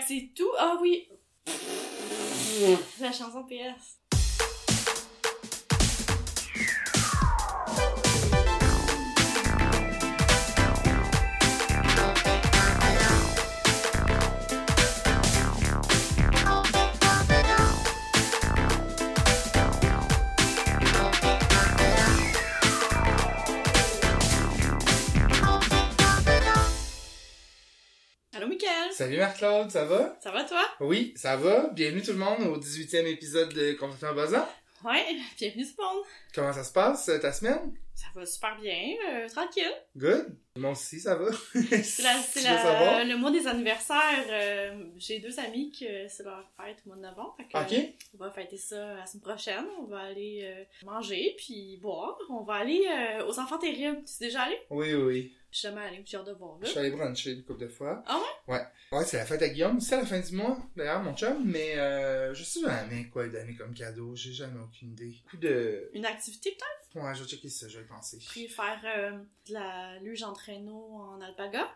C'est 0.00 0.30
tout. 0.34 0.50
Ah 0.58 0.78
oui. 0.80 1.08
La 3.00 3.12
chanson 3.12 3.44
PS. 3.44 4.01
Salut 28.94 29.18
Marc-Claude, 29.18 29.70
ça 29.70 29.84
va? 29.84 30.16
Ça 30.20 30.30
va, 30.30 30.44
toi? 30.44 30.62
Oui, 30.80 31.12
ça 31.16 31.36
va. 31.36 31.68
Bienvenue 31.70 32.02
tout 32.02 32.12
le 32.12 32.18
monde 32.18 32.42
au 32.42 32.58
18e 32.58 33.06
épisode 33.06 33.52
de 33.54 33.72
Complètement 33.72 34.14
Buzzant. 34.14 34.48
Ouais, 34.84 35.04
bienvenue 35.38 35.64
tout 35.64 35.74
le 35.78 35.84
monde. 35.84 36.04
Comment 36.34 36.52
ça 36.52 36.64
se 36.64 36.72
passe, 36.72 37.08
euh, 37.08 37.18
ta 37.18 37.32
semaine? 37.32 37.72
Ça 37.94 38.06
va 38.14 38.26
super 38.26 38.58
bien, 38.60 38.94
euh, 39.10 39.28
tranquille. 39.28 39.70
Good? 39.96 40.36
Moi 40.56 40.72
aussi, 40.72 40.98
ça 41.00 41.14
va. 41.14 41.30
C'est 41.54 42.02
le 42.02 43.16
mois 43.16 43.30
des 43.30 43.46
anniversaires. 43.46 44.24
euh, 44.28 44.84
J'ai 44.96 45.20
deux 45.20 45.38
amis 45.38 45.70
que 45.72 46.08
c'est 46.08 46.24
leur 46.24 46.44
fête 46.56 46.78
au 46.84 46.88
mois 46.88 46.96
de 46.96 47.02
novembre. 47.02 47.36
Fait 47.36 47.44
que, 47.44 47.56
Ok. 47.58 47.72
euh, 47.78 47.86
on 48.14 48.24
va 48.24 48.30
fêter 48.32 48.56
ça 48.56 48.94
la 48.94 49.06
semaine 49.06 49.22
prochaine. 49.22 49.64
On 49.80 49.84
va 49.84 50.00
aller 50.00 50.66
manger 50.84 51.34
puis 51.38 51.78
boire. 51.80 52.18
On 52.30 52.42
va 52.42 52.54
aller 52.54 52.82
aux 53.28 53.38
Enfants 53.38 53.58
Terribles. 53.58 54.02
Tu 54.04 54.24
es 54.24 54.26
déjà 54.26 54.42
allé? 54.42 54.58
Oui, 54.70 54.94
oui. 54.94 55.34
Je 55.52 55.58
suis 55.58 55.68
jamais 55.68 55.82
allée, 55.82 56.02
j'ai 56.06 56.16
hâte 56.16 56.26
de 56.26 56.32
voir 56.32 56.56
Je 56.60 56.64
là. 56.64 56.70
suis 56.70 56.78
allé 56.78 56.90
bruncher 56.90 57.32
une 57.32 57.44
couple 57.44 57.60
de 57.60 57.68
fois. 57.68 58.02
Ah 58.06 58.18
ouais? 58.48 58.54
Ouais. 58.54 58.66
Ouais, 58.90 59.04
c'est 59.04 59.18
la 59.18 59.26
fête 59.26 59.42
à 59.42 59.48
Guillaume. 59.50 59.80
C'est 59.80 59.96
la 59.98 60.06
fin 60.06 60.18
du 60.18 60.34
mois, 60.34 60.56
d'ailleurs, 60.74 61.02
mon 61.02 61.14
chum. 61.14 61.44
Mais 61.44 61.78
euh, 61.78 62.32
je 62.32 62.42
sais 62.42 62.60
jamais 62.60 63.08
quoi 63.10 63.24
lui 63.26 63.32
donner 63.32 63.54
comme 63.54 63.74
cadeau. 63.74 64.16
J'ai 64.16 64.32
jamais 64.32 64.58
aucune 64.60 64.92
idée. 64.92 65.14
Beaucoup 65.24 65.36
de... 65.36 65.90
Une 65.92 66.06
activité 66.06 66.52
peut-être? 66.52 67.04
Ouais, 67.04 67.14
je 67.14 67.22
vais 67.22 67.28
checker 67.28 67.50
ça, 67.50 67.68
je 67.68 67.80
vais 67.80 67.84
penser. 67.84 68.18
Puis 68.30 68.48
faire 68.48 68.80
euh, 68.96 69.10
de 69.48 69.52
la 69.52 69.98
luge 69.98 70.22
en 70.22 70.32
traîneau 70.32 70.94
en 70.94 71.20
alpaga. 71.20 71.70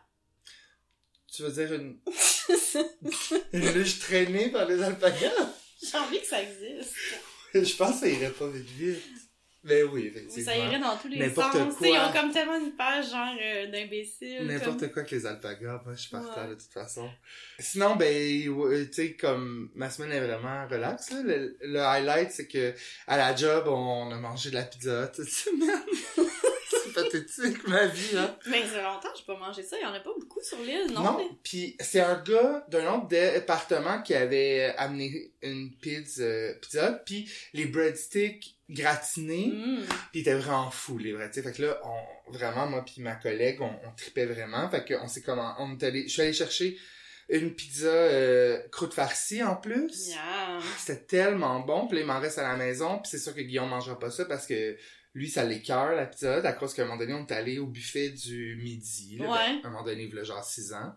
Tu 1.31 1.43
veux 1.43 1.53
dire 1.53 1.75
une... 1.75 1.99
une 3.53 3.73
luge 3.75 3.99
traînée 3.99 4.49
par 4.49 4.67
les 4.67 4.83
alpagas? 4.83 5.53
J'ai 5.83 5.99
envie 5.99 6.21
que 6.21 6.27
ça 6.27 6.43
existe. 6.43 6.95
je 7.55 7.77
pense 7.77 7.93
que 7.93 8.01
ça 8.01 8.09
irait 8.09 8.31
pas 8.31 8.49
vite 8.49 8.67
vite. 8.71 9.03
Mais 9.67 9.83
oui, 9.83 10.07
effectivement. 10.07 10.45
ça 10.53 10.57
irait 10.57 10.79
dans 10.79 10.97
tous 10.97 11.09
les 11.09 11.29
sens. 11.31 11.55
Ils 11.83 11.89
ont 11.99 12.13
comme 12.19 12.33
tellement 12.33 12.59
une 12.59 12.73
page 12.77 13.11
genre 13.11 13.35
euh, 13.43 13.67
d'imbéciles. 13.71 14.47
N'importe 14.47 14.81
comme- 14.81 14.91
quoi 14.93 15.03
que 15.03 15.15
les 15.15 15.27
alpagas, 15.27 15.83
moi 15.85 15.95
je 15.95 16.01
suis 16.01 16.11
partant 16.11 16.43
Ouais. 16.43 16.49
de 16.51 16.55
toute 16.55 16.73
façon. 16.73 17.11
Sinon, 17.59 17.97
ben, 17.97 18.09
tu 18.13 18.93
sais, 18.93 19.13
comme 19.15 19.71
ma 19.75 19.91
semaine 19.91 20.13
est 20.13 20.21
vraiment 20.27 20.67
relax, 20.69 21.11
là. 21.11 21.23
Le, 21.25 21.57
le 21.61 21.81
highlight, 21.81 22.31
c'est 22.31 22.47
que 22.47 22.73
à 23.07 23.17
la 23.17 23.35
job, 23.35 23.65
on 23.69 24.11
a 24.13 24.17
mangé 24.17 24.51
de 24.51 24.55
la 24.55 24.63
pizza 24.63 25.09
toute 25.09 25.29
semaine. 25.29 25.83
c'est 26.85 26.93
pathétique, 26.95 27.67
ma 27.69 27.87
vie, 27.87 28.17
hein. 28.17 28.37
Mais 28.49 28.63
ça 28.63 28.69
fait 28.69 28.83
longtemps 28.83 29.09
que 29.13 29.19
j'ai 29.19 29.25
pas 29.25 29.39
mangé 29.39 29.63
ça. 29.63 29.77
Il 29.79 29.83
y 29.83 29.87
en 29.87 29.93
a 29.95 30.01
pas 30.01 30.11
beaucoup 30.19 30.41
sur 30.43 30.59
l'île, 30.61 30.93
non? 30.93 31.17
mais- 31.19 31.29
Puis 31.43 31.77
c'est 31.81 32.01
un 32.01 32.23
gars 32.23 32.65
d'un 32.69 32.95
autre 32.95 33.09
département 33.09 34.03
qui 34.03 34.15
avait 34.15 34.75
amené 34.79 35.33
une 35.43 35.73
pizza, 35.77 36.23
euh, 36.23 36.55
pizza 36.61 36.93
puis 37.05 37.31
les 37.53 37.67
breadsticks 37.67 38.56
gratinés. 38.69 39.53
Mm. 39.55 39.85
Puis 39.87 39.99
il 40.15 40.21
était 40.21 40.35
vraiment 40.35 40.71
fou, 40.71 40.99
les 40.99 41.13
vrais, 41.13 41.29
tu 41.31 41.35
sais. 41.35 41.43
Fait 41.43 41.53
que 41.53 41.63
là, 41.63 41.81
on, 41.85 42.33
vraiment, 42.33 42.67
moi 42.67 42.85
puis 42.85 43.01
ma 43.01 43.15
collègue, 43.15 43.61
on, 43.61 43.71
on 43.87 43.93
tripait 43.97 44.27
vraiment. 44.27 44.69
Fait 44.69 44.85
qu'on 44.85 45.09
s'est 45.09 45.23
comment, 45.23 45.55
on 45.59 45.77
est 45.79 45.83
allé, 45.83 46.03
je 46.03 46.13
suis 46.13 46.23
allé 46.23 46.33
chercher 46.33 46.77
une 47.29 47.55
pizza 47.55 47.89
euh, 47.89 48.61
croûte 48.71 48.95
farcie 48.95 49.43
en 49.43 49.57
plus. 49.57 50.09
Yeah. 50.09 50.61
C'était 50.79 51.03
tellement 51.03 51.61
bon. 51.61 51.87
Puis 51.89 51.97
là, 51.97 52.03
il 52.03 52.07
m'en 52.07 52.21
reste 52.21 52.39
à 52.39 52.43
la 52.43 52.57
maison. 52.57 52.99
Puis 52.99 53.11
c'est 53.11 53.19
sûr 53.19 53.35
que 53.35 53.41
Guillaume 53.41 53.69
mangera 53.69 53.99
pas 53.99 54.11
ça 54.11 54.25
parce 54.25 54.47
que 54.47 54.77
lui, 55.15 55.29
ça 55.29 55.45
l'écœure, 55.45 55.93
la 55.93 56.07
pizza. 56.07 56.37
À 56.37 56.53
cause 56.53 56.75
qu'à 56.75 56.83
un 56.83 56.85
moment 56.87 56.99
donné, 56.99 57.15
on 57.15 57.27
est 57.27 57.33
allé 57.33 57.59
au 57.59 57.67
buffet 57.67 58.11
du 58.11 58.57
midi. 58.63 59.17
là. 59.19 59.25
Ouais. 59.25 59.61
Ben, 59.61 59.61
à 59.65 59.67
un 59.67 59.71
moment 59.71 59.85
donné, 59.85 60.09
il 60.11 60.19
a 60.19 60.23
genre 60.23 60.45
6 60.45 60.73
ans. 60.75 60.95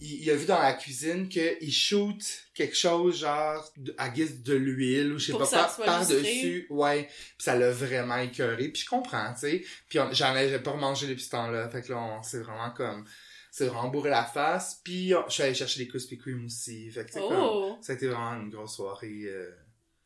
Il, 0.00 0.22
il 0.22 0.30
a 0.30 0.36
vu 0.36 0.46
dans 0.46 0.60
la 0.60 0.74
cuisine 0.74 1.28
qu'il 1.28 1.72
shoot 1.72 2.22
quelque 2.54 2.76
chose 2.76 3.18
genre 3.20 3.68
de- 3.76 3.94
à 3.98 4.08
guise 4.10 4.42
de 4.42 4.54
l'huile 4.54 5.12
ou 5.12 5.18
je 5.18 5.26
sais 5.26 5.32
Pour 5.32 5.40
pas 5.40 5.48
par, 5.50 5.74
soit 5.74 5.84
par-dessus. 5.84 6.66
Ouais. 6.70 7.04
Puis 7.04 7.34
ça 7.44 7.56
l'a 7.56 7.70
vraiment 7.72 8.18
écœuré. 8.18 8.68
Puis 8.68 8.82
je 8.82 8.88
comprends, 8.88 9.32
tu 9.34 9.40
sais. 9.40 9.64
Puis 9.88 9.98
j'en 10.12 10.26
avais 10.34 10.58
pas 10.60 10.70
remangé 10.72 11.06
depuis 11.08 11.24
ce 11.24 11.30
temps-là. 11.30 11.68
Fait 11.68 11.82
que 11.82 11.92
là, 11.92 11.98
on 11.98 12.22
s'est 12.22 12.40
vraiment 12.40 12.70
comme... 12.70 13.04
C'est 13.50 13.66
vraiment 13.66 13.88
bourré 13.88 14.10
la 14.10 14.24
face. 14.24 14.80
Puis 14.84 15.14
on- 15.14 15.24
je 15.28 15.34
suis 15.34 15.42
allé 15.42 15.54
chercher 15.54 15.80
des 15.84 15.88
Krispy 15.88 16.16
Kreme 16.18 16.44
aussi. 16.46 16.90
Fait 16.90 17.04
que 17.04 17.12
c'est 17.12 17.18
comme... 17.20 17.32
Oh! 17.32 17.78
Ça 17.80 17.92
a 17.92 17.96
été 17.96 18.06
vraiment 18.06 18.34
une 18.40 18.50
grosse 18.50 18.76
soirée. 18.76 19.22
euh, 19.24 19.50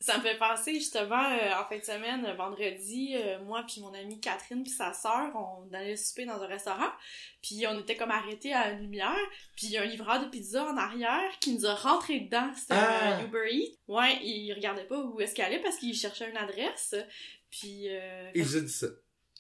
Ça 0.02 0.18
me 0.18 0.22
fait 0.22 0.36
penser 0.36 0.74
justement 0.74 1.30
euh, 1.30 1.52
en 1.60 1.64
fin 1.68 1.78
de 1.78 1.84
semaine, 1.84 2.26
euh, 2.26 2.34
vendredi, 2.34 3.14
euh, 3.14 3.38
moi 3.44 3.64
puis 3.66 3.80
mon 3.80 3.94
amie 3.94 4.18
Catherine 4.20 4.62
puis 4.64 4.72
sa 4.72 4.92
sœur, 4.92 5.30
on 5.34 5.72
allait 5.72 5.96
souper 5.96 6.24
dans 6.24 6.42
un 6.42 6.46
restaurant, 6.46 6.90
puis 7.40 7.64
on 7.68 7.78
était 7.78 7.96
comme 7.96 8.10
arrêtés 8.10 8.52
à 8.52 8.70
une 8.72 8.80
lumière, 8.80 9.16
puis 9.56 9.66
il 9.66 9.70
y 9.70 9.78
a 9.78 9.82
un 9.82 9.86
livreur 9.86 10.20
de 10.20 10.28
pizza 10.28 10.64
en 10.64 10.76
arrière 10.76 11.30
qui 11.41 11.54
nous 11.54 11.64
a 11.66 11.74
rentré 11.74 12.18
dedans, 12.20 12.50
c'était 12.56 12.74
Ah! 12.74 13.20
Uber 13.24 13.48
Eats. 13.50 13.76
Ouais, 13.86 14.18
il 14.22 14.52
regardait 14.54 14.84
pas 14.86 14.98
où 14.98 15.20
est-ce 15.20 15.34
qu'il 15.34 15.44
allait 15.44 15.60
parce 15.60 15.76
qu'il 15.76 15.94
cherchait 15.94 16.28
une 16.28 16.36
adresse, 16.36 16.96
puis 17.50 17.84
euh, 17.88 18.30
Il 18.34 18.42
a 18.56 18.60
dit 18.60 18.68
ça. 18.68 18.88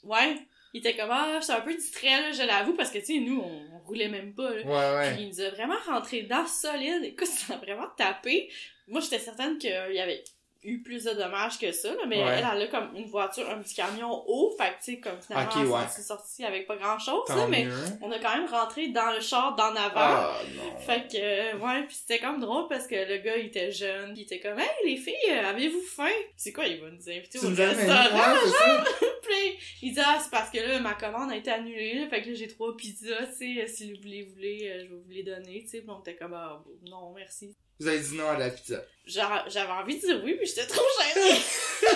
ouais, 0.04 0.36
il 0.74 0.78
était 0.78 0.96
comme 0.96 1.10
ah, 1.10 1.38
j'étais 1.40 1.52
un 1.54 1.60
peu 1.62 1.74
distrait 1.74 2.20
là, 2.22 2.30
je 2.32 2.42
l'avoue 2.42 2.74
parce 2.74 2.90
que 2.90 2.98
tu 2.98 3.04
sais 3.06 3.18
nous 3.18 3.40
on, 3.40 3.74
on 3.74 3.78
roulait 3.80 4.08
même 4.08 4.32
pas 4.34 4.54
là. 4.54 4.62
Ouais, 4.62 4.96
ouais. 4.98 5.14
Puis 5.14 5.24
il 5.24 5.28
nous 5.28 5.40
a 5.40 5.50
vraiment 5.50 5.76
rentré 5.86 6.22
dedans 6.22 6.46
solide. 6.46 7.02
Écoute, 7.02 7.26
ça 7.26 7.54
a 7.54 7.56
vraiment 7.58 7.88
tapé. 7.96 8.48
Moi, 8.88 9.00
j'étais 9.00 9.18
certaine 9.18 9.58
qu'il 9.58 9.70
y 9.70 10.00
avait 10.00 10.24
eu 10.64 10.82
plus 10.82 11.04
de 11.04 11.10
dommages 11.12 11.58
que 11.58 11.72
ça, 11.72 11.90
là, 11.90 12.02
mais 12.06 12.22
Ouais. 12.22 12.30
elle, 12.38 12.46
elle 12.54 12.62
a 12.62 12.66
comme 12.68 12.94
une 12.94 13.06
voiture, 13.06 13.48
un 13.50 13.58
petit 13.58 13.74
camion 13.74 14.22
haut, 14.26 14.54
fait 14.56 14.70
que, 14.70 14.84
tu 14.84 14.92
sais, 14.94 15.00
comme 15.00 15.20
finalement, 15.20 15.50
Ok, 15.50 15.56
elle 15.60 15.66
ouais. 15.66 15.88
s'est 15.88 16.02
sortie 16.02 16.44
avec 16.44 16.66
pas 16.66 16.76
grand-chose, 16.76 17.24
mais 17.48 17.66
on 18.00 18.10
a 18.12 18.18
quand 18.18 18.36
même 18.36 18.46
rentré 18.48 18.88
dans 18.88 19.12
le 19.12 19.20
char 19.20 19.56
d'en 19.56 19.74
avant. 19.74 19.90
Ah, 19.96 20.36
non. 20.56 20.78
Fait 20.78 21.06
que, 21.10 21.16
euh, 21.18 21.58
ouais, 21.58 21.82
puis 21.86 21.96
c'était 21.96 22.20
comme 22.20 22.40
drôle 22.40 22.68
parce 22.68 22.86
que 22.86 22.94
le 22.94 23.18
gars, 23.18 23.36
il 23.36 23.46
était 23.46 23.70
jeune, 23.72 24.14
pis 24.14 24.20
il 24.20 24.22
était 24.22 24.40
comme 24.40 24.58
«Hey, 24.60 24.68
les 24.84 24.96
filles, 24.96 25.14
euh, 25.30 25.48
avez-vous 25.50 25.82
faim?» 25.82 26.08
C'est 26.36 26.52
quoi, 26.52 26.66
il 26.66 26.80
va 26.80 26.90
nous 26.90 27.10
inviter 27.10 27.38
au 27.38 27.48
restaurant? 27.48 28.34
c'est. 28.44 29.06
Puis 29.22 29.58
il 29.82 29.94
dit 29.94 30.00
ah 30.04 30.18
c'est 30.20 30.30
parce 30.30 30.50
que 30.50 30.58
là 30.58 30.80
ma 30.80 30.94
commande 30.94 31.30
a 31.30 31.36
été 31.36 31.48
annulée 31.50 31.94
là, 32.00 32.08
fait 32.08 32.22
que 32.22 32.28
là 32.30 32.34
j'ai 32.34 32.48
trois 32.48 32.76
pizzas 32.76 33.26
tu 33.38 33.54
sais 33.60 33.66
si 33.68 33.92
vous 33.92 34.00
voulez 34.02 34.24
voulez 34.24 34.68
euh, 34.68 34.78
je 34.84 34.88
vais 34.94 35.00
vous 35.00 35.10
les 35.10 35.22
donner 35.22 35.62
tu 35.62 35.68
sais 35.68 35.84
on 35.86 36.00
était 36.00 36.16
comme 36.16 36.34
ah 36.34 36.60
non 36.90 37.12
merci 37.14 37.54
Vous 37.82 37.88
avez 37.88 37.98
dit 37.98 38.14
non 38.16 38.28
à 38.30 38.38
la 38.38 38.50
pizza. 38.50 38.82
J'a- 39.06 39.44
j'avais 39.48 39.70
envie 39.72 39.96
de 40.00 40.06
dire 40.06 40.20
oui 40.24 40.36
mais 40.38 40.46
j'étais 40.46 40.66
trop 40.66 40.84
gênée 41.14 41.40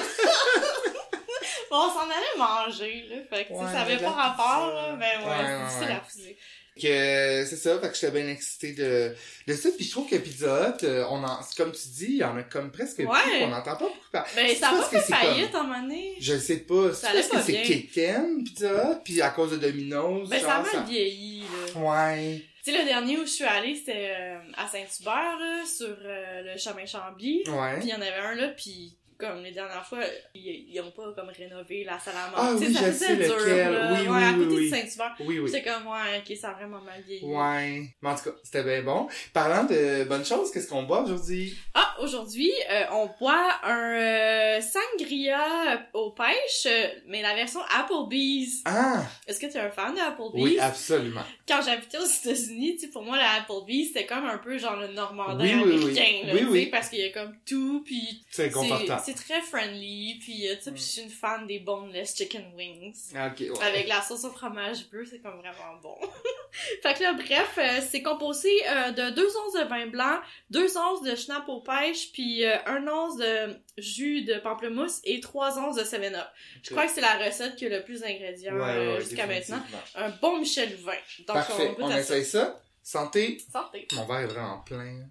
bon 1.71 1.77
on 1.77 1.89
s'en 1.91 2.01
allait 2.11 2.37
manger 2.39 3.07
là 3.11 3.17
fait 3.31 3.45
que 3.47 3.53
Ouais, 3.53 3.65
ça 3.73 3.83
avait 3.83 3.97
pas 3.97 4.03
la 4.03 4.11
rapport 4.11 4.75
là 4.75 4.97
mais 4.99 5.17
ouais, 5.25 5.31
Ouais, 5.31 5.59
c'est 5.79 5.85
ouais, 5.87 5.93
à 5.93 5.99
refuser 6.01 6.37
Que 6.75 7.45
c'est 7.49 7.57
ça, 7.57 7.79
fait 7.79 7.89
que 7.89 7.95
j'étais 7.95 8.11
bien 8.11 8.29
excitée 8.29 8.73
de, 8.73 9.15
de 9.47 9.55
ça. 9.55 9.69
Puis 9.77 9.85
je 9.87 9.91
trouve 9.93 10.09
que 10.11 10.17
Pizza 10.17 10.69
Hut, 10.81 10.85
euh, 10.85 11.05
on 11.11 11.23
en, 11.25 11.39
comme 11.57 11.73
tu 11.73 11.89
dis, 11.89 12.07
il 12.11 12.17
y 12.17 12.25
en 12.25 12.37
a 12.37 12.43
comme 12.43 12.71
presque 12.73 12.99
Ouais. 12.99 13.07
plus, 13.07 13.43
on 13.45 13.49
n'entend 13.49 13.77
pas 13.77 13.85
beaucoup 13.85 14.11
parler. 14.13 14.31
ben 14.37 14.47
C'est 14.49 14.55
ça 14.57 14.69
a 14.69 14.73
parce 14.73 14.91
pas 14.91 15.01
fait 15.01 15.13
faillite 15.15 15.55
à 15.55 15.61
un 15.61 15.63
moment 15.63 15.81
donné 15.83 16.17
Je 16.21 16.37
sais 16.39 16.59
pas. 16.59 16.93
Ça 16.93 17.09
parce 17.15 17.29
que 17.29 17.53
c'est. 17.53 17.63
Kitten, 17.63 18.45
Pizza 18.45 18.69
Hut, 18.93 18.99
puis 19.05 19.23
à 19.23 19.31
cause 19.31 19.53
de 19.53 19.57
Domino's, 19.57 20.29
ben 20.29 20.41
ça 20.41 20.57
a 20.59 20.65
genre, 20.65 20.75
mal 20.75 20.87
vieilli 20.87 21.43
là 21.75 21.81
Ouais. 21.81 22.43
Tu 22.67 22.73
sais 22.73 22.79
le 22.83 22.85
dernier 22.85 23.17
où 23.19 23.23
je 23.23 23.31
suis 23.31 23.45
allée 23.45 23.75
c'était 23.77 24.13
euh, 24.19 24.39
à 24.57 24.67
Saint-Hubert 24.67 25.39
sur 25.67 25.97
euh, 26.05 26.43
le 26.53 26.59
chemin 26.59 26.85
Chambly 26.87 27.45
Ouais. 27.49 27.79
Puis 27.79 27.89
il 27.89 27.91
y 27.91 27.95
en 27.95 28.01
avait 28.01 28.15
un 28.17 28.35
là, 28.35 28.49
puis 28.49 28.97
comme 29.19 29.43
les 29.43 29.53
dernières 29.53 29.87
fois, 29.87 30.01
ils, 30.35 30.67
ils 30.71 30.79
ont 30.83 30.91
pas 30.91 31.11
comme 31.15 31.31
rénové 31.31 31.85
la 31.85 31.99
salle 31.99 32.17
à 32.17 32.31
Ah 32.37 32.53
manger. 32.53 32.67
oui, 32.67 32.73
Tu 32.75 32.79
sais, 32.79 32.79
je 32.79 32.85
ça 32.85 32.93
sais 32.93 33.17
faisait 33.17 33.27
dur, 33.29 33.37
lequel. 33.39 33.73
là. 33.73 33.93
Oui, 33.95 34.01
ouais, 34.01 34.09
oui, 34.15 34.23
à 34.23 34.33
oui, 34.33 34.45
côté 34.45 34.57
oui. 34.57 34.71
de 34.71 34.77
Saint-Hubert. 34.77 35.15
Oui, 35.21 35.39
oui. 35.39 35.51
C'est 35.51 35.63
comme, 35.63 35.87
ouais, 35.87 36.19
ok, 36.19 36.37
ça 36.37 36.51
a 36.51 36.53
vraiment 36.53 36.81
mal 36.83 37.01
vieilli. 37.01 37.25
Ouais. 37.25 37.89
Mais 38.03 38.11
en 38.11 38.15
tout 38.15 38.25
cas, 38.25 38.37
c'était 38.45 38.63
bien 38.63 38.83
bon. 38.83 39.09
Parlant 39.33 39.65
de 39.65 40.05
bonnes 40.05 40.25
choses, 40.27 40.51
qu'est-ce 40.51 40.69
qu'on 40.69 40.83
boit 40.83 41.01
aujourd'hui? 41.01 41.57
Ah, 41.73 41.86
aujourd'hui, 42.01 42.53
euh, 42.71 42.85
on 42.93 43.11
boit 43.19 43.51
un 43.63 43.93
euh, 43.93 44.61
sangria 44.61 45.87
aux 45.93 46.11
pêches, 46.11 46.67
euh, 46.67 46.89
mais 47.07 47.23
la 47.23 47.35
version 47.35 47.61
Applebee's. 47.77 48.63
Ah! 48.65 49.03
Est-ce 49.27 49.41
que 49.41 49.47
tu 49.47 49.57
es 49.57 49.61
un 49.61 49.71
fan 49.71 49.95
de 49.95 50.01
Applebee's? 50.01 50.43
Oui, 50.43 50.59
absolument. 50.59 51.23
Quand 51.47 51.61
j'habitais 51.65 51.99
aux 51.99 52.05
États-Unis, 52.07 52.75
tu 52.77 52.81
sais, 52.87 52.89
pour 52.89 53.03
moi, 53.03 53.17
la 53.17 53.33
Applebee's, 53.41 53.89
c'était 53.89 54.07
comme 54.07 54.25
un 54.27 54.39
peu 54.39 54.59
genre 54.59 54.77
le 54.77 54.89
normandin 54.89 55.45
Oui, 55.45 55.55
oui, 55.55 55.63
oui. 55.65 55.75
américain, 55.99 56.27
là, 56.27 56.49
Oui, 56.51 56.67
parce 56.67 56.89
qu'il 56.89 57.01
y 57.01 57.05
a 57.05 57.11
comme 57.11 57.35
tout, 57.47 57.83
puis 57.85 58.23
C'est 58.31 58.45
c'est 58.47 58.51
confortable. 58.51 59.03
c'est 59.05 59.15
très 59.15 59.41
friendly, 59.41 60.19
puis 60.21 60.47
tu 60.57 60.63
sais, 60.63 60.71
Mm. 60.71 60.77
je 60.77 60.83
suis 60.83 61.03
une 61.03 61.11
fan 61.11 61.47
des 61.47 61.59
boneless 61.61 62.17
chicken 62.17 62.45
wings. 62.57 63.13
Ah, 63.15 63.31
ouais. 63.39 63.51
Avec 63.63 63.89
la 63.89 64.03
sauce 64.03 64.25
au 64.25 64.31
fromage 64.31 64.89
bleu, 64.91 65.05
c'est 65.09 65.21
comme 65.21 65.39
vraiment 65.39 65.77
bon. 65.83 65.97
fait 66.83 66.95
que 66.95 67.03
là, 67.03 67.13
bref, 67.13 67.59
c'est 67.91 68.03
composé 68.03 68.51
de 68.97 69.11
2 69.11 69.27
onces 69.47 69.55
de 69.55 69.65
vin 69.69 69.87
blanc, 69.87 70.19
2 70.51 70.77
onces 70.77 71.03
de 71.03 71.15
schnapp 71.15 71.49
aux 71.49 71.61
pêches, 71.61 71.86
puis 72.13 72.45
euh, 72.45 72.57
1 72.67 72.87
once 72.89 73.17
de 73.17 73.61
jus 73.79 74.23
de 74.25 74.39
pamplemousse 74.39 75.01
et 75.05 75.21
3 75.21 75.59
onces 75.59 75.77
de 75.77 75.83
7-Up. 75.83 76.27
Je 76.63 76.71
crois 76.71 76.87
que 76.87 76.93
c'est 76.93 77.01
la 77.01 77.19
recette 77.19 77.57
qui 77.57 77.67
a 77.67 77.69
le 77.69 77.85
plus 77.85 78.01
d'ingrédients 78.01 78.55
Ouais, 78.57 78.77
euh, 78.77 79.01
jusqu'à 79.01 79.27
maintenant. 79.27 79.63
Un 79.95 80.11
bon 80.11 80.39
Michel 80.39 80.75
vin. 80.77 80.93
Donc, 81.27 81.27
Parfait, 81.37 81.69
on 81.69 81.73
goûte 81.75 81.83
on 81.85 81.91
ça. 81.91 81.99
essaye 82.01 82.25
ça. 82.25 82.61
Santé. 82.83 83.39
Santé. 83.53 83.87
Mon 83.95 84.05
verre 84.07 84.21
est 84.21 84.27
vraiment 84.27 84.61
plein. 84.61 85.09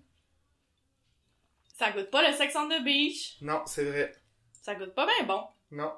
Ça 1.78 1.92
goûte 1.92 2.10
pas 2.10 2.28
le 2.30 2.36
sex 2.36 2.56
on 2.56 2.70
the 2.70 2.84
beach. 2.84 3.38
Non, 3.42 3.64
c'est 3.66 3.84
vrai. 3.86 4.16
Ça 4.62 4.76
goûte 4.76 4.94
pas 4.94 5.06
bien 5.06 5.26
bon. 5.26 5.44
Non. 5.72 5.92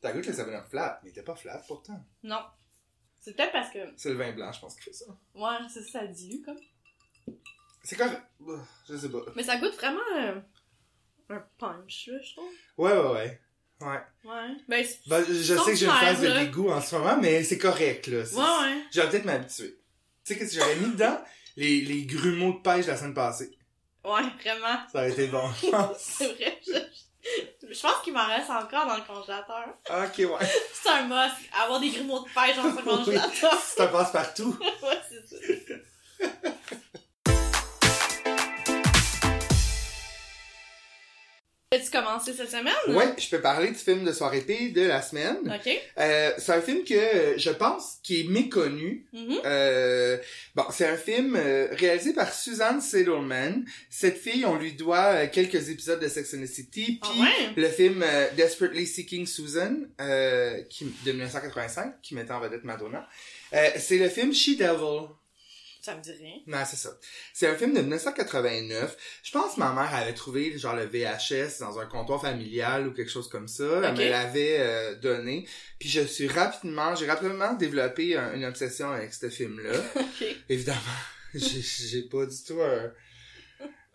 T'as 0.00 0.12
goûté 0.12 0.28
le 0.30 0.34
7-Up 0.36 0.66
flat, 0.70 1.00
mais 1.02 1.10
il 1.10 1.12
était 1.12 1.22
pas 1.24 1.34
flat 1.34 1.62
pourtant. 1.66 2.04
Non. 2.22 2.40
C'est 3.18 3.34
peut-être 3.34 3.52
parce 3.52 3.70
que. 3.70 3.78
C'est 3.96 4.10
le 4.10 4.16
vin 4.16 4.32
blanc, 4.32 4.52
je 4.52 4.60
pense, 4.60 4.76
qui 4.76 4.82
fait 4.82 4.92
ça. 4.92 5.06
Ouais, 5.34 5.56
c'est 5.72 5.82
ça, 5.82 6.00
ça 6.00 6.06
dilue 6.06 6.42
comme. 6.44 6.58
C'est 7.84 7.96
correct. 7.96 8.22
Bah, 8.40 8.54
Je 8.88 8.96
sais 8.96 9.08
pas. 9.10 9.18
Mais 9.36 9.42
ça 9.44 9.56
goûte 9.58 9.74
vraiment 9.74 10.00
euh, 10.18 10.40
un 11.30 11.42
punch, 11.58 12.08
là, 12.10 12.18
je 12.22 12.32
trouve. 12.34 12.50
Ouais, 12.78 12.92
ouais, 12.92 13.12
ouais. 13.12 13.40
Ouais. 13.80 14.00
Ouais. 14.24 14.56
Ben, 14.68 14.84
c'est- 14.84 15.06
Ben, 15.08 15.24
je 15.28 15.32
sais 15.54 15.70
que 15.70 15.74
j'ai 15.76 15.86
une 15.86 15.92
phase 15.92 16.20
de 16.20 16.30
dégoût 16.30 16.70
en 16.70 16.80
ce 16.80 16.94
moment, 16.96 17.16
mais 17.20 17.42
c'est 17.44 17.58
correct, 17.58 18.06
là. 18.06 18.18
Ouais, 18.22 18.66
ouais. 18.66 18.82
J'aurais 18.92 19.10
peut-être 19.10 19.24
m'habituer. 19.26 19.78
Tu 20.24 20.32
sais, 20.34 20.38
que 20.38 20.46
j'aurais 20.50 20.76
mis 20.76 20.92
dedans? 20.92 21.22
Les, 21.56 21.82
les 21.82 22.04
grumeaux 22.06 22.54
de 22.54 22.58
pêche 22.62 22.86
de 22.86 22.90
la 22.90 22.96
semaine 22.96 23.14
passée. 23.14 23.56
Ouais, 24.04 24.22
vraiment. 24.42 24.78
Ça 24.90 24.98
aurait 24.98 25.12
été 25.12 25.28
bon, 25.28 25.48
je 25.62 25.66
pense. 25.70 25.98
C'est 25.98 26.32
vrai. 26.34 26.60
Je, 26.66 27.72
je 27.72 27.80
pense 27.80 28.02
qu'il 28.02 28.12
m'en 28.12 28.26
reste 28.26 28.50
encore 28.50 28.86
dans 28.88 28.96
le 28.96 29.02
congélateur. 29.02 29.68
ok, 29.88 30.18
ouais. 30.18 30.46
C'est 30.72 30.88
un 30.90 31.02
must. 31.06 31.36
Avoir 31.62 31.78
des 31.80 31.90
grumeaux 31.90 32.20
de 32.20 32.24
pêche 32.34 32.56
dans 32.56 32.74
son 32.74 32.82
congélateur. 32.82 33.54
C'est 33.62 33.80
un 33.82 33.86
passe-partout. 33.86 34.56
ouais, 34.60 35.00
c'est 35.08 35.28
ça. 35.28 35.36
As-tu 41.74 41.90
commencé 41.90 42.32
cette 42.32 42.50
semaine? 42.50 42.72
Ouais, 42.88 43.06
je 43.18 43.28
peux 43.28 43.40
parler 43.40 43.68
du 43.68 43.74
film 43.78 44.04
de 44.04 44.12
soirée 44.12 44.40
P 44.42 44.68
de 44.70 44.82
la 44.82 45.02
semaine. 45.02 45.38
Ok. 45.46 45.72
Euh, 45.98 46.30
c'est 46.38 46.52
un 46.52 46.60
film 46.60 46.84
que 46.84 46.94
euh, 46.94 47.38
je 47.38 47.50
pense 47.50 47.96
qui 48.02 48.20
est 48.20 48.28
méconnu. 48.28 49.06
Mhm. 49.12 49.38
Euh, 49.44 50.16
bon, 50.54 50.64
c'est 50.70 50.86
un 50.86 50.96
film 50.96 51.36
euh, 51.36 51.68
réalisé 51.72 52.12
par 52.12 52.32
Suzanne 52.32 52.80
Sedelman. 52.80 53.64
Cette 53.90 54.18
fille, 54.18 54.44
on 54.46 54.56
lui 54.56 54.72
doit 54.74 55.14
euh, 55.14 55.26
quelques 55.32 55.68
épisodes 55.68 56.00
de 56.00 56.08
Sex 56.08 56.34
and 56.34 56.42
the 56.42 56.46
City, 56.46 57.00
Ah 57.02 57.08
puis 57.10 57.20
ouais? 57.22 57.52
le 57.56 57.68
film 57.68 58.04
Desperately 58.36 58.86
Seeking 58.86 59.26
Susan, 59.26 59.74
euh, 60.00 60.62
qui, 60.70 60.84
de 61.04 61.12
1985, 61.12 62.00
qui 62.02 62.14
mettait 62.14 62.32
en 62.32 62.40
vedette 62.40 62.64
Madonna. 62.64 63.08
Euh, 63.52 63.68
c'est 63.78 63.98
le 63.98 64.08
film 64.08 64.32
She 64.32 64.56
Devil. 64.56 65.08
Ça 65.84 65.94
me 65.94 66.00
dit 66.00 66.12
rien. 66.12 66.36
Non, 66.46 66.64
c'est 66.66 66.76
ça. 66.76 66.98
C'est 67.34 67.46
un 67.46 67.54
film 67.56 67.74
de 67.74 67.80
1989. 67.80 68.96
Je 69.22 69.30
pense 69.32 69.54
que 69.56 69.60
ma 69.60 69.72
mère 69.74 69.94
avait 69.94 70.14
trouvé 70.14 70.56
genre 70.56 70.74
le 70.74 70.86
VHS 70.86 71.58
dans 71.60 71.78
un 71.78 71.84
comptoir 71.84 72.22
familial 72.22 72.88
ou 72.88 72.92
quelque 72.92 73.10
chose 73.10 73.28
comme 73.28 73.48
ça. 73.48 73.82
Elle 73.84 73.94
me 73.94 74.08
l'avait 74.08 74.56
euh, 74.60 74.94
donné. 74.94 75.46
Puis 75.78 75.90
je 75.90 76.00
suis 76.00 76.26
rapidement, 76.26 76.94
j'ai 76.94 77.06
rapidement 77.06 77.52
développé 77.52 78.16
un- 78.16 78.32
une 78.34 78.46
obsession 78.46 78.90
avec 78.92 79.12
ce 79.12 79.28
film-là. 79.28 79.78
Ok. 79.96 80.26
Évidemment, 80.48 80.80
j'ai 81.34 81.60
j'ai 81.60 82.02
pas 82.08 82.24
du 82.24 82.36
tout 82.46 82.60
un, 82.62 82.90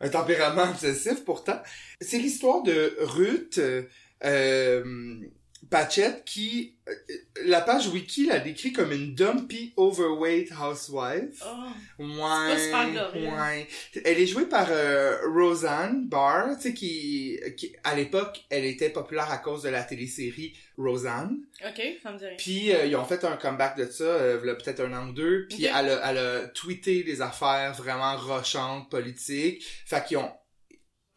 un 0.01 0.09
tempérament 0.09 0.69
obsessif 0.69 1.25
pourtant. 1.25 1.59
C'est 2.01 2.19
l'histoire 2.19 2.61
de 2.61 2.95
Ruth 2.99 3.57
euh, 3.57 3.81
euh, 4.25 5.17
Patchett 5.69 6.23
qui, 6.25 6.77
euh, 6.87 6.93
la 7.45 7.61
page 7.61 7.87
wiki 7.89 8.25
la 8.25 8.39
décrit 8.39 8.73
comme 8.73 8.91
une 8.91 9.13
dumpy 9.13 9.73
overweight 9.77 10.51
housewife. 10.51 11.43
Oh. 11.45 12.03
Ouais, 12.03 13.11
ouais. 13.13 13.67
Elle 14.03 14.19
est 14.19 14.25
jouée 14.25 14.45
par 14.45 14.67
euh, 14.71 15.17
Roseanne 15.27 16.07
Barr, 16.07 16.55
tu 16.55 16.61
sais, 16.63 16.73
qui, 16.73 17.39
qui, 17.57 17.75
à 17.83 17.95
l'époque, 17.95 18.41
elle 18.49 18.65
était 18.65 18.89
populaire 18.89 19.29
à 19.31 19.37
cause 19.37 19.63
de 19.63 19.69
la 19.69 19.83
télésérie 19.83 20.53
Roseanne. 20.77 21.39
Ok, 21.67 21.81
ça 22.01 22.11
me 22.11 22.17
dit 22.17 22.25
rien. 22.25 22.35
Puis 22.37 22.73
euh, 22.73 22.85
ils 22.85 22.95
ont 22.95 23.05
fait 23.05 23.23
un 23.25 23.35
comeback 23.35 23.77
de 23.77 23.85
ça, 23.85 24.03
euh, 24.03 24.39
il 24.41 24.47
y 24.47 24.49
a 24.49 24.55
peut-être 24.55 24.79
un 24.79 24.93
an 24.93 25.09
ou 25.09 25.13
deux. 25.13 25.47
Puis 25.49 25.65
elle, 25.65 25.89
a, 25.89 26.09
elle 26.09 26.17
a 26.17 26.47
tweeté 26.47 27.03
des 27.03 27.21
affaires 27.21 27.73
vraiment 27.73 28.15
rochantes, 28.17 28.89
politiques. 28.89 29.63
Fait 29.85 30.03
qu'ils 30.05 30.17
ont... 30.17 30.31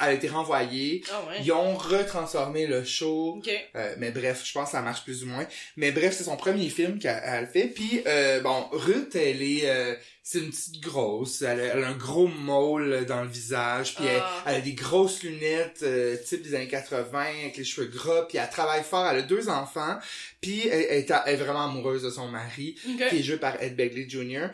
Elle 0.03 0.09
a 0.09 0.13
été 0.15 0.29
renvoyée. 0.29 1.03
Ah 1.13 1.23
ouais. 1.29 1.37
Ils 1.43 1.53
ont 1.53 1.75
retransformé 1.75 2.67
le 2.67 2.85
show. 2.85 3.37
Ok. 3.39 3.51
Euh, 3.77 3.95
mais 3.99 4.11
bref, 4.11 4.43
je 4.45 4.53
pense 4.53 4.67
que 4.67 4.73
ça 4.73 4.83
marche 4.83 5.05
plus 5.05 5.23
ou 5.23 5.27
moins. 5.27 5.47
Mais 5.77 5.93
bref, 5.93 6.15
c'est 6.17 6.25
son 6.25 6.37
premier 6.37 6.69
film 6.69 6.99
qu'elle 6.99 7.23
elle 7.25 7.47
fait. 7.47 7.69
Puis 7.69 8.03
euh, 8.07 8.41
bon, 8.41 8.67
Ruth, 8.73 9.15
elle 9.15 9.43
est, 9.43 9.69
euh, 9.71 9.95
c'est 10.23 10.39
une 10.41 10.51
petite 10.51 10.81
grosse. 10.83 11.43
Elle 11.43 11.61
a, 11.61 11.65
elle 11.75 11.85
a 11.85 11.89
un 11.89 11.97
gros 11.97 12.27
mole 12.29 13.05
dans 13.07 13.23
le 13.23 13.29
visage. 13.29 13.95
Puis 13.95 14.05
elle, 14.07 14.21
Ah. 14.23 14.45
elle 14.47 14.55
a 14.57 14.61
des 14.61 14.75
grosses 14.75 15.23
lunettes 15.23 15.81
euh, 15.83 16.17
type 16.17 16.43
des 16.43 16.55
années 16.55 16.69
80 16.69 17.21
avec 17.43 17.57
les 17.57 17.65
cheveux 17.65 17.87
gras. 17.89 18.23
Puis 18.29 18.39
elle 18.39 18.49
travaille 18.51 18.83
fort. 18.85 19.07
Elle 19.09 19.19
a 19.19 19.23
deux 19.23 19.49
enfants. 19.49 19.99
Puis 20.41 20.67
elle, 20.69 20.87
elle 20.91 20.99
est, 20.99 21.11
est 21.33 21.37
vraiment 21.37 21.65
amoureuse 21.67 22.03
de 22.03 22.11
son 22.11 22.29
mari, 22.29 22.75
Ok. 22.89 23.09
qui 23.09 23.19
est 23.19 23.23
joué 23.23 23.37
par 23.37 23.63
Ed 23.63 23.77
Begley 23.77 24.09
Jr. 24.09 24.49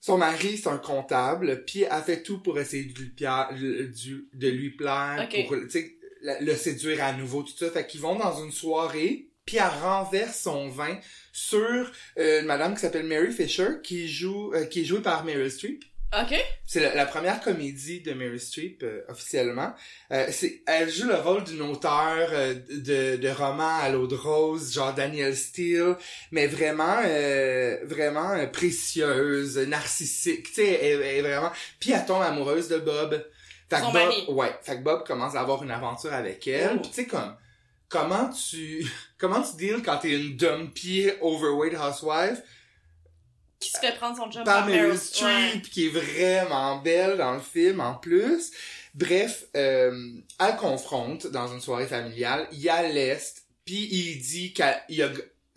Son 0.00 0.18
mari, 0.18 0.56
c'est 0.58 0.68
un 0.68 0.78
comptable, 0.78 1.64
puis 1.64 1.82
elle 1.82 2.02
fait 2.02 2.22
tout 2.22 2.38
pour 2.38 2.58
essayer 2.58 2.84
de 2.84 2.98
lui, 2.98 3.88
du- 3.90 4.28
de 4.34 4.48
lui 4.48 4.70
plaire, 4.70 5.16
pour 5.44 5.56
le 5.56 6.54
séduire 6.56 7.02
à 7.04 7.12
nouveau, 7.12 7.42
tout 7.42 7.56
ça. 7.56 7.70
Fait 7.70 7.86
qu'ils 7.86 8.00
vont 8.00 8.16
dans 8.16 8.42
une 8.44 8.52
soirée, 8.52 9.28
puis 9.44 9.56
elle 9.56 9.82
renverse 9.82 10.40
son 10.40 10.68
vin 10.68 10.98
sur 11.32 11.90
euh, 12.18 12.40
une 12.40 12.46
madame 12.46 12.74
qui 12.74 12.80
s'appelle 12.80 13.06
Mary 13.06 13.32
Fisher, 13.32 13.68
qui 13.82 14.08
joue, 14.08 14.52
euh, 14.54 14.64
qui 14.66 14.80
est 14.80 14.84
jouée 14.84 15.02
par 15.02 15.24
Meryl 15.24 15.50
Streep. 15.50 15.84
Ok. 16.12 16.34
C'est 16.64 16.80
la, 16.80 16.94
la 16.94 17.04
première 17.04 17.40
comédie 17.40 18.00
de 18.00 18.12
Mary 18.12 18.38
Streep 18.38 18.82
euh, 18.84 19.02
officiellement. 19.08 19.74
Euh, 20.12 20.26
c'est, 20.30 20.62
elle 20.66 20.88
joue 20.90 21.08
le 21.08 21.16
rôle 21.16 21.44
d'une 21.44 21.62
auteure 21.62 22.28
euh, 22.32 22.54
de, 22.70 23.16
de 23.16 23.28
romans 23.28 23.78
à 23.80 23.88
l'eau 23.90 24.06
de 24.06 24.14
rose, 24.14 24.72
genre 24.72 24.94
Daniel 24.94 25.36
Steele, 25.36 25.96
mais 26.30 26.46
vraiment, 26.46 26.98
euh, 27.04 27.78
vraiment 27.84 28.30
euh, 28.32 28.46
précieuse, 28.46 29.58
narcissique. 29.58 30.44
Tu 30.46 30.54
sais, 30.54 30.72
elle, 30.80 31.02
elle 31.02 31.16
est 31.16 31.22
vraiment. 31.22 31.50
Puis 31.80 31.90
elle 31.92 32.06
tombe 32.06 32.22
amoureuse 32.22 32.68
de 32.68 32.78
Bob. 32.78 33.26
Fait 33.68 33.76
que 33.78 33.82
Bob, 33.82 33.94
mari. 33.94 34.24
ouais. 34.28 34.54
Fait 34.62 34.76
que 34.76 34.82
Bob 34.82 35.04
commence 35.06 35.34
à 35.34 35.40
avoir 35.40 35.62
une 35.64 35.72
aventure 35.72 36.14
avec 36.14 36.46
elle. 36.46 36.76
Oh. 36.78 36.82
Tu 36.86 36.92
sais 36.92 37.06
comme. 37.06 37.34
Comment 37.88 38.30
tu 38.30 38.86
comment 39.18 39.42
tu 39.42 39.56
deals 39.56 39.82
quand 39.82 39.98
t'es 39.98 40.12
une 40.12 40.36
dumpy 40.36 41.10
overweight 41.20 41.74
housewife? 41.74 42.42
Qui 43.60 43.70
se 43.70 43.78
fait 43.78 43.94
prendre 43.96 44.16
son 44.16 44.30
job 44.30 44.44
par 44.44 44.60
par 44.60 44.66
Meryl 44.66 44.98
Streep, 44.98 45.70
qui 45.70 45.86
est 45.86 45.90
vraiment 45.90 46.76
belle 46.76 47.16
dans 47.16 47.34
le 47.34 47.40
film 47.40 47.80
en 47.80 47.94
plus. 47.94 48.50
Bref, 48.94 49.44
euh, 49.56 50.12
elle 50.38 50.56
confronte 50.56 51.26
dans 51.26 51.52
une 51.52 51.60
soirée 51.60 51.86
familiale, 51.86 52.48
il 52.52 52.60
y 52.60 52.68
a 52.68 52.82
l'Est, 52.82 53.44
puis 53.64 53.88
il 53.90 54.18
dit 54.20 54.52
qu'il 54.52 55.02
a 55.02 55.10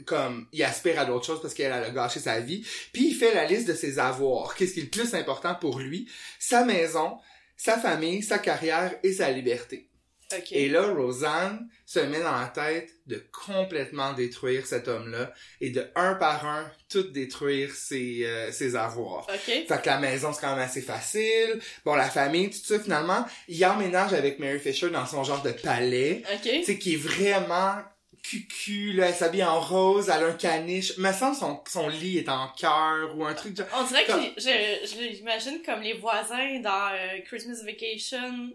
comme 0.06 0.48
il 0.54 0.64
aspire 0.64 1.00
à 1.00 1.06
d'autres 1.06 1.26
choses 1.26 1.42
parce 1.42 1.54
qu'elle 1.54 1.74
elle 1.74 1.84
a 1.84 1.90
gâché 1.90 2.20
sa 2.20 2.40
vie, 2.40 2.66
puis 2.94 3.10
il 3.10 3.16
fait 3.16 3.34
la 3.34 3.46
liste 3.46 3.68
de 3.68 3.74
ses 3.74 4.00
avoirs, 4.00 4.56
qu'est-ce 4.56 4.74
qui 4.74 4.80
est 4.80 4.84
le 4.84 4.90
plus 4.90 5.14
important 5.14 5.56
pour 5.56 5.80
lui, 5.80 6.10
sa 6.40 6.64
maison, 6.64 7.18
sa 7.58 7.78
famille, 7.78 8.24
sa 8.24 8.40
carrière 8.40 8.96
et 9.04 9.12
sa 9.12 9.30
liberté. 9.32 9.89
Ok. 10.32 10.52
Et 10.52 10.70
là, 10.70 10.84
Roseanne 10.94 11.68
se 11.86 12.00
met 12.00 12.20
dans 12.20 12.40
la 12.40 12.48
tête 12.48 12.92
de 13.08 13.24
complètement 13.32 14.14
détruire 14.14 14.68
cet 14.68 14.88
homme-là 14.88 15.34
et 15.60 15.72
de 15.72 15.88
un 15.96 16.14
par 16.16 16.46
un 16.46 16.72
tout 16.88 17.04
détruire 17.04 17.74
ses, 17.74 18.26
euh, 18.26 18.52
ses 18.52 18.76
avoirs. 18.76 19.28
Ok. 19.28 19.66
Fait 19.68 19.82
que 19.82 19.88
la 19.88 19.98
maison, 19.98 20.32
c'est 20.32 20.42
quand 20.42 20.56
même 20.56 20.66
assez 20.66 20.82
facile. 20.82 21.60
Bon, 21.84 21.96
la 21.96 22.10
famille, 22.10 22.50
tout 22.52 22.60
ça, 22.64 22.80
finalement, 22.80 23.26
il 23.48 23.66
emménage 23.66 24.14
avec 24.14 24.38
Mary 24.38 24.60
Fisher 24.60 24.90
dans 24.90 25.06
son 25.08 25.24
genre 25.24 25.42
de 25.42 25.52
palais. 25.52 26.22
Ok. 26.32 26.64
Tu 26.64 26.78
qui 26.78 26.94
est 26.94 26.98
vraiment 26.98 27.78
cucu, 28.22 28.92
là, 28.94 29.08
elle 29.08 29.16
s'habille 29.16 29.44
en 29.44 29.60
rose, 29.60 30.10
elle 30.10 30.24
a 30.24 30.28
un 30.28 30.34
caniche. 30.34 30.98
Me 30.98 31.12
semble 31.12 31.36
son, 31.36 31.64
son 31.68 31.88
lit 31.88 32.20
est 32.20 32.30
en 32.30 32.50
cœur 32.50 33.18
ou 33.18 33.26
un 33.26 33.34
truc. 33.34 33.58
On 33.76 33.84
dirait 33.84 34.06
que 34.06 34.12
je, 34.38 34.88
je 34.88 35.02
l'imagine 35.02 35.62
comme 35.66 35.82
les 35.82 35.94
voisins 35.94 36.60
dans 36.60 36.92
euh, 36.94 37.20
Christmas 37.26 37.64
Vacation. 37.66 38.52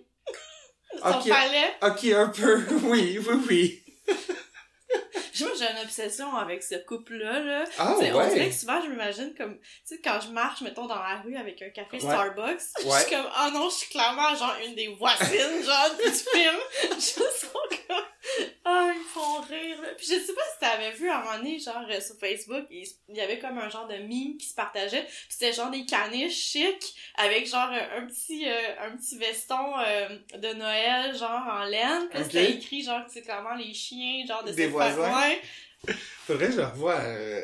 Son 1.05 1.19
Ok. 1.19 1.29
palais. 1.29 1.75
Ok, 1.83 2.05
un 2.05 2.29
peu, 2.29 2.63
oui, 2.85 3.19
oui, 3.19 3.35
oui. 3.49 3.81
Moi, 5.41 5.51
j'ai 5.59 5.65
une 5.69 5.83
obsession 5.85 6.37
avec 6.37 6.63
ce 6.63 6.77
couple-là, 6.87 7.41
là. 7.41 7.65
Ah 7.79 7.95
Tu 7.99 8.05
sais, 8.07 8.13
On 8.13 8.21
dirait 8.29 8.41
ouais. 8.45 8.49
que 8.51 8.55
souvent, 8.55 8.81
je 8.81 8.89
m'imagine 8.89 9.35
comme, 9.37 9.59
tu 9.59 9.67
sais, 9.85 10.01
quand 10.03 10.21
je 10.25 10.29
marche, 10.31 10.61
mettons, 10.61 10.87
dans 10.87 10.95
la 10.95 11.21
rue 11.25 11.37
avec 11.37 11.61
un 11.61 11.71
café 11.71 11.97
Ouais. 11.97 12.01
Starbucks, 12.01 12.61
je 12.81 12.87
Ouais. 12.87 13.01
suis 13.01 13.11
comme, 13.11 13.27
oh 13.27 13.51
non, 13.53 13.69
je 13.69 13.75
suis 13.75 13.89
clairement, 13.89 14.33
genre, 14.37 14.55
une 14.65 14.77
des 14.77 14.87
voisines, 14.95 15.65
genre, 15.65 15.91
du 15.97 16.11
film. 16.11 16.55
Je 17.01 17.21
ils 18.95 19.05
font 19.13 19.41
rire, 19.43 19.81
là. 19.83 19.89
Puis 19.97 20.07
je 20.07 20.15
sais 20.15 20.33
pas 20.35 20.43
si 20.53 20.61
t'avais 20.61 20.91
vu 20.93 21.09
à 21.09 21.19
un 21.21 21.25
moment 21.25 21.39
donné, 21.39 21.59
genre, 21.59 21.85
euh, 21.91 22.01
sur 22.01 22.17
Facebook, 22.17 22.65
il 22.71 22.85
il 23.09 23.17
y 23.17 23.21
avait 23.21 23.39
comme 23.39 23.59
un 23.59 23.69
genre 23.69 23.87
de 23.87 23.95
meme 23.97 24.37
qui 24.39 24.47
se 24.47 24.55
partageait, 24.55 25.03
puis 25.05 25.27
c'était 25.29 25.53
genre 25.53 25.71
des 25.71 25.85
caniches 25.85 26.35
chics, 26.37 26.95
avec 27.17 27.47
genre 27.49 27.69
un, 27.71 28.03
un 28.03 28.07
petit, 28.07 28.49
euh, 28.49 28.81
un 28.81 28.97
petit 28.97 29.19
veston 29.19 29.79
euh, 29.79 30.09
de 30.39 30.53
Noël, 30.55 31.17
genre, 31.17 31.43
en 31.49 31.65
laine, 31.65 32.09
puis 32.11 32.19
là, 32.19 32.25
Ok. 32.25 32.31
c'était 32.33 32.51
écrit, 32.53 32.83
genre, 32.83 33.05
que 33.07 33.13
c'est 33.13 33.23
clairement 33.23 33.55
les 33.55 33.73
chiens, 33.75 34.25
genre, 34.27 34.43
de 34.45 34.53
Des 34.53 34.67
voisins. 34.67 35.13
Faudrait 36.27 36.47
que 36.49 36.53
je 36.55 36.61
revoie. 36.61 36.95
Euh, 37.01 37.43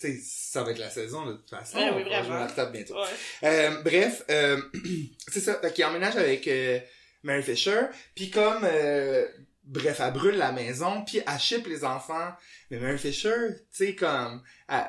tu 0.00 0.06
sais, 0.12 0.20
ça 0.22 0.62
va 0.62 0.70
être 0.70 0.78
la 0.78 0.90
saison 0.90 1.26
de 1.26 1.32
toute 1.32 1.50
façon. 1.50 1.76
Ouais, 1.78 1.90
oui, 1.90 2.02
On 2.06 2.10
va 2.10 2.20
vraiment. 2.22 2.38
la 2.44 2.46
table 2.46 2.72
bientôt. 2.72 2.94
Ouais. 2.94 3.08
Euh, 3.44 3.82
bref, 3.82 4.22
euh, 4.30 4.60
c'est 5.28 5.40
ça. 5.40 5.58
Fait 5.60 5.72
qu'il 5.72 5.84
emménage 5.84 6.16
avec 6.16 6.46
euh, 6.46 6.78
Mary 7.24 7.42
Fisher. 7.42 7.80
Puis 8.14 8.30
comme, 8.30 8.60
euh, 8.62 9.26
bref, 9.68 10.00
elle 10.04 10.12
brûle 10.12 10.36
la 10.36 10.52
maison. 10.52 11.04
Puis 11.04 11.20
elle 11.26 11.38
ship 11.38 11.66
les 11.66 11.84
enfants. 11.84 12.32
Mais 12.70 12.78
Mary 12.78 12.98
Fisher, 12.98 13.30
tu 13.72 13.84
sais, 13.86 13.94
comme, 13.94 14.42
elle- 14.68 14.84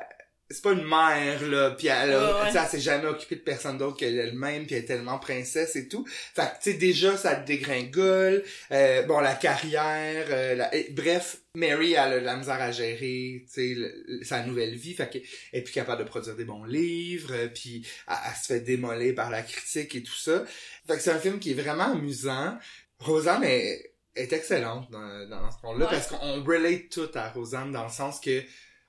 c'est 0.52 0.62
pas 0.62 0.72
une 0.72 0.82
mère 0.84 1.46
là 1.46 1.70
puis 1.70 1.86
elle, 1.86 2.10
a- 2.12 2.18
Ouais, 2.42 2.50
ouais. 2.50 2.60
elle 2.60 2.68
s'est 2.68 2.80
jamais 2.80 3.06
occupée 3.06 3.36
de 3.36 3.42
personne 3.42 3.78
d'autre 3.78 3.96
qu'elle-même 3.98 4.66
puis 4.66 4.74
elle 4.74 4.82
est 4.82 4.86
tellement 4.86 5.16
princesse 5.20 5.76
et 5.76 5.86
tout 5.86 6.04
fait 6.08 6.42
que 6.42 6.62
tu 6.64 6.72
sais 6.72 6.74
déjà 6.76 7.16
ça 7.16 7.36
dégringole 7.36 8.42
euh, 8.72 9.02
bon 9.04 9.20
la 9.20 9.36
carrière 9.36 10.26
euh, 10.30 10.56
la- 10.56 10.74
et- 10.74 10.90
bref 10.90 11.38
Mary 11.54 11.92
elle 11.92 11.98
a 12.14 12.18
de 12.18 12.24
la 12.24 12.36
misère 12.36 12.60
à 12.60 12.72
gérer 12.72 13.44
tu 13.46 13.52
sais 13.52 13.74
le- 13.76 14.24
sa 14.24 14.42
nouvelle 14.42 14.74
vie 14.74 14.94
fait 14.94 15.08
qu'elle 15.08 15.22
est 15.52 15.62
plus 15.62 15.72
capable 15.72 16.02
de 16.02 16.08
produire 16.08 16.34
des 16.34 16.44
bons 16.44 16.64
livres 16.64 17.30
euh, 17.32 17.46
puis 17.46 17.86
elle, 18.08 18.14
elle 18.26 18.36
se 18.36 18.46
fait 18.52 18.60
démoler 18.60 19.12
par 19.12 19.30
la 19.30 19.42
critique 19.42 19.94
et 19.94 20.02
tout 20.02 20.18
ça 20.18 20.44
fait 20.88 20.96
que 20.96 21.00
c'est 21.00 21.12
un 21.12 21.20
film 21.20 21.38
qui 21.38 21.52
est 21.52 21.62
vraiment 21.62 21.92
amusant 21.92 22.58
Rosanne 22.98 23.44
est, 23.44 23.89
est 24.20 24.32
excellente 24.32 24.90
dans, 24.90 25.28
dans 25.28 25.50
ce 25.50 25.56
rôle-là 25.62 25.86
Ouais. 25.86 25.90
parce 25.92 26.06
qu'on 26.08 26.42
relate 26.44 26.88
tout 26.90 27.08
à 27.14 27.30
Rosanne 27.30 27.72
dans 27.72 27.84
le 27.84 27.90
sens 27.90 28.20
que 28.20 28.42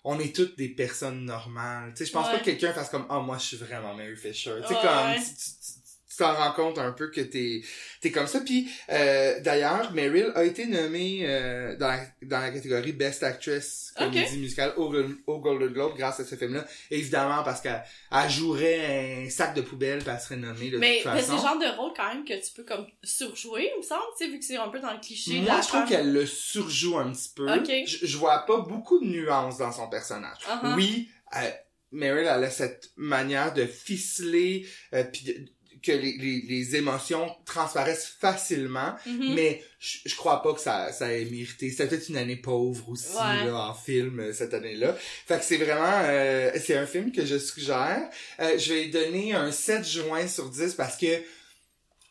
on 0.03 0.19
est 0.19 0.35
toutes 0.35 0.57
des 0.57 0.69
personnes 0.69 1.25
normales. 1.25 1.91
Tu 1.91 1.97
sais, 1.97 2.05
je 2.05 2.11
pense 2.11 2.25
Ouais. 2.27 2.33
pas 2.33 2.39
que 2.39 2.45
quelqu'un 2.45 2.73
fasse 2.73 2.89
comme, 2.89 3.05
oh, 3.11 3.21
moi, 3.21 3.37
je 3.37 3.43
suis 3.45 3.57
vraiment 3.57 3.93
Mary 3.93 4.15
Fisher. 4.15 4.55
Tu 4.61 4.67
sais, 4.69 4.73
Ouais, 4.73 4.81
comme, 4.81 5.23
tu- 5.23 5.23
tu 5.23 5.80
t'en 6.21 6.33
rends 6.33 6.51
compte 6.53 6.77
un 6.77 6.91
peu 6.91 7.09
que 7.09 7.21
t'es, 7.21 7.61
t'es 7.99 8.11
comme 8.11 8.27
ça. 8.27 8.39
Puis, 8.41 8.69
euh, 8.91 9.39
d'ailleurs, 9.41 9.91
Meryl 9.93 10.31
a 10.35 10.43
été 10.43 10.65
nommée 10.67 11.21
euh, 11.23 11.75
dans, 11.77 11.87
la, 11.87 11.99
dans 12.21 12.39
la 12.39 12.51
catégorie 12.51 12.91
Best 12.93 13.23
Actress 13.23 13.93
comédie 13.97 14.37
musicale 14.37 14.73
au, 14.77 14.93
au 15.27 15.39
Golden 15.39 15.69
Globe 15.69 15.97
grâce 15.97 16.19
à 16.19 16.25
ce 16.25 16.35
film-là. 16.35 16.65
Évidemment, 16.89 17.43
parce 17.43 17.61
qu'elle 17.61 17.83
elle 18.11 18.29
jouerait 18.29 19.23
un 19.25 19.29
sac 19.29 19.55
de 19.55 19.61
poubelle 19.61 19.99
puis 19.99 20.09
elle 20.13 20.19
serait 20.19 20.37
nommée 20.37 20.69
de 20.69 20.77
Mais, 20.77 21.01
toute 21.01 21.11
mais 21.13 21.21
c'est 21.21 21.31
le 21.31 21.37
genre 21.37 21.57
de 21.59 21.75
rôle 21.77 21.91
quand 21.95 22.13
même 22.13 22.23
que 22.23 22.33
tu 22.33 22.53
peux 22.55 22.63
comme 22.63 22.85
surjouer, 23.03 23.69
il 23.75 23.77
me 23.79 23.83
semble, 23.83 24.01
tu 24.17 24.25
sais, 24.25 24.31
vu 24.31 24.39
que 24.39 24.45
c'est 24.45 24.57
un 24.57 24.69
peu 24.69 24.79
dans 24.79 24.93
le 24.93 24.99
cliché 24.99 25.31
de 25.39 25.45
Moi, 25.45 25.55
la 25.55 25.61
je 25.61 25.67
trouve 25.67 25.85
qu'elle 25.85 26.13
le 26.13 26.25
surjoue 26.25 26.97
un 26.97 27.11
petit 27.11 27.31
peu. 27.35 27.51
Ok. 27.51 27.69
Je, 27.87 28.05
je 28.05 28.17
vois 28.17 28.45
pas 28.45 28.57
beaucoup 28.59 28.99
de 28.99 29.05
nuances 29.05 29.57
dans 29.57 29.71
son 29.71 29.89
personnage. 29.89 30.37
Uh-huh. 30.47 30.75
Oui, 30.75 31.09
euh, 31.35 31.49
Meryl, 31.91 32.27
elle 32.27 32.43
a 32.43 32.49
cette 32.49 32.91
manière 32.95 33.53
de 33.53 33.65
ficeler, 33.65 34.65
euh, 34.93 35.03
puis 35.03 35.23
de- 35.23 35.45
que 35.83 35.91
les, 35.91 36.17
les, 36.17 36.41
les 36.47 36.75
émotions 36.75 37.29
transparaissent 37.45 38.13
facilement, 38.19 38.95
Mhm. 39.05 39.33
mais 39.35 39.63
je, 39.79 39.97
je 40.05 40.15
crois 40.15 40.41
pas 40.43 40.53
que 40.53 40.59
ça, 40.61 40.91
ça 40.91 41.11
ait 41.11 41.25
mérité. 41.25 41.69
C'était 41.69 41.87
peut-être 41.87 42.09
une 42.09 42.17
année 42.17 42.35
pauvre 42.35 42.89
aussi, 42.89 43.15
Ouais. 43.15 43.45
là, 43.45 43.55
en 43.69 43.73
film, 43.73 44.19
euh, 44.19 44.33
cette 44.33 44.53
année-là. 44.53 44.95
Fait 45.27 45.39
que 45.39 45.43
c'est 45.45 45.57
vraiment... 45.57 46.01
euh, 46.05 46.51
c'est 46.63 46.75
un 46.77 46.85
film 46.85 47.11
que 47.11 47.25
je 47.25 47.37
suggère. 47.37 48.09
Euh, 48.39 48.57
je 48.57 48.73
vais 48.73 48.85
donner 48.87 49.33
un 49.33 49.51
7 49.51 49.85
juin 49.87 50.27
sur 50.27 50.49
10 50.49 50.75
parce 50.75 50.97
que 50.97 51.07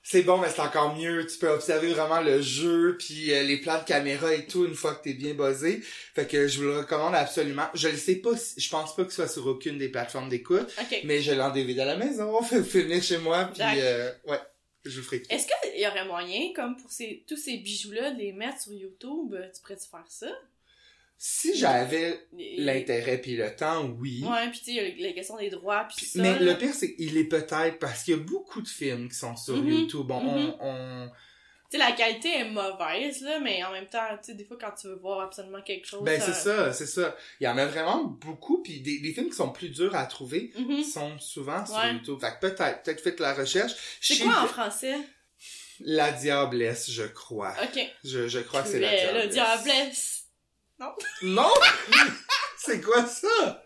c'est 0.03 0.23
bon, 0.23 0.39
mais 0.39 0.49
c'est 0.49 0.61
encore 0.61 0.97
mieux. 0.97 1.27
Tu 1.27 1.39
peux 1.39 1.49
observer 1.49 1.93
vraiment 1.93 2.21
le 2.21 2.41
jeu, 2.41 2.97
puis 2.99 3.33
euh, 3.33 3.43
les 3.43 3.59
plans 3.61 3.79
de 3.79 3.85
caméra 3.85 4.35
et 4.35 4.47
tout, 4.47 4.65
une 4.65 4.75
fois 4.75 4.95
que 4.95 5.05
t'es 5.05 5.13
bien 5.15 5.35
buzzé. 5.35 5.81
Fait 6.15 6.27
que 6.27 6.49
je 6.49 6.59
vous 6.59 6.65
le 6.69 6.79
recommande 6.79 7.15
absolument. 7.15 7.67
Je 7.75 7.89
le 7.89 7.97
sais 7.97 8.17
pas, 8.17 8.37
si- 8.37 8.61
je 8.61 8.71
pense 8.71 8.97
pas 8.97 9.05
qu'il 9.05 9.13
soit 9.13 9.29
sur 9.29 9.47
aucune 9.47 9.79
des 9.79 9.89
plateformes 9.89 10.29
d'écoute, 10.29 10.69
Ok. 10.81 11.01
mais 11.05 11.21
je 11.23 11.33
l'ai 11.33 11.41
en 11.41 11.51
DVD 11.53 11.81
à 11.83 11.85
la 11.85 11.97
maison. 11.97 12.35
On 12.39 12.43
fait 12.43 12.61
venir 12.61 13.03
chez 13.03 13.19
moi, 13.19 13.51
puis 13.53 13.63
euh, 13.63 14.11
ouais, 14.27 14.39
je 14.85 14.99
vous 15.01 15.07
ferai. 15.07 15.23
Est-ce 15.29 15.47
qu'il 15.47 15.81
y 15.81 15.87
aurait 15.87 16.07
moyen, 16.07 16.53
comme 16.57 16.77
pour 16.77 16.91
ces, 16.91 17.23
tous 17.29 17.37
ces 17.37 17.59
bijoux-là, 17.59 18.13
de 18.13 18.19
les 18.19 18.33
mettre 18.33 18.61
sur 18.63 18.73
YouTube? 18.73 19.35
Tu 19.55 19.61
pourrais-tu 19.61 19.89
faire 19.91 20.05
ça? 20.09 20.29
Si 21.23 21.55
j'avais 21.55 22.27
l'intérêt 22.57 23.19
puis 23.19 23.37
le 23.37 23.55
temps, 23.55 23.85
oui. 23.99 24.25
Ouais, 24.25 24.49
puis 24.49 24.59
tu 24.61 24.65
sais, 24.65 24.71
il 24.73 25.01
y 25.01 25.05
a 25.05 25.09
la 25.09 25.13
question 25.13 25.37
des 25.37 25.51
droits, 25.51 25.87
puis 25.95 26.07
ça. 26.07 26.23
Mais 26.23 26.39
le 26.39 26.57
pire, 26.57 26.73
c'est 26.73 26.95
qu'il 26.97 27.15
est 27.19 27.25
peut-être 27.25 27.79
parce 27.79 28.05
qu'il 28.05 28.17
y 28.17 28.17
a 28.19 28.23
beaucoup 28.23 28.63
de 28.63 28.69
films 28.69 29.07
qui 29.11 29.17
sont 29.17 29.37
sur 29.37 29.57
Mhm. 29.59 29.69
YouTube. 29.69 30.07
Bon, 30.07 30.23
Mhm. 30.23 30.55
on, 30.61 30.67
on, 30.67 31.11
Tu 31.71 31.79
sais, 31.79 31.85
la 31.85 31.93
qualité 31.93 32.31
est 32.39 32.49
mauvaise, 32.49 33.21
là, 33.21 33.39
mais 33.39 33.63
en 33.63 33.71
même 33.71 33.87
temps, 33.87 34.01
tu 34.25 34.33
sais, 34.33 34.35
des 34.35 34.45
fois, 34.47 34.57
quand 34.59 34.73
tu 34.73 34.87
veux 34.89 34.97
voir 34.97 35.21
absolument 35.21 35.61
quelque 35.61 35.87
chose... 35.87 36.03
Ben 36.03 36.19
c'est 36.21 36.33
ça, 36.33 36.73
c'est 36.73 36.87
ça. 36.87 37.15
Il 37.39 37.45
y 37.45 37.49
en 37.49 37.57
a 37.59 37.67
vraiment 37.67 38.03
beaucoup, 38.03 38.63
puis 38.63 38.81
des, 38.81 38.99
des 39.01 39.13
films 39.13 39.29
qui 39.29 39.37
sont 39.37 39.51
plus 39.53 39.69
durs 39.69 39.95
à 39.95 40.07
trouver 40.07 40.53
Mhm. 40.59 40.83
sont 40.83 41.19
souvent 41.19 41.65
sur 41.67 41.77
Ouais. 41.77 41.93
YouTube. 41.93 42.19
Fait 42.19 42.31
que 42.33 42.41
peut-être, 42.49 42.83
peut-être 42.83 43.01
faites 43.03 43.21
la 43.21 43.35
recherche. 43.35 43.73
C'est 44.01 44.15
Chez- 44.15 44.25
quoi 44.25 44.41
en 44.43 44.47
français? 44.47 44.97
La 45.81 46.13
Diablesse, 46.13 46.91
je 46.91 47.05
crois. 47.05 47.55
Ok. 47.63 47.81
Je, 48.05 48.27
je 48.27 48.39
crois 48.41 48.63
que 48.63 48.69
c'est 48.69 48.81
la 48.81 48.89
Diablesse. 48.97 49.25
Le 49.27 49.31
diablesse. 49.31 50.17
Non! 51.23 51.51
c'est 52.57 52.81
quoi 52.81 53.05
ça? 53.07 53.63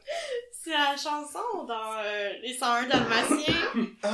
C'est 0.52 0.70
la 0.70 0.96
chanson 0.96 1.64
dans 1.68 1.92
euh, 1.98 2.30
Les 2.42 2.54
101 2.56 2.84
Dalmatiens. 2.88 3.54
Ah, 4.02 4.08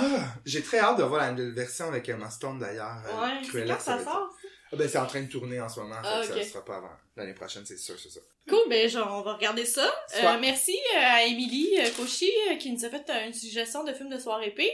j'ai 0.44 0.62
très 0.62 0.80
hâte 0.80 0.98
de 0.98 1.04
voir 1.04 1.20
la 1.20 1.30
nouvelle 1.32 1.54
version 1.54 1.86
avec 1.88 2.08
Emma 2.08 2.28
Stone 2.28 2.58
d'ailleurs. 2.58 2.96
Euh, 3.06 3.22
Ouais, 3.22 3.40
c'est 3.50 3.66
quand 3.66 3.80
ça 3.80 3.96
être- 3.96 4.04
sort? 4.04 4.30
Ah, 4.72 4.76
ben 4.76 4.88
c'est 4.88 4.98
en 4.98 5.06
train 5.06 5.22
de 5.22 5.28
tourner 5.28 5.60
en 5.60 5.68
ce 5.68 5.80
moment, 5.80 5.96
Ah, 6.04 6.22
fait 6.22 6.44
ça 6.44 6.50
sera 6.52 6.64
pas 6.64 6.76
avant 6.76 6.90
l'année 7.16 7.34
prochaine, 7.34 7.66
c'est 7.66 7.76
sûr, 7.76 7.98
c'est 7.98 8.08
ça. 8.08 8.20
Cool, 8.48 8.68
ben 8.70 8.88
genre, 8.88 9.08
on 9.18 9.22
va 9.22 9.34
regarder 9.34 9.66
ça. 9.66 9.84
Euh, 10.16 10.38
merci 10.40 10.74
euh, 10.96 10.98
à 11.00 11.24
Émilie 11.24 11.68
euh, 11.78 11.90
Cauchy 11.96 12.30
euh, 12.50 12.56
qui 12.56 12.72
nous 12.72 12.84
a 12.84 12.88
fait 12.88 13.08
une 13.26 13.34
suggestion 13.34 13.84
de 13.84 13.92
film 13.92 14.08
de 14.08 14.18
soirée 14.18 14.46
épée 14.48 14.72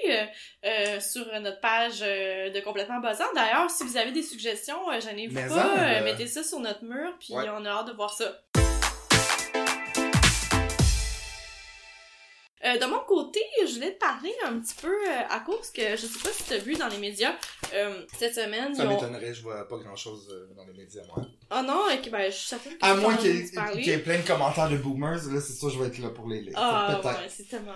euh, 0.65 1.00
sur 1.00 1.26
notre 1.41 1.61
page 1.61 2.00
de 2.00 2.61
Complètement 2.61 3.00
Buzzant. 3.00 3.25
D'ailleurs, 3.35 3.69
si 3.71 3.83
vous 3.85 3.97
avez 3.97 4.12
des 4.12 4.23
suggestions, 4.23 4.79
gênez-vous 5.00 5.35
Mais 5.35 5.49
pas, 5.49 5.55
en, 5.75 5.79
euh, 5.79 6.05
mettez 6.05 6.26
ça 6.29 6.45
sur 6.45 6.61
notre 6.61 6.85
mur, 6.85 7.17
puis 7.19 7.35
Ouais. 7.35 7.45
on 7.53 7.65
a 7.65 7.71
hâte 7.71 7.88
de 7.88 7.93
voir 7.93 8.12
ça. 8.15 8.41
Euh, 12.66 12.78
de 12.78 12.85
mon 12.87 12.99
côté, 13.06 13.40
je 13.66 13.75
voulais 13.75 13.92
te 13.94 13.99
parler 14.00 14.35
un 14.44 14.58
petit 14.58 14.75
peu 14.80 14.88
euh, 14.88 15.20
à 15.30 15.40
cause 15.40 15.70
que 15.70 15.82
je 15.92 15.96
sais 16.06 16.18
pas 16.23 16.30
si 16.30 16.42
tu 16.44 16.52
as 16.54 16.58
vu 16.58 16.75
dans 16.75 16.88
les 16.88 16.99
médias 16.99 17.35
euh, 17.75 18.04
cette 18.18 18.35
semaine. 18.35 18.75
Ça 18.75 18.82
ils 18.85 18.88
ont- 18.88 18.90
m'étonnerait, 18.94 19.32
je 19.35 19.42
vois 19.42 19.68
pas 19.68 19.76
grand 19.78 19.94
chose 19.96 20.28
dans 20.56 20.64
les 20.64 20.73
médias, 20.73 21.02
moi. 21.06 21.25
Oh 21.52 21.62
non, 21.64 21.82
ok, 21.94 22.11
ben 22.11 22.30
je 22.30 22.37
suis 22.37 22.49
certaine 22.49 22.73
que 22.76 22.85
À 22.85 22.94
tu 22.94 23.00
moins 23.00 23.12
en 23.12 23.16
as 23.16 23.18
qu'il 23.18 23.30
y, 23.37 23.38
entendu 23.38 23.52
parler. 23.54 23.78
ait- 23.78 23.82
qu'il 23.85 23.92
y 23.92 23.94
ait 23.94 23.99
plein 24.00 24.18
de 24.18 24.26
commentaires 24.26 24.68
de 24.68 24.76
boomers, 24.78 25.25
là, 25.32 25.40
c'est 25.40 25.52
sûr, 25.52 25.70
je 25.70 25.78
vais 25.78 25.87
être 25.87 25.99
là 25.99 26.11
pour 26.11 26.26
les 26.28 26.40
lire. 26.40 26.54
Ah, 26.56 26.99
Peut-être. 27.00 27.20
ouais, 27.20 27.28
c'est 27.28 27.49
tellement 27.49 27.73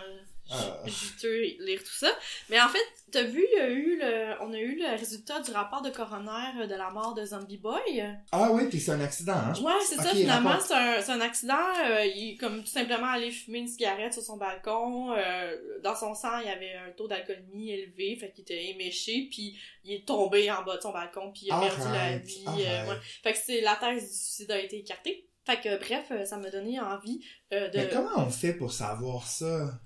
Ah. 0.53 0.79
juteux 0.87 1.41
lire 1.61 1.81
tout 1.81 1.93
ça. 1.93 2.11
Mais 2.49 2.61
en 2.61 2.69
fait, 2.69 2.79
t'as 3.13 3.23
vu, 3.23 3.45
il 3.53 3.57
y 3.59 3.61
a 3.61 3.69
eu 3.69 3.99
le, 4.01 4.35
on 4.41 4.53
a 4.53 4.59
eu 4.59 4.77
le 4.77 4.97
résultat 4.99 5.41
du 5.41 5.51
rapport 5.53 5.83
de 5.83 5.91
coroner 5.91 6.67
de 6.67 6.75
la 6.75 6.91
mort 6.91 7.15
de 7.15 7.25
Zombie 7.25 7.59
Boy? 7.59 8.05
Ah 8.33 8.51
oui, 8.53 8.65
puis 8.69 8.81
c'est 8.81 8.93
un 8.93 9.01
accident, 9.01 9.35
hein? 9.35 9.53
Ouais, 9.63 9.73
c'est 9.87 9.97
ça, 9.97 10.11
finalement, 10.15 10.59
c'est 10.61 10.75
un, 10.75 11.09
un 11.09 11.21
accident. 11.21 11.55
euh, 11.89 12.05
il 12.05 12.33
est 12.33 12.37
comme 12.37 12.61
tout 12.63 12.71
simplement 12.71 13.09
allé 13.09 13.31
fumer 13.31 13.59
une 13.61 13.69
cigarette 13.69 14.13
sur 14.13 14.23
son 14.23 14.37
balcon. 14.37 15.13
euh, 15.17 15.57
dans 15.83 15.95
son 15.95 16.15
sang, 16.15 16.39
il 16.41 16.47
y 16.47 16.51
avait 16.51 16.75
un 16.75 16.91
taux 16.97 17.09
d'alcoolémie 17.09 17.71
élevé, 17.73 18.17
fait 18.17 18.31
qu'il 18.33 18.43
était 18.43 18.67
éméché, 18.71 19.29
puis 19.31 19.59
il 19.85 19.95
est 19.95 20.07
tombé 20.07 20.51
en 20.51 20.63
bas 20.63 20.77
de 20.77 20.83
son 20.83 20.93
balcon, 20.93 21.31
puis 21.33 21.47
il 21.47 21.53
a 21.53 21.61
perdu 21.61 21.83
la 21.93 22.19
vie. 22.19 22.45
euh, 22.47 22.89
ouais. 22.89 22.97
Fait 23.23 23.33
que 23.33 23.39
c'est 23.39 23.61
la 23.61 23.77
thèse 23.77 24.03
du 24.11 24.17
suicide 24.17 24.51
a 24.51 24.59
été 24.59 24.79
écartée. 24.79 25.27
Fait 25.47 25.59
que 25.59 25.79
bref, 25.79 26.07
euh, 26.11 26.25
ça 26.27 26.37
m'a 26.37 26.51
donné 26.51 26.79
envie 26.79 27.25
euh, 27.53 27.69
de... 27.71 27.79
Mais 27.79 27.89
comment 27.89 28.11
on 28.19 28.31
fait 28.31 28.53
pour 28.53 28.73
savoir 28.73 29.27
ça? 29.27 29.81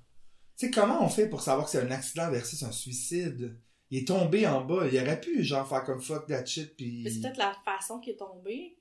Tu 0.57 0.67
sais, 0.67 0.71
comment 0.71 1.05
on 1.05 1.09
fait 1.09 1.29
pour 1.29 1.41
savoir 1.41 1.67
que 1.67 1.73
c'est 1.73 1.81
un 1.81 1.91
accident 1.91 2.31
versus 2.31 2.63
un 2.63 2.73
suicide? 2.73 3.57
Il 3.91 4.03
est 4.03 4.07
tombé 4.07 4.47
en 4.47 4.65
bas. 4.65 4.87
Il 4.91 4.99
aurait 4.99 5.21
pu, 5.21 5.43
genre, 5.43 5.69
faire 5.69 5.85
comme 5.85 6.01
fuck 6.01 6.27
that 6.27 6.45
shit, 6.47 6.77
puis... 6.77 7.03
Mais 7.05 7.11
c'est 7.11 7.21
peut-être 7.21 7.39
la 7.39 7.55
façon 7.65 7.99
qu'il 8.01 8.15
est 8.15 8.17
tombé. 8.17 8.77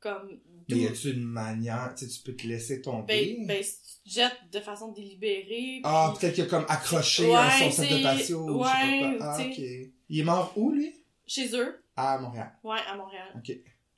Comme. 0.00 0.38
Mais 0.68 0.76
y 0.76 0.86
a-tu 0.86 1.12
une 1.12 1.24
manière, 1.24 1.94
tu 1.96 2.04
sais, 2.04 2.10
tu 2.10 2.22
peux 2.22 2.36
te 2.36 2.46
laisser 2.46 2.82
tomber? 2.82 3.36
Ben, 3.38 3.46
ben, 3.46 3.62
si 3.62 3.78
tu 4.04 4.10
te 4.10 4.14
jettes 4.14 4.36
de 4.52 4.60
façon 4.60 4.92
délibérée. 4.92 5.80
ah, 5.82 6.12
peut-être 6.18 6.34
qu'il 6.34 6.44
a 6.44 6.46
comme 6.46 6.66
accroché 6.68 7.24
Ouais, 7.26 7.36
à 7.36 7.50
son 7.58 7.70
set 7.70 7.90
de 7.90 8.02
patio, 8.02 8.40
ou 8.42 8.64
je 8.64 8.68
sais 8.68 8.74
ouais, 8.74 9.18
pas. 9.18 9.36
Ah, 9.36 9.42
ok. 9.42 9.58
Il 9.58 10.20
est 10.20 10.24
mort 10.24 10.52
où, 10.56 10.72
lui? 10.72 10.94
Chez 11.26 11.56
eux. 11.56 11.82
À 11.96 12.18
Montréal. 12.18 12.52
Ouais, 12.62 12.80
à 12.86 12.96
Montréal. 12.96 13.28
Ok. 13.36 13.56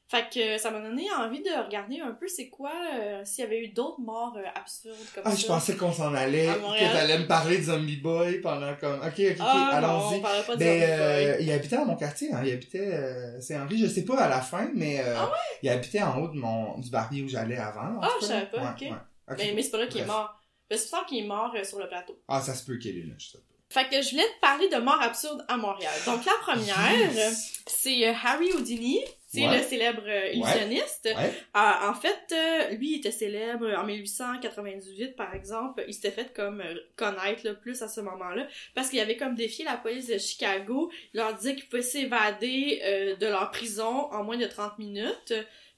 Fait 0.09 0.27
que 0.33 0.57
ça 0.57 0.71
m'a 0.71 0.81
donné 0.81 1.05
envie 1.19 1.43
de 1.43 1.65
regarder 1.65 1.99
un 2.01 2.13
peu 2.13 2.29
c'est 2.29 2.49
quoi 2.49 2.71
euh, 2.95 3.25
s'il 3.25 3.43
y 3.43 3.47
avait 3.47 3.65
eu 3.65 3.69
d'autres 3.69 4.01
morts 4.01 4.37
euh, 4.37 4.45
absurdes 4.55 4.95
comme 5.13 5.25
Ah, 5.27 5.33
ça. 5.33 5.37
je 5.37 5.47
pensais 5.47 5.77
qu'on 5.77 5.93
s'en 5.93 6.15
allait, 6.15 6.47
que 6.47 6.93
t'allais 6.93 7.19
me 7.19 7.27
parler 7.27 7.59
de 7.59 7.65
Zombie 7.65 7.97
Boy 7.97 8.41
pendant 8.41 8.77
comme... 8.77 9.01
Ok, 9.01 9.15
ok, 9.19 9.31
ok, 9.33 9.37
Ah, 9.41 9.71
allons-y. 9.75 10.21
Ben, 10.59 10.83
euh, 10.83 11.37
il 11.41 11.51
habitait 11.51 11.77
dans 11.77 11.87
mon 11.87 11.97
quartier, 11.97 12.33
hein. 12.33 12.41
Il 12.45 12.53
habitait, 12.53 12.93
c'est 13.41 13.59
Henri, 13.59 13.79
je 13.79 13.89
sais 13.89 14.05
pas 14.05 14.17
à 14.21 14.29
la 14.29 14.41
fin, 14.41 14.71
mais, 14.75 15.01
Ah 15.01 15.33
il 15.63 15.69
habitait 15.71 16.03
en 16.03 16.17
haut 16.23 16.29
de 16.29 16.39
mon, 16.39 16.79
du 16.79 16.89
barbier 16.89 17.23
où 17.25 17.29
j'allais 17.29 17.57
avant. 17.59 17.99
Ah, 18.01 18.09
je 18.21 18.27
savais 18.27 18.47
pas, 18.47 18.59
Ouais, 18.59 18.69
ok. 18.77 18.81
ouais. 18.83 18.93
Ok. 19.29 19.37
Mais, 19.39 19.53
mais 19.57 19.63
c'est 19.63 19.71
pas 19.73 19.79
là 19.79 19.87
qu'il 19.89 20.03
est 20.03 20.07
mort. 20.07 20.41
Ben, 20.71 20.79
c'est 20.79 20.89
pour 20.91 21.05
qu'il 21.07 21.19
est 21.25 21.27
mort 21.27 21.53
sur 21.65 21.81
le 21.81 21.89
plateau. 21.89 22.17
Ah, 22.29 22.41
ça 22.41 22.55
se 22.55 22.65
peut 22.65 22.77
qu'il 22.79 22.97
est 22.97 23.03
là, 23.03 23.15
je 23.19 23.27
sais 23.27 23.39
pas. 23.39 23.45
Fait 23.69 23.89
que 23.89 24.01
je 24.01 24.11
voulais 24.11 24.23
te 24.23 24.41
parler 24.41 24.69
de 24.69 24.77
morts 24.77 25.03
absurdes 25.03 25.45
à 25.49 25.57
Montréal. 25.57 25.93
Donc 26.07 26.25
la 26.25 26.33
première, 26.41 27.13
Yes. 27.13 27.53
c'est 27.67 28.07
Harry 28.25 28.53
Houdini. 28.53 29.01
C'est 29.29 29.47
Ouais. 29.47 29.59
le 29.59 29.63
célèbre 29.65 30.03
euh, 30.07 30.29
illusionniste. 30.33 31.09
Ouais. 31.17 31.33
Ah, 31.53 31.91
en 31.91 31.95
fait, 31.95 32.33
euh, 32.33 32.69
lui, 32.77 32.93
il 32.93 32.97
était 32.99 33.11
célèbre 33.11 33.67
en 33.77 33.85
1898, 33.85 35.17
par 35.17 35.35
exemple. 35.35 35.85
Il 35.89 35.95
s'était 35.95 36.11
fait 36.13 36.33
comme 36.33 36.61
euh, 36.61 36.75
connaître 36.97 37.41
le 37.45 37.55
plus 37.57 37.83
à 37.83 37.89
ce 37.89 38.01
moment-là 38.03 38.47
parce 38.75 38.89
qu'il 38.89 39.01
avait 39.01 39.17
comme 39.17 39.35
défié 39.35 39.65
la 39.65 39.77
police 39.77 40.07
de 40.07 40.19
Chicago. 40.19 40.91
Il 41.13 41.19
leur 41.19 41.35
disait 41.35 41.55
qu'ils 41.57 41.69
pouvaient 41.69 41.83
s'évader 41.83 42.81
euh, 42.85 43.17
de 43.17 43.27
leur 43.27 43.51
prison 43.51 44.11
en 44.13 44.23
moins 44.23 44.37
de 44.39 44.47
30 44.47 44.79
minutes. 44.79 45.33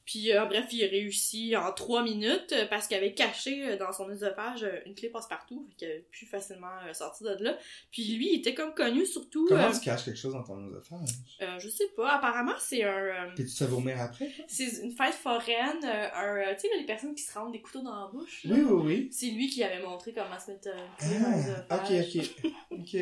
Puis 0.09 0.33
euh, 0.33 0.47
bref, 0.47 0.65
il 0.73 0.83
a 0.83 0.89
réussi 0.89 1.55
en 1.55 1.71
trois 1.71 2.03
minutes 2.03 2.55
euh, 2.55 2.65
parce 2.71 2.87
qu'il 2.89 2.97
avait 2.97 3.13
caché 3.13 3.63
euh, 3.69 3.77
dans 3.77 3.93
son 3.93 4.09
œsophage 4.09 4.65
euh, 4.65 4.81
une 4.87 4.95
clé 4.95 5.11
passe-partout, 5.11 5.67
fait 5.69 5.75
qu'il 5.77 5.89
avait 5.89 6.07
pu 6.11 6.25
facilement 6.25 6.71
sortir 6.95 7.37
de 7.37 7.45
là. 7.45 7.59
Puis 7.91 8.05
lui, 8.17 8.31
il 8.33 8.39
était 8.39 8.55
comme 8.55 8.73
connu 8.73 9.05
surtout... 9.05 9.45
Comment 9.51 9.71
tu 9.71 9.81
caches 9.81 10.07
quelque 10.07 10.17
chose 10.17 10.33
dans 10.33 10.43
ton 10.43 10.67
œsophage? 10.67 11.11
euh, 11.43 11.59
je 11.59 11.69
sais 11.69 11.89
pas, 11.95 12.13
apparemment 12.17 12.55
c'est 12.59 12.85
un... 12.85 13.33
Puis 13.37 13.45
tu 13.45 13.55
te 13.55 13.65
vomir 13.65 14.01
après? 14.01 14.31
c'est 14.47 14.83
une 14.83 14.93
fête 14.93 15.13
foraine, 15.13 15.85
un, 15.85 16.55
tu 16.55 16.61
sais, 16.61 16.69
les 16.79 16.87
personnes 16.87 17.15
qui 17.15 17.25
se 17.25 17.39
rendent 17.39 17.53
des 17.53 17.61
couteaux 17.61 17.83
dans 17.83 18.07
la 18.07 18.11
bouche. 18.11 18.47
Oui, 18.47 18.63
oui, 18.63 18.83
oui. 18.87 19.09
C'est 19.13 19.27
lui 19.27 19.49
qui 19.51 19.63
avait 19.63 19.83
montré 19.83 20.15
comment 20.15 20.39
se 20.41 20.53
mettre 20.53 20.69
une 21.03 21.07
clé 21.07 21.65
Ah, 21.69 21.77
ok, 21.77 21.91
l'œsophage. 21.91 22.31
ok. 22.41 22.53
Ok. 22.71 22.97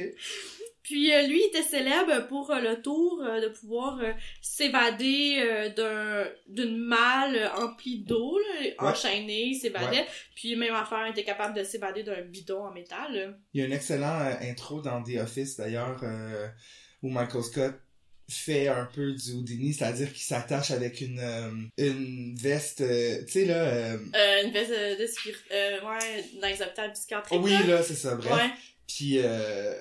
Puis 0.82 1.12
euh, 1.12 1.22
lui 1.26 1.40
il 1.40 1.46
était 1.48 1.62
célèbre 1.64 2.28
pour 2.28 2.52
euh, 2.52 2.60
le 2.60 2.80
tour 2.80 3.20
euh, 3.20 3.40
de 3.40 3.48
pouvoir 3.48 4.00
s'évader 4.40 5.72
d'un 5.76 6.24
d'une 6.46 6.76
malle 6.96 7.36
euh, 7.36 7.64
emplie 7.64 7.98
d'eau, 8.04 8.38
enchaîné, 8.78 9.44
il 9.48 9.54
s'évadait. 9.54 10.06
Puis 10.34 10.56
même 10.56 10.74
affaire, 10.74 11.06
il 11.06 11.10
était 11.10 11.24
capable 11.24 11.54
de 11.56 11.64
s'évader 11.64 12.02
d'un 12.02 12.22
bidon 12.22 12.64
en 12.64 12.72
métal. 12.72 13.14
là. 13.14 13.30
Il 13.54 13.60
y 13.60 13.64
a 13.64 13.68
un 13.68 13.70
excellent 13.72 14.20
euh, 14.20 14.34
intro 14.50 14.80
dans 14.80 15.02
The 15.02 15.16
Office, 15.22 15.56
d'ailleurs, 15.56 16.00
euh, 16.02 16.48
où 17.02 17.10
Michael 17.10 17.42
Scott 17.42 17.74
fait 18.28 18.66
un 18.66 18.86
peu 18.92 19.12
du 19.12 19.32
Houdini, 19.34 19.72
c'est-à-dire 19.72 20.12
qu'il 20.12 20.22
s'attache 20.24 20.72
avec 20.72 21.00
une, 21.00 21.20
euh, 21.20 21.50
une 21.78 22.34
veste, 22.36 22.80
euh, 22.80 23.20
tu 23.24 23.32
sais, 23.32 23.44
là... 23.44 23.54
euh, 23.62 23.96
une 24.44 24.50
veste 24.50 24.70
de, 24.72 25.06
euh, 25.54 25.80
ouais, 25.80 26.24
dans 26.40 26.48
les 26.48 26.60
hôpitaux 26.60 26.92
psychiatriques. 26.92 27.40
oui, 27.40 27.52
là, 27.68 27.82
c'est 27.84 27.94
ça, 27.94 28.16
bref. 28.16 28.32
Ouais. 28.32 28.50
Puis, 28.88 29.18
euh, 29.18 29.72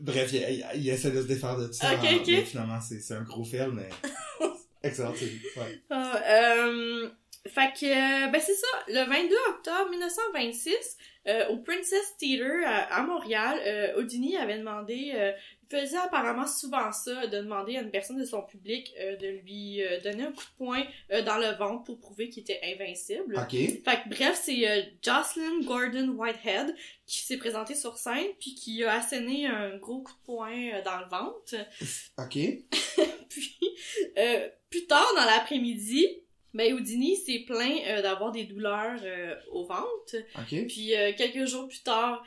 bref, 0.00 0.30
il, 0.34 0.42
il, 0.42 0.82
il 0.82 0.88
essaie 0.90 1.12
de 1.12 1.22
se 1.22 1.26
défaire 1.26 1.56
de 1.56 1.66
tout 1.68 1.72
ça. 1.72 1.94
Ok, 1.94 2.00
hein, 2.04 2.22
mais 2.26 2.42
finalement, 2.42 2.78
c'est 2.82 3.14
un 3.14 3.22
gros 3.22 3.44
fail, 3.44 3.70
mais... 3.72 3.88
Excellent, 4.84 5.12
c'est 5.16 5.24
ouais. 5.60 5.80
Ah, 5.90 6.22
euh, 6.28 7.08
fait 7.46 7.72
que, 7.78 7.86
euh, 7.86 8.28
ben 8.30 8.40
c'est 8.40 8.54
ça, 8.54 8.66
le 8.88 9.04
22 9.06 9.34
octobre 9.50 9.90
1926, 9.90 10.96
euh, 11.26 11.48
au 11.48 11.58
Princess 11.58 12.16
Theatre 12.18 12.66
à, 12.66 12.96
à 12.96 13.02
Montréal, 13.02 13.58
euh, 13.66 13.98
Houdini 14.00 14.36
avait 14.36 14.58
demandé, 14.58 15.12
euh, 15.14 15.32
il 15.70 15.78
faisait 15.80 15.96
apparemment 15.98 16.46
souvent 16.46 16.90
ça, 16.92 17.26
de 17.26 17.38
demander 17.38 17.76
à 17.76 17.82
une 17.82 17.90
personne 17.90 18.18
de 18.18 18.24
son 18.24 18.42
public 18.42 18.94
euh, 18.98 19.16
de 19.16 19.26
lui 19.42 19.82
euh, 19.82 20.00
donner 20.00 20.24
un 20.24 20.32
coup 20.32 20.44
de 20.44 20.56
poing 20.56 20.82
euh, 21.12 21.22
dans 21.22 21.36
le 21.38 21.54
ventre 21.56 21.84
pour 21.84 21.98
prouver 21.98 22.28
qu'il 22.30 22.42
était 22.42 22.60
invincible. 22.64 23.36
Ok, 23.36 23.50
Fait 23.52 24.02
que 24.04 24.08
bref, 24.08 24.40
c'est 24.42 24.66
euh, 24.68 24.82
Jocelyn 25.02 25.60
Gordon 25.64 26.08
Whitehead 26.16 26.74
qui 27.06 27.18
s'est 27.20 27.38
présentée 27.38 27.74
sur 27.74 27.98
scène 27.98 28.26
puis 28.40 28.54
qui 28.54 28.84
a 28.84 28.94
asséné 28.94 29.46
un 29.46 29.76
gros 29.76 30.02
coup 30.02 30.12
de 30.12 30.24
poing 30.24 30.72
euh, 30.74 30.82
dans 30.82 30.98
le 30.98 31.06
ventre. 31.10 31.54
ok. 32.18 32.38
Puis, 33.28 33.58
euh, 34.16 34.48
plus 34.74 34.86
tard 34.86 35.06
dans 35.14 35.24
l'après-midi, 35.24 36.04
ben 36.52 36.72
Houdini 36.74 37.16
s'est 37.16 37.44
plaint 37.46 37.80
euh, 37.86 38.02
d'avoir 38.02 38.32
des 38.32 38.42
douleurs 38.42 38.98
euh, 39.04 39.34
au 39.52 39.64
ventre. 39.64 40.16
Puis 40.48 40.96
euh, 40.96 41.12
quelques 41.16 41.46
jours 41.46 41.68
plus 41.68 41.82
tard, 41.82 42.24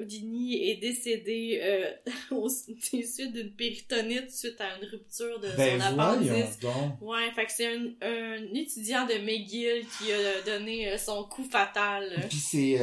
Houdini 0.00 0.70
est 0.70 0.76
décédé 0.76 1.60
au, 2.30 2.48
des 2.92 3.02
suites 3.04 3.32
d'une 3.32 3.50
péritonite 3.50 4.30
suite 4.30 4.60
à 4.60 4.78
une 4.78 4.88
rupture 4.88 5.40
de 5.40 5.48
Ben 5.56 5.80
son 5.80 5.98
appendice. 5.98 6.58
Ouais, 7.00 7.30
fait 7.34 7.46
que 7.46 7.52
c'est 7.52 7.66
un, 7.66 7.86
un 8.00 8.54
étudiant 8.54 9.06
de 9.06 9.14
McGill 9.14 9.84
qui 9.98 10.12
a 10.12 10.40
donné 10.42 10.96
son 10.96 11.24
coup 11.24 11.44
fatal. 11.44 12.26
Puis 12.28 12.38
c'est... 12.38 12.78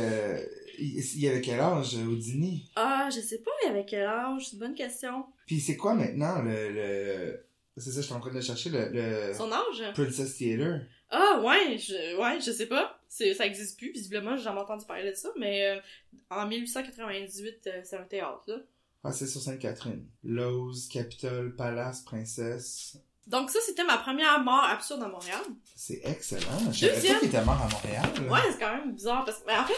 Il, 0.78 1.02
il 1.16 1.28
avait 1.30 1.42
quel 1.42 1.62
âge, 1.62 1.96
Houdini? 1.96 2.70
Ah, 2.76 3.10
je 3.10 3.22
sais 3.22 3.38
pas, 3.40 3.52
il 3.64 3.70
avait 3.70 3.86
quel 3.86 4.06
âge? 4.06 4.48
C'est 4.48 4.54
une 4.54 4.60
bonne 4.60 4.76
question. 4.76 5.26
Puis 5.48 5.62
c'est 5.62 5.78
quoi 5.78 5.94
maintenant, 5.94 6.42
le... 6.42 6.72
le... 6.72 7.45
C'est 7.78 7.92
ça, 7.92 8.00
je 8.02 8.06
suis 8.06 8.14
en 8.14 8.22
train 8.22 8.34
de 8.34 8.40
chercher, 8.40 8.70
le... 8.70 8.90
le... 8.90 9.34
Son 9.34 9.52
âge? 9.52 9.84
Princess 9.94 10.38
Theater. 10.38 10.82
Ah 11.10 11.42
ouais, 11.44 11.78
je 11.78 12.18
ouais, 12.18 12.40
je 12.40 12.52
sais 12.52 12.68
pas. 12.68 13.00
C'est 13.10 13.34
ça 13.34 13.46
existe 13.46 13.78
plus 13.78 13.92
visiblement, 13.92 14.36
j'ai 14.38 14.44
jamais 14.44 14.62
entendu 14.62 14.86
parler 14.86 15.10
de 15.12 15.16
ça, 15.16 15.30
mais 15.38 15.66
euh, 15.68 15.80
en 16.30 16.48
1898 16.48 17.68
euh, 17.68 17.82
c'est 17.84 17.98
un 17.98 18.04
théâtre 18.04 18.44
là. 18.48 18.56
Ah, 19.04 19.12
c'est 19.12 19.28
sur 19.28 19.40
Sainte-Catherine. 19.42 20.08
Lowe's, 20.24 20.88
Capitole, 20.88 21.56
Palace, 21.56 22.02
Princesse. 22.02 22.98
Donc 23.28 23.50
ça 23.52 23.60
c'était 23.66 23.84
ma 23.84 23.98
première 23.98 24.40
mort 24.44 24.64
absurde 24.64 25.04
à 25.04 25.08
Montréal. 25.08 25.42
C'est 25.76 26.02
excellent. 26.04 26.72
Je 26.72 26.88
savais 26.88 27.08
pas 27.10 27.20
qu'il 27.20 27.28
était 27.28 27.44
mort 27.46 27.62
à 27.62 27.68
Montréal. 27.70 28.10
là. 28.26 28.32
Ouais, 28.32 28.52
c'est 28.52 28.60
quand 28.60 28.76
même 28.76 28.94
bizarre 28.96 29.26
parce 29.26 29.40
que 29.40 29.48
mais 29.48 29.58
en 29.58 29.66
fait, 29.66 29.74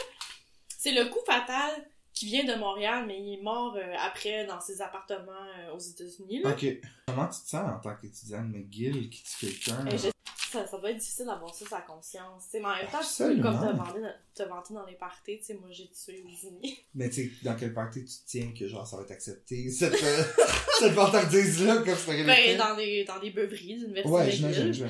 c'est 0.77 0.91
le 0.93 1.05
coup 1.09 1.19
fatal 1.25 1.71
qui 2.19 2.25
vient 2.27 2.43
de 2.45 2.59
Montréal 2.59 3.05
mais 3.07 3.19
il 3.19 3.33
est 3.39 3.41
mort 3.41 3.75
euh, 3.75 3.93
après 3.99 4.45
dans 4.45 4.59
ses 4.61 4.81
appartements 4.81 5.31
euh, 5.59 5.73
aux 5.75 5.79
États-Unis 5.79 6.41
là. 6.43 6.51
Ok. 6.51 6.65
Comment 7.07 7.27
tu 7.27 7.41
te 7.41 7.47
sens 7.49 7.69
en 7.69 7.79
tant 7.79 7.95
qu'étudiant 7.95 8.43
de 8.43 8.49
McGill 8.57 9.09
qui 9.09 9.23
tue 9.23 9.47
quelqu'un? 9.47 9.85
Je- 9.97 10.09
ça, 10.51 10.65
ça 10.65 10.77
doit 10.77 10.91
être 10.91 10.97
difficile 10.97 11.25
d'avoir 11.25 11.53
ça 11.53 11.65
la 11.71 11.81
conscience. 11.81 12.45
Tu 12.49 12.59
mais 12.59 12.65
en 12.65 12.69
même 12.75 12.85
temps, 12.85 12.91
tu 12.91 12.91
peux 12.93 12.97
Absolument. 13.25 13.43
comme 13.51 13.59
te 13.69 13.75
vanter, 13.77 13.99
dans- 14.01 14.13
te 14.33 14.43
vanter 14.49 14.73
dans 14.75 14.85
les 14.85 14.95
parties, 14.95 15.37
tu 15.39 15.43
sais, 15.43 15.53
moi 15.55 15.67
j'ai 15.71 15.89
tué 15.89 16.23
Houdini. 16.23 16.79
Mais 16.95 17.09
tu 17.09 17.15
sais, 17.29 17.31
dans 17.43 17.55
quelle 17.57 17.73
partie 17.73 18.05
tu 18.05 18.15
tiens 18.25 18.53
que 18.57 18.65
genre 18.65 18.87
ça 18.87 18.95
va 18.95 19.03
être 19.03 19.11
accepté? 19.11 19.69
Cette, 19.69 20.01
euh, 20.01 20.23
cette 20.79 20.93
vantardise-là, 20.93 21.77
comme 21.79 21.95
ça 21.97 22.11
Ben, 22.23 22.57
dans 22.57 22.77
des, 22.77 23.03
dans 23.03 23.19
des 23.19 23.31
beuveries 23.31 23.75
d'université 23.77 24.09
Ouais, 24.09 24.25
McGill. 24.25 24.73
j'imagine. 24.73 24.89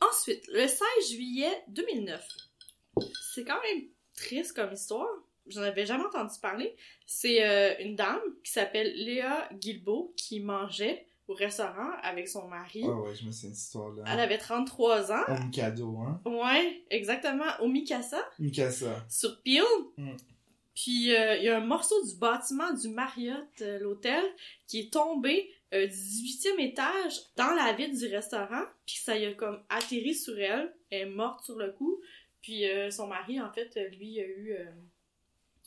Ensuite, 0.00 0.44
le 0.48 0.66
16 0.66 0.78
juillet 1.08 1.52
2009. 1.68 2.26
C'est 3.34 3.44
quand 3.44 3.60
même 3.62 3.84
triste 4.16 4.54
comme 4.54 4.72
histoire. 4.72 5.06
J'en 5.48 5.62
avais 5.62 5.86
jamais 5.86 6.04
entendu 6.04 6.34
parler. 6.40 6.74
C'est 7.06 7.44
euh, 7.44 7.74
une 7.80 7.96
dame 7.96 8.20
qui 8.42 8.52
s'appelle 8.52 8.92
Léa 8.96 9.48
Guilbeault 9.54 10.12
qui 10.16 10.40
mangeait 10.40 11.06
au 11.28 11.34
restaurant 11.34 11.90
avec 12.02 12.28
son 12.28 12.46
mari. 12.46 12.84
Ouais, 12.84 12.92
ouais, 12.92 13.14
je 13.14 13.26
me 13.26 13.32
souviens 13.32 13.50
de 13.50 13.54
cette 13.54 13.64
histoire-là. 13.64 14.04
Elle 14.06 14.20
avait 14.20 14.38
33 14.38 15.12
ans. 15.12 15.24
Un 15.26 15.50
cadeau, 15.50 15.98
hein? 15.98 16.20
Ouais, 16.24 16.84
exactement, 16.90 17.44
au 17.60 17.68
Mikasa, 17.68 18.22
Mikasa. 18.38 19.04
sur 19.08 19.42
Peel. 19.42 19.62
Mm. 19.96 20.12
Puis 20.76 21.16
euh, 21.16 21.36
il 21.36 21.44
y 21.44 21.48
a 21.48 21.56
un 21.56 21.64
morceau 21.64 22.04
du 22.04 22.14
bâtiment 22.16 22.72
du 22.72 22.88
Marriott, 22.88 23.48
euh, 23.62 23.78
l'hôtel, 23.78 24.22
qui 24.68 24.80
est 24.80 24.92
tombé 24.92 25.50
euh, 25.72 25.86
du 25.86 25.92
18e 25.92 26.60
étage 26.60 27.14
dans 27.36 27.54
la 27.54 27.72
vitre 27.72 27.98
du 27.98 28.06
restaurant. 28.14 28.62
Puis 28.84 28.96
ça 28.96 29.16
y 29.16 29.24
a 29.24 29.32
comme 29.32 29.62
atterri 29.70 30.14
sur 30.14 30.38
elle. 30.38 30.72
Elle 30.90 31.08
est 31.08 31.10
morte 31.10 31.44
sur 31.44 31.56
le 31.56 31.72
coup. 31.72 31.98
Puis 32.42 32.62
son 32.92 33.08
mari, 33.08 33.40
en 33.40 33.50
fait, 33.50 33.76
lui, 33.98 34.20
a 34.20 34.24
eu 34.24 34.56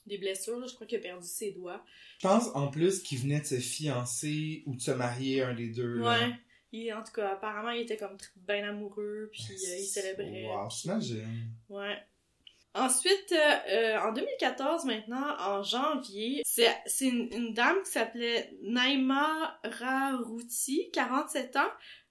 des 0.09 0.17
blessures. 0.17 0.67
Je 0.67 0.75
crois 0.75 0.85
qu'il 0.85 0.97
a 0.97 1.01
perdu 1.01 1.27
ses 1.27 1.51
doigts. 1.51 1.83
Je 2.21 2.27
pense 2.27 2.49
en 2.53 2.67
plus 2.67 3.01
qu'il 3.01 3.19
venait 3.19 3.39
de 3.39 3.45
se 3.45 3.59
fiancer 3.59 4.63
ou 4.65 4.75
de 4.75 4.81
se 4.81 4.91
marier, 4.91 5.41
un 5.41 5.53
des 5.53 5.69
deux. 5.69 5.95
là. 5.99 6.09
Ouais. 6.19 6.35
Il, 6.71 6.93
en 6.93 7.03
tout 7.03 7.13
cas, 7.13 7.29
apparemment, 7.33 7.71
il 7.71 7.81
était 7.81 7.97
comme 7.97 8.17
bien 8.35 8.67
amoureux. 8.67 9.29
Puis 9.31 9.47
euh, 9.53 9.77
il 9.77 9.85
célébrait. 9.85 10.45
Wow, 10.45 10.69
j'imagine. 10.69 11.51
Ouais. 11.69 11.97
Ensuite, 12.75 13.33
euh, 13.33 13.97
en 13.97 14.13
2014, 14.13 14.85
maintenant, 14.85 15.35
en 15.39 15.63
janvier, 15.63 16.43
c'est 16.45 16.71
une, 17.01 17.27
une 17.33 17.53
dame 17.53 17.81
qui 17.83 17.91
s'appelait 17.91 18.53
Naima 18.61 19.59
Rarouti, 19.63 20.91
47 20.93 21.55
ans. 21.55 21.61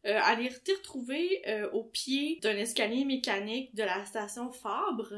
Euh, 0.07 0.21
elle 0.31 0.47
est 0.47 0.71
retrouvée 0.71 1.43
euh, 1.49 1.71
au 1.71 1.85
pied 1.85 2.39
d'un 2.43 2.57
escalier 2.57 3.05
mécanique 3.05 3.75
de 3.75 3.83
la 3.83 4.05
station 4.05 4.51
Fabre 4.51 5.13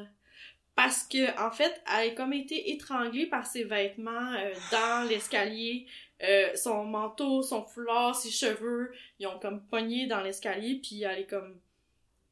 parce 0.82 1.02
que 1.02 1.38
en 1.38 1.50
fait, 1.50 1.78
elle 1.86 2.10
a 2.10 2.14
comme 2.14 2.32
été 2.32 2.72
étranglée 2.72 3.26
par 3.26 3.46
ses 3.46 3.64
vêtements 3.64 4.32
euh, 4.32 4.54
dans 4.72 5.06
l'escalier. 5.08 5.86
Euh, 6.22 6.54
son 6.54 6.84
manteau, 6.84 7.42
son 7.42 7.64
foulard, 7.64 8.14
ses 8.14 8.30
cheveux, 8.30 8.90
ils 9.18 9.26
ont 9.26 9.38
comme 9.38 9.62
pogné 9.66 10.06
dans 10.06 10.22
l'escalier, 10.22 10.80
puis 10.82 11.02
elle 11.02 11.20
est 11.20 11.26
comme 11.26 11.58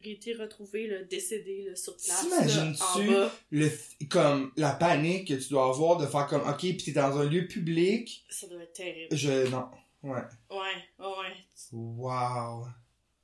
été 0.03 0.33
retrouvée 0.33 0.87
là, 0.87 1.03
décédée 1.05 1.65
là, 1.69 1.77
sur 1.77 1.97
place 1.97 2.23
T'imagines-tu 2.23 3.11
le, 3.51 3.71
comme, 4.09 4.53
la 4.57 4.73
panique 4.73 5.29
que 5.29 5.35
tu 5.35 5.51
dois 5.51 5.69
avoir 5.69 5.99
de 5.99 6.07
faire 6.07 6.27
comme, 6.27 6.49
ok, 6.49 6.61
pis 6.61 6.85
t'es 6.85 6.93
dans 6.93 7.19
un 7.19 7.25
lieu 7.25 7.47
public, 7.47 8.25
Ça 8.31 8.47
doit 8.47 8.63
être 8.63 8.73
terrible. 8.73 9.15
je, 9.15 9.51
non. 9.51 9.69
Ouais, 10.03 10.23
ouais, 10.51 10.59
ouais. 10.99 11.37
Wow. 11.73 12.67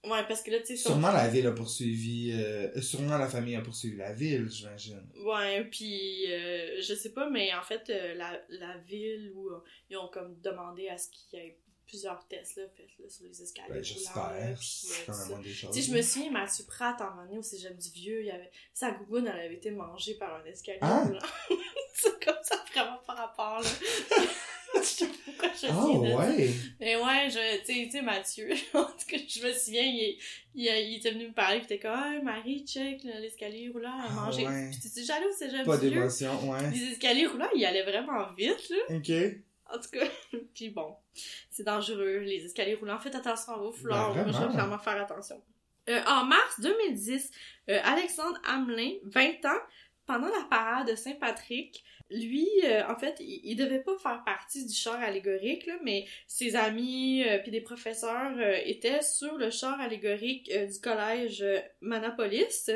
Ouais, 0.07 0.23
parce 0.29 0.43
que 0.43 0.51
là, 0.51 0.61
tu 0.61 0.67
sais, 0.67 0.77
Sûrement 0.77 1.13
la 1.13 1.29
ville 1.29 1.47
a 1.47 1.53
poursuivi, 1.53 2.33
euh, 2.33 2.81
sûrement 2.81 3.17
la 3.17 3.29
famille 3.29 3.57
a 3.57 3.63
poursuivi 3.63 3.97
la 3.97 4.13
ville, 4.13 4.49
j'imagine. 4.51 5.03
Ouais, 5.25 5.65
puis 5.65 6.31
euh, 6.31 6.81
je 6.81 6.95
sais 6.95 7.13
pas, 7.13 7.29
mais 7.31 7.55
en 7.55 7.63
fait, 7.63 7.89
euh, 7.89 8.15
la, 8.15 8.41
la 8.51 8.77
ville 8.79 9.33
où 9.35 9.51
ils 9.89 9.97
ont 9.97 10.09
comme 10.09 10.39
demandé 10.41 10.89
à 10.89 10.99
ce 10.99 11.09
qu'il 11.09 11.39
y 11.39 11.43
ait 11.43 11.59
plusieurs 11.87 12.27
tests 12.29 12.57
là, 12.57 12.65
faits 12.77 12.89
là, 12.99 13.09
sur 13.09 13.25
les 13.25 13.43
escaliers. 13.43 13.69
Ben, 13.69 13.83
j'espère. 13.85 14.59
C'est 14.61 15.07
quand 15.07 15.13
tout 15.13 15.19
même 15.19 15.29
ça. 15.29 15.37
une 15.37 15.43
des 15.43 15.53
choses. 15.53 15.75
Tu 15.75 15.83
sais, 15.83 15.91
je 15.91 15.97
me 15.97 16.03
souviens, 16.03 16.31
Mathieu 16.31 16.65
Pratt, 16.67 17.01
en 17.01 17.19
année 17.21 17.39
au 17.39 17.43
cégep 17.43 17.77
du 17.77 17.91
Vieux, 17.91 18.21
il 18.21 18.27
y 18.27 18.31
avait... 18.31 18.51
sa 18.73 18.91
gougoune, 18.91 19.27
elle 19.27 19.47
avait 19.47 19.55
été 19.55 19.71
mangée 19.71 20.15
par 20.15 20.35
un 20.35 20.45
escalier 20.45 20.79
Hein? 20.83 21.13
C'est 21.95 22.25
comme 22.25 22.43
ça, 22.43 22.63
vraiment 22.73 22.99
par 23.07 23.17
rapport, 23.17 23.61
là. 23.61 23.69
je 24.99 25.05
sais 25.05 25.07
pas 25.07 25.13
pourquoi 25.25 25.49
je 25.55 25.67
viens 25.67 26.01
de 26.03 26.09
ça. 26.09 26.17
ouais! 26.29 26.51
Mais 26.81 26.97
ouais, 26.97 27.31
je, 27.31 27.65
tu 27.65 27.91
sais, 27.91 28.03
Mathieu, 28.03 28.51
en 28.75 28.85
tout 28.85 29.07
cas, 29.09 29.17
je 29.29 29.47
me 29.47 29.53
souviens, 29.53 29.83
il, 29.83 30.19
il, 30.55 30.65
il 30.67 30.97
était 30.97 31.11
venu 31.11 31.29
me 31.29 31.33
parler, 31.33 31.61
pis 31.61 31.67
t'es 31.67 31.79
comme, 31.79 31.93
ah, 31.95 32.13
Marie, 32.23 32.65
check, 32.67 33.03
l'escalier 33.05 33.71
roulant, 33.71 33.99
à 33.99 34.07
Ah 34.09 34.13
manger. 34.13 34.47
ouais. 34.47 34.71
Pis 34.71 34.91
tu 34.93 35.05
j'allais 35.05 35.27
au 35.27 35.33
cégep 35.33 35.65
Pas 35.65 35.77
d'émotion, 35.79 36.51
ouais. 36.51 36.71
Les 36.73 36.93
escaliers 36.93 37.27
roulants, 37.27 37.49
ils 37.55 37.65
allaient 37.65 37.83
vraiment 37.83 38.31
vite, 38.37 38.69
là. 38.71 38.97
Ok. 38.97 39.11
En 39.73 39.79
tout 39.79 39.91
cas, 39.93 40.07
puis 40.55 40.69
bon, 40.71 40.95
c'est 41.51 41.65
dangereux, 41.65 42.19
les 42.19 42.45
escaliers 42.45 42.75
roulants. 42.75 42.99
Faites 42.99 43.15
attention 43.15 43.55
à 43.55 43.57
vos 43.59 43.73
fleurs. 43.73 44.15
Ben, 44.15 44.25
Moi, 44.25 44.33
je 44.33 44.39
vais 44.47 44.53
vraiment. 44.53 44.79
faire 44.79 45.01
attention. 45.03 45.41
Euh, 45.89 46.01
en 46.07 46.25
mars 46.25 46.61
2010, 46.61 47.31
euh, 47.71 47.79
Alexandre 47.83 48.39
Hamelin, 48.47 48.93
20 49.05 49.45
ans, 49.47 49.61
pendant 50.07 50.29
la 50.29 50.45
parade 50.51 50.91
de 50.91 50.95
Saint-Patrick, 50.95 51.83
lui, 52.11 52.49
euh, 52.65 52.83
en 52.89 52.97
fait, 52.99 53.17
il, 53.21 53.41
il 53.45 53.57
devait 53.57 53.83
pas 53.83 53.97
faire 54.03 54.23
partie 54.25 54.65
du 54.67 54.75
char 54.75 55.01
allégorique, 55.01 55.67
là, 55.67 55.75
mais 55.83 56.07
ses 56.27 56.55
amis 56.57 57.25
euh, 57.25 57.39
puis 57.39 57.51
des 57.51 57.61
professeurs 57.61 58.33
euh, 58.39 58.57
étaient 58.65 59.03
sur 59.03 59.37
le 59.37 59.51
char 59.51 59.81
allégorique 59.81 60.51
euh, 60.55 60.67
du 60.67 60.79
collège 60.81 61.43
euh, 61.43 61.59
Manapolis. 61.81 62.71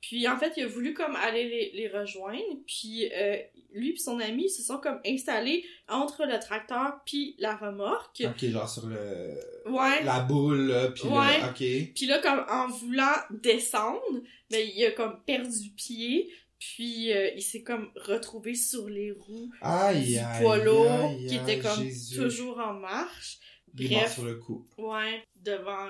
Puis 0.00 0.28
en 0.28 0.36
fait, 0.36 0.52
il 0.58 0.64
a 0.64 0.66
voulu 0.66 0.92
comme 0.92 1.16
aller 1.16 1.48
les, 1.48 1.70
les 1.72 1.88
rejoindre, 1.88 2.42
puis 2.66 3.10
euh, 3.14 3.38
lui 3.72 3.92
puis 3.92 4.02
son 4.02 4.20
ami 4.20 4.50
se 4.50 4.62
sont 4.62 4.76
comme 4.76 5.00
installés 5.06 5.64
entre 5.88 6.26
le 6.26 6.38
tracteur 6.38 7.00
puis 7.06 7.36
la 7.38 7.56
remorque. 7.56 8.22
Ok, 8.22 8.44
genre 8.50 8.68
sur 8.68 8.86
le... 8.86 9.30
Ouais. 9.64 10.02
La 10.04 10.20
boule, 10.20 10.92
pis 10.94 11.06
Ouais. 11.06 11.40
le... 11.40 11.48
Ok. 11.48 11.92
Puis 11.94 12.04
là, 12.06 12.18
comme 12.18 12.44
en 12.50 12.68
voulant 12.68 13.14
descendre, 13.30 14.02
ben, 14.50 14.68
il 14.74 14.84
a 14.84 14.90
comme 14.90 15.18
perdu 15.24 15.70
pied, 15.74 16.30
puis 16.58 17.12
euh, 17.12 17.30
il 17.34 17.42
s'est 17.42 17.62
comme 17.62 17.90
retrouvé 17.96 18.54
sur 18.54 18.88
les 18.88 19.12
roues 19.12 19.50
Aïe, 19.60 20.04
du 20.14 20.18
aïe, 20.18 20.42
poids 20.42 20.58
lourd 20.58 21.10
qui 21.28 21.36
était 21.36 21.58
comme 21.58 21.82
Jésus. 21.82 22.16
toujours 22.16 22.58
en 22.58 22.74
marche. 22.74 23.38
Il 23.76 23.86
est 23.86 23.94
mort 23.96 24.00
Bref, 24.02 24.14
sur 24.14 24.24
le 24.24 24.34
coup. 24.36 24.66
ouais, 24.78 25.24
devant 25.36 25.88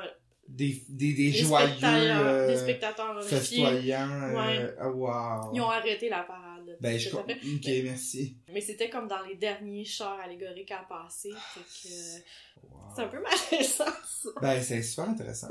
Des, 0.48 0.82
des, 0.88 1.12
des 1.14 1.30
des 1.32 1.38
joyeux... 1.38 1.66
spectateurs, 1.68 2.26
euh, 2.26 2.46
des 2.48 2.56
spectateurs 2.56 3.24
festoyants. 3.24 4.10
euh, 4.10 4.34
Ouais. 4.34 4.74
ah, 4.78 4.88
wow. 4.90 5.54
Ils 5.54 5.60
ont 5.60 5.68
arrêté 5.70 6.08
la 6.08 6.22
parade. 6.22 6.76
Ben, 6.80 6.98
je 6.98 7.10
comprends. 7.10 7.32
Ok, 7.32 7.66
merci. 7.84 8.38
Mais 8.52 8.60
c'était 8.62 8.88
comme 8.88 9.06
dans 9.06 9.22
les 9.22 9.36
derniers 9.36 9.84
chars 9.84 10.18
allégoriques 10.20 10.70
à 10.72 10.84
passer. 10.88 11.30
Wow. 11.30 12.78
c'est 12.96 13.02
un 13.02 13.08
peu 13.08 13.18
malaisant, 13.20 13.84
ça. 13.84 14.28
Ben, 14.40 14.62
c'est 14.62 14.82
super 14.82 15.08
intéressant. 15.10 15.48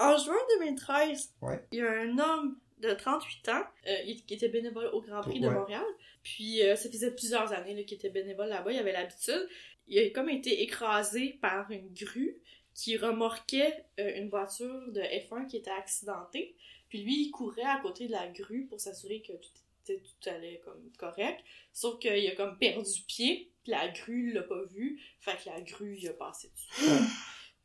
En 0.00 0.16
juin 0.18 0.34
2013, 0.58 1.34
Ouais. 1.40 1.64
il 1.70 1.78
y 1.78 1.82
a 1.82 1.90
un 1.90 2.18
homme 2.18 2.58
de 2.78 2.92
38 2.92 3.48
ans 3.50 3.62
euh, 3.86 3.96
qui 4.26 4.34
était 4.34 4.48
bénévole 4.48 4.86
au 4.92 5.00
Grand 5.00 5.20
Prix 5.22 5.40
de. 5.40 5.48
Montréal. 5.54 5.84
Puis 6.22 6.62
euh, 6.62 6.76
ça 6.76 6.90
faisait 6.90 7.14
plusieurs 7.14 7.52
années 7.52 7.84
qu'il 7.84 7.96
était 7.96 8.10
bénévole 8.10 8.48
là-bas, 8.48 8.72
il 8.72 8.78
avait 8.78 8.92
l'habitude. 8.92 9.48
Il 9.88 9.98
a 9.98 10.10
comme 10.10 10.28
été 10.28 10.62
écrasé 10.62 11.38
par 11.40 11.70
une 11.70 11.92
grue 11.94 12.40
qui 12.74 12.96
remorquait 12.96 13.84
euh, 14.00 14.16
une 14.20 14.28
voiture 14.28 14.82
de 14.92 15.00
F1 15.00 15.46
qui 15.46 15.56
était 15.56 15.70
accidentée. 15.70 16.54
Puis 16.88 17.02
lui, 17.02 17.22
il 17.26 17.30
courait 17.30 17.62
à 17.62 17.78
côté 17.80 18.06
de 18.06 18.12
la 18.12 18.28
grue 18.28 18.66
pour 18.66 18.80
s'assurer 18.80 19.22
que 19.22 19.32
tout, 19.32 19.48
était- 19.84 20.02
tout 20.02 20.28
allait 20.28 20.60
comme 20.64 20.90
correct. 20.98 21.40
Sauf 21.72 21.98
qu'il 21.98 22.26
a 22.28 22.34
comme 22.34 22.58
perdu 22.58 22.90
pied, 23.08 23.50
puis 23.62 23.72
la 23.72 23.88
grue 23.88 24.32
l'a 24.32 24.42
pas 24.42 24.62
vu. 24.64 25.00
Fait 25.20 25.32
que 25.42 25.48
la 25.48 25.60
grue, 25.62 25.96
il 26.00 26.08
a 26.08 26.12
passé 26.12 26.50
dessus. 26.54 26.90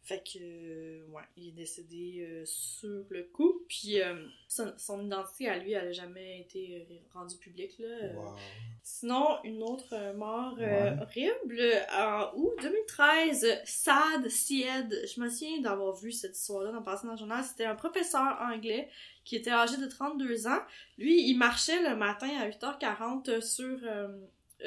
Fait 0.04 0.24
que, 0.24 0.40
euh, 0.42 1.06
ouais, 1.10 1.22
il 1.38 1.50
est 1.50 1.52
décédé 1.52 2.26
euh, 2.28 2.44
sur 2.46 3.04
le 3.10 3.24
coup. 3.32 3.62
Puis 3.70 4.02
euh, 4.02 4.26
son, 4.48 4.74
son 4.78 5.06
identité 5.06 5.48
à 5.48 5.58
lui, 5.60 5.74
elle 5.74 5.90
a 5.90 5.92
jamais 5.92 6.42
été 6.42 6.88
rendue 7.14 7.38
publique, 7.38 7.78
là. 7.78 8.12
Wow. 8.16 8.36
Sinon, 8.82 9.38
une 9.44 9.62
autre 9.62 9.96
mort 10.16 10.58
Ouais. 10.58 10.94
horrible, 11.00 11.62
en 11.96 12.32
août 12.36 12.54
2013, 12.64 13.62
Sad 13.64 14.28
Sied, 14.28 15.02
je 15.16 15.22
me 15.22 15.30
souviens 15.30 15.62
d'avoir 15.62 15.94
vu 15.96 16.12
cette 16.12 16.36
histoire-là 16.36 16.72
dans 16.72 16.82
Passant 16.82 17.06
dans 17.06 17.14
le 17.14 17.20
journal, 17.20 17.44
c'était 17.44 17.66
un 17.66 17.76
professeur 17.76 18.40
anglais 18.42 18.90
qui 19.24 19.36
était 19.36 19.52
âgé 19.52 19.78
de 19.78 19.86
32 19.86 20.48
ans. 20.48 20.60
Lui, 20.98 21.30
il 21.30 21.38
marchait 21.38 21.88
le 21.88 21.96
matin 21.96 22.30
à 22.40 22.50
8h40 22.50 23.40
sur 23.40 23.78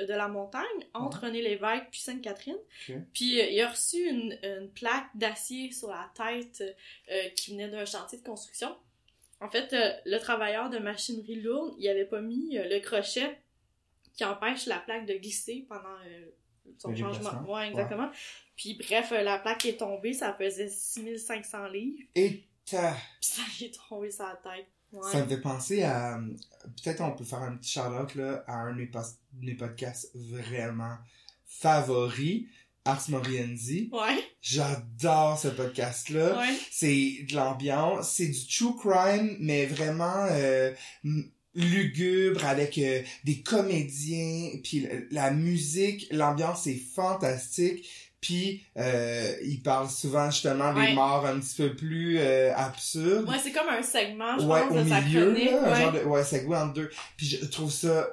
de 0.03 0.13
la 0.13 0.29
montagne, 0.29 0.65
entre 0.93 1.23
René 1.23 1.43
Lévesque 1.43 1.87
puis 1.91 2.01
Sainte-Catherine. 2.01 2.57
Puis 3.13 3.41
euh, 3.41 3.47
il 3.51 3.61
a 3.61 3.71
reçu 3.71 4.09
une, 4.09 4.39
une 4.43 4.71
plaque 4.71 5.07
d'acier 5.15 5.71
sur 5.73 5.89
la 5.89 6.11
tête 6.15 6.63
euh, 7.11 7.29
qui 7.31 7.53
venait 7.53 7.69
d'un 7.69 7.85
chantier 7.85 8.19
de 8.19 8.25
construction. 8.25 8.75
En 9.41 9.51
fait, 9.51 9.73
euh, 9.73 9.93
le 10.07 10.19
travailleur 10.19 10.71
de 10.71 10.79
machinerie 10.79 11.41
lourde, 11.41 11.75
il 11.79 11.89
avait 11.89 12.07
pas 12.07 12.21
mis 12.21 12.57
euh, 12.57 12.69
le 12.69 12.81
crochet 12.81 13.39
qui 14.15 14.25
empêche 14.25 14.67
la 14.67 14.79
plaque 14.79 15.07
de 15.07 15.15
glisser 15.15 15.67
pendant 15.69 15.97
euh, 16.07 16.31
son 16.79 16.91
Le 16.91 16.97
changement. 16.97 17.43
Ouais, 17.47 17.69
exactement. 17.69 18.11
Puis 18.57 18.75
bref, 18.75 19.13
euh, 19.13 19.23
la 19.23 19.39
plaque 19.39 19.67
est 19.67 19.79
tombée, 19.79 20.13
ça 20.13 20.33
pesait 20.33 20.69
6500 20.69 21.67
livres, 21.69 21.99
Et 22.15 22.45
ça 23.21 23.43
est 23.61 23.75
tombé 23.89 24.11
sur 24.11 24.25
la 24.25 24.37
tête. 24.37 24.67
Ouais. 24.95 25.13
ça 25.13 25.23
me 25.25 25.29
fait 25.29 25.41
penser 25.41 25.83
à... 25.83 26.19
Peut-être 26.83 27.01
on 27.03 27.11
peut 27.13 27.25
faire 27.25 27.43
un 27.43 27.57
petit 27.57 27.73
shout-out, 27.73 28.15
là, 28.15 28.45
à 28.47 28.55
un 28.55 28.73
de 28.73 28.79
mes, 28.79 28.87
pos- 28.87 29.19
de 29.35 29.47
mes 29.47 29.55
podcasts 29.55 30.11
vraiment 30.15 30.97
favoris, 31.47 32.45
Ars 32.87 33.05
Moriendi. 33.09 33.91
Ouais, 33.93 34.23
J'adore 34.41 35.39
ce 35.39 35.49
podcast-là. 35.49 36.39
ouais. 36.39 36.55
C'est 36.71 37.25
de 37.29 37.35
l'ambiance, 37.35 38.13
c'est 38.13 38.27
du 38.29 38.47
true 38.47 38.77
crime, 38.77 39.37
mais 39.41 39.67
vraiment 39.67 40.27
euh, 40.31 40.73
lugubre 41.55 42.45
avec 42.45 42.79
euh, 42.79 43.03
des 43.25 43.41
comédiens, 43.43 44.51
puis 44.63 44.81
le- 44.81 45.07
la 45.11 45.31
musique, 45.31 46.07
l'ambiance 46.11 46.67
est 46.67 46.75
fantastique. 46.95 47.89
Puis 48.25 48.65
euh, 48.79 49.37
il 49.43 49.61
parle 49.63 49.91
souvent 49.91 50.31
justement 50.31 50.73
Ouais. 50.73 50.89
des 50.89 50.93
morts 50.95 51.27
un 51.27 51.39
petit 51.41 51.57
peu 51.63 51.77
plus 51.77 52.17
euh, 52.19 52.55
absurdes. 52.57 53.29
Ouais, 53.29 53.37
c'est 53.43 53.53
comme 53.53 53.69
un 53.69 53.83
segment, 53.83 54.39
je 54.39 54.47
Ouais, 54.47 54.61
pense, 54.63 54.71
au 54.71 54.75
de 54.77 54.85
milieu, 54.85 55.33
là, 55.35 55.71
ouais. 55.73 55.81
genre 55.83 55.93
de, 55.93 55.99
ouais, 56.05 56.25
segway 56.25 56.57
entre 56.57 56.73
deux. 56.73 56.91
Puis 57.19 57.27
je 57.27 57.45
trouve 57.45 57.71
ça 57.71 58.09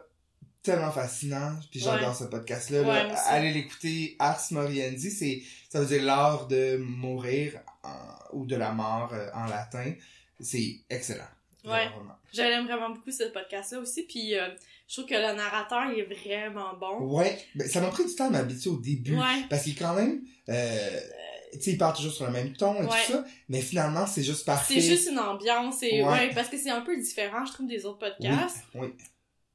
tellement 0.64 0.92
fascinant, 0.92 1.54
puis 1.72 1.80
j'adore 1.80 2.10
Ouais. 2.10 2.16
ce 2.16 2.26
podcast-là. 2.26 2.82
là. 2.82 3.16
Allez 3.30 3.54
l'écouter, 3.54 4.16
Ars 4.20 4.42
Moriendi, 4.52 5.10
c'est, 5.10 5.42
ça 5.70 5.80
veut 5.80 5.88
dire 5.88 6.04
l'art 6.04 6.48
de 6.48 6.76
mourir 6.78 7.54
en- 7.84 8.36
ou 8.38 8.46
de 8.46 8.56
la 8.58 8.72
mort 8.74 9.12
euh, 9.14 9.30
en 9.34 9.46
latin. 9.46 9.94
C'est 10.40 10.76
excellent. 10.90 11.24
Ouais. 11.66 11.88
J'aime 12.34 12.66
vraiment 12.66 12.90
beaucoup 12.90 13.12
ce 13.12 13.24
podcast-là 13.32 13.80
aussi, 13.80 14.04
puis 14.04 14.36
euh, 14.36 14.48
je 14.92 14.98
trouve 14.98 15.06
que 15.10 15.14
le 15.16 15.36
narrateur, 15.38 15.84
il 15.94 16.00
est 16.00 16.04
vraiment 16.04 16.74
bon. 16.78 17.00
Ouais, 17.18 17.40
ben, 17.56 17.66
ça 17.66 17.80
m'a 17.80 17.88
pris 17.88 18.06
du 18.06 18.14
temps 18.14 18.28
à 18.28 18.30
m'habituer 18.30 18.70
au 18.72 18.78
début. 18.78 19.16
Ouais. 19.18 19.46
Parce 19.50 19.64
qu'il 19.64 19.76
quand 19.78 19.94
même, 19.96 20.22
euh, 20.50 21.00
tu 21.54 21.62
sais, 21.62 21.72
il 21.72 21.78
part 21.78 21.96
toujours 21.96 22.12
sur 22.12 22.26
le 22.26 22.32
même 22.34 22.52
ton 22.54 22.76
et 22.76 22.86
Ouais. 22.86 23.06
tout 23.06 23.14
ça, 23.14 23.24
mais 23.48 23.62
finalement, 23.62 24.06
c'est 24.06 24.24
juste 24.24 24.46
parfait. 24.46 24.74
C'est 24.74 24.82
juste 24.82 25.10
une 25.10 25.20
ambiance, 25.20 25.82
et 25.84 26.04
Ouais. 26.04 26.10
ouais. 26.10 26.32
parce 26.36 26.50
que 26.50 26.58
c'est 26.58 26.70
un 26.72 26.82
peu 26.82 26.98
différent, 27.00 27.46
je 27.46 27.54
trouve, 27.54 27.68
des 27.68 27.86
autres 27.86 28.00
podcasts, 28.00 28.66
Oui, 28.76 28.90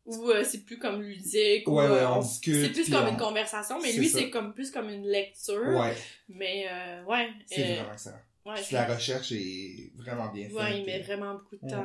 où 0.06 0.30
euh, 0.30 0.42
c'est 0.42 0.64
plus 0.64 0.78
comme 0.78 1.02
ludique, 1.02 1.68
ou 1.68 1.72
Ouais, 1.78 1.84
ouais, 1.86 1.90
euh, 1.98 2.08
on 2.10 2.20
discute, 2.20 2.54
c'est 2.54 2.70
plus 2.70 2.90
comme 2.90 3.04
on- 3.06 3.10
une 3.10 3.16
conversation, 3.18 3.78
mais 3.82 3.92
lui, 3.92 4.08
ça. 4.08 4.18
c'est 4.20 4.30
comme 4.30 4.54
plus 4.54 4.70
comme 4.70 4.88
une 4.88 5.06
lecture, 5.06 5.78
Ouais, 5.78 5.94
mais 6.30 6.66
euh, 6.70 7.04
ouais, 7.04 7.28
c'est 7.46 7.60
euh, 7.62 7.74
vraiment 7.74 7.92
excellent. 7.92 8.16
ouais, 8.46 8.60
la 8.72 8.94
recherche 8.94 9.32
est 9.32 9.92
vraiment 9.96 10.28
bien 10.32 10.46
faite. 10.48 10.56
ouais, 10.56 10.78
il 10.80 10.86
met 10.86 11.00
et- 11.00 11.02
vraiment 11.02 11.34
beaucoup 11.34 11.56
de 11.62 11.68
temps. 11.70 11.84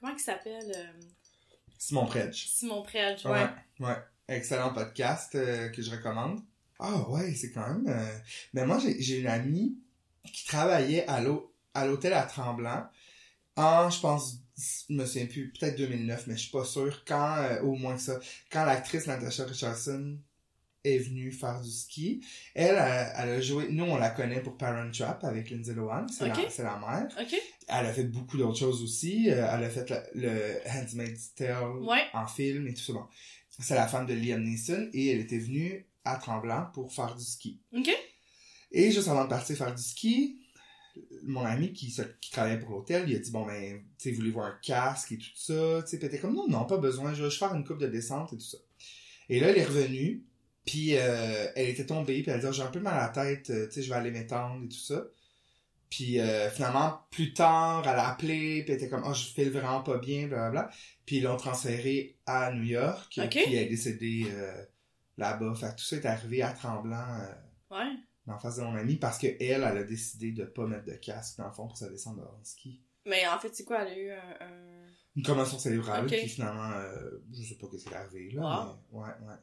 Comment 0.00 0.12
il 0.16 0.20
s'appelle 0.20 0.72
Simon 1.78 2.06
Predge. 2.06 2.46
Simon 2.48 2.82
Predge, 2.82 3.24
ouais. 3.24 3.32
Ouais, 3.80 3.86
ouais. 3.86 3.96
Excellent 4.28 4.72
podcast 4.74 5.34
euh, 5.36 5.68
que 5.70 5.80
je 5.80 5.90
recommande. 5.90 6.40
Ah 6.78 7.08
ouais, 7.08 7.32
c'est 7.34 7.50
quand 7.50 7.66
même... 7.66 7.86
euh, 7.88 8.18
Mais 8.52 8.66
moi, 8.66 8.78
j'ai 8.80 9.20
une 9.20 9.26
amie 9.26 9.78
qui 10.32 10.46
travaillait 10.46 11.06
à 11.06 11.20
l'hô- 11.20 11.52
à 11.74 11.86
l'hôtel 11.86 12.12
à 12.12 12.22
Tremblant 12.24 12.86
en, 13.56 13.90
je 13.90 14.00
pense, 14.00 14.36
je 14.88 14.92
me 14.94 15.04
souviens 15.06 15.26
plus, 15.26 15.50
peut-être 15.52 15.76
2009, 15.76 16.26
mais 16.26 16.34
je 16.36 16.40
suis 16.42 16.50
pas 16.50 16.64
sûr, 16.64 17.04
quand, 17.06 17.36
euh, 17.38 17.60
au 17.62 17.74
moins 17.74 17.94
que 17.96 18.02
ça, 18.02 18.18
quand 18.52 18.64
l'actrice 18.64 19.06
Natasha 19.06 19.44
Richardson 19.44 20.18
est 20.84 20.98
venue 20.98 21.32
faire 21.32 21.60
du 21.60 21.70
ski, 21.70 22.24
elle, 22.54 22.76
euh, 22.76 23.04
elle 23.16 23.28
a 23.30 23.40
joué, 23.40 23.68
nous 23.70 23.84
on 23.84 23.96
la 23.96 24.10
connaît 24.10 24.40
pour 24.40 24.56
Parent 24.56 24.88
Trap 24.92 25.24
avec 25.24 25.50
Lindsay 25.50 25.74
Lohan, 25.74 26.06
c'est 26.08 26.28
la, 26.28 26.34
c'est 26.50 26.62
la 26.62 26.78
mère. 26.78 27.08
Ok? 27.20 27.34
Elle 27.68 27.86
a 27.86 27.92
fait 27.92 28.04
beaucoup 28.04 28.38
d'autres 28.38 28.58
choses 28.58 28.82
aussi, 28.82 29.30
euh, 29.30 29.46
elle 29.52 29.64
a 29.64 29.70
fait 29.70 29.88
la- 29.90 30.04
le 30.14 30.58
Handmaid's 30.66 31.34
Tale, 31.34 31.78
Ouais. 31.82 32.04
en 32.14 32.26
film 32.26 32.66
et 32.66 32.74
tout 32.74 32.80
ça. 32.82 32.92
Bon. 32.94 33.04
C'est 33.60 33.74
la 33.74 33.86
femme 33.88 34.06
de 34.06 34.14
Liam 34.14 34.42
Neeson 34.42 34.88
et 34.92 35.08
elle 35.10 35.20
était 35.20 35.38
venue 35.38 35.86
à 36.04 36.16
Tremblant 36.16 36.66
pour 36.72 36.92
faire 36.92 37.14
du 37.14 37.24
ski. 37.24 37.60
Ok? 37.76 37.90
Et 38.70 38.90
juste 38.90 39.08
avant 39.08 39.24
de 39.24 39.28
partir 39.28 39.56
faire 39.56 39.74
du 39.74 39.82
ski, 39.82 40.40
mon 41.24 41.44
ami 41.44 41.72
qui, 41.72 41.94
travaillait 42.30 42.58
pour 42.58 42.70
l'hôtel, 42.70 43.08
il 43.08 43.16
a 43.16 43.18
dit 43.18 43.30
bon 43.30 43.44
ben, 43.46 43.80
tu 43.98 44.10
sais, 44.10 44.12
voulez-vous 44.14 44.40
un 44.40 44.56
casque 44.62 45.12
et 45.12 45.18
tout 45.18 45.26
ça, 45.34 45.82
tu 45.82 45.90
sais, 45.98 46.04
était 46.04 46.18
comme 46.18 46.34
non, 46.34 46.48
non, 46.48 46.64
pas 46.64 46.78
besoin, 46.78 47.14
je 47.14 47.24
vais 47.24 47.30
faire 47.30 47.54
une 47.54 47.64
coupe 47.64 47.78
de 47.78 47.86
descente 47.86 48.32
et 48.32 48.36
tout 48.36 48.42
ça. 48.44 48.58
Et 49.28 49.40
là, 49.40 49.48
elle 49.50 49.58
est 49.58 49.64
revenue, 49.64 50.24
puis 50.64 50.96
euh, 50.96 51.46
elle 51.56 51.68
était 51.68 51.86
tombée, 51.86 52.22
puis 52.22 52.30
elle 52.30 52.38
a 52.38 52.40
dit 52.40 52.46
Oh, 52.48 52.52
j'ai 52.52 52.62
un 52.62 52.70
peu 52.70 52.80
mal 52.80 52.94
à 52.98 53.02
la 53.02 53.08
tête, 53.08 53.50
euh, 53.50 53.66
tu 53.66 53.74
sais, 53.74 53.82
je 53.82 53.88
vais 53.90 53.96
aller 53.96 54.10
m'étendre 54.10 54.64
et 54.64 54.68
tout 54.68 54.78
ça. 54.78 55.04
Puis 55.90 56.20
euh, 56.20 56.50
finalement, 56.50 57.00
plus 57.10 57.32
tard, 57.32 57.82
elle 57.84 57.98
a 57.98 58.08
appelé, 58.10 58.62
puis 58.62 58.72
elle 58.72 58.78
était 58.78 58.88
comme 58.88 59.04
oh, 59.06 59.14
je 59.14 59.24
file 59.24 59.50
vraiment 59.50 59.82
pas 59.82 59.98
bien, 59.98 60.26
blablabla. 60.28 60.70
Puis 61.06 61.16
ils 61.16 61.22
l'ont 61.22 61.36
transférée 61.38 62.18
à 62.26 62.52
New 62.52 62.64
York, 62.64 63.18
Ok. 63.22 63.30
puis 63.30 63.54
elle 63.54 63.62
est 63.64 63.66
décédée 63.68 64.26
euh, 64.30 64.64
là-bas. 65.16 65.54
Fait 65.54 65.68
que 65.70 65.76
tout 65.76 65.84
ça 65.84 65.96
est 65.96 66.06
arrivé 66.06 66.42
à 66.42 66.52
Tremblant. 66.52 67.20
euh, 67.20 67.34
Ouais. 67.70 67.92
en 68.26 68.38
face 68.38 68.56
de 68.56 68.62
mon 68.62 68.74
amie 68.74 68.96
parce 68.96 69.18
que 69.18 69.26
elle, 69.40 69.64
a 69.64 69.82
décidé 69.84 70.32
de 70.32 70.44
pas 70.44 70.66
mettre 70.66 70.84
de 70.86 70.92
casque 70.94 71.38
dans 71.38 71.46
le 71.46 71.52
fond 71.52 71.66
pour 71.66 71.76
sa 71.78 71.88
descente 71.88 72.16
de 72.18 72.22
ski. 72.42 72.82
Mais 73.06 73.26
en 73.26 73.38
fait, 73.38 73.54
c'est 73.54 73.64
quoi, 73.64 73.82
elle 73.82 73.88
a 73.88 73.98
eu 73.98 74.10
un... 74.10 74.46
un- 74.46 74.88
Une 75.16 75.22
commotion 75.22 75.58
cérébrale 75.58 76.04
Ok. 76.04 76.10
qui 76.14 76.28
finalement, 76.28 76.70
euh, 76.72 77.10
je 77.32 77.42
sais 77.42 77.54
pas 77.56 77.66
qu'est-ce 77.70 77.84
qui 77.86 77.92
est 77.92 77.96
arrivé 77.96 78.30
là, 78.32 78.42
Wow. 78.42 78.76
mais 78.92 78.98
ouais, 78.98 79.08
ouais. 79.28 79.34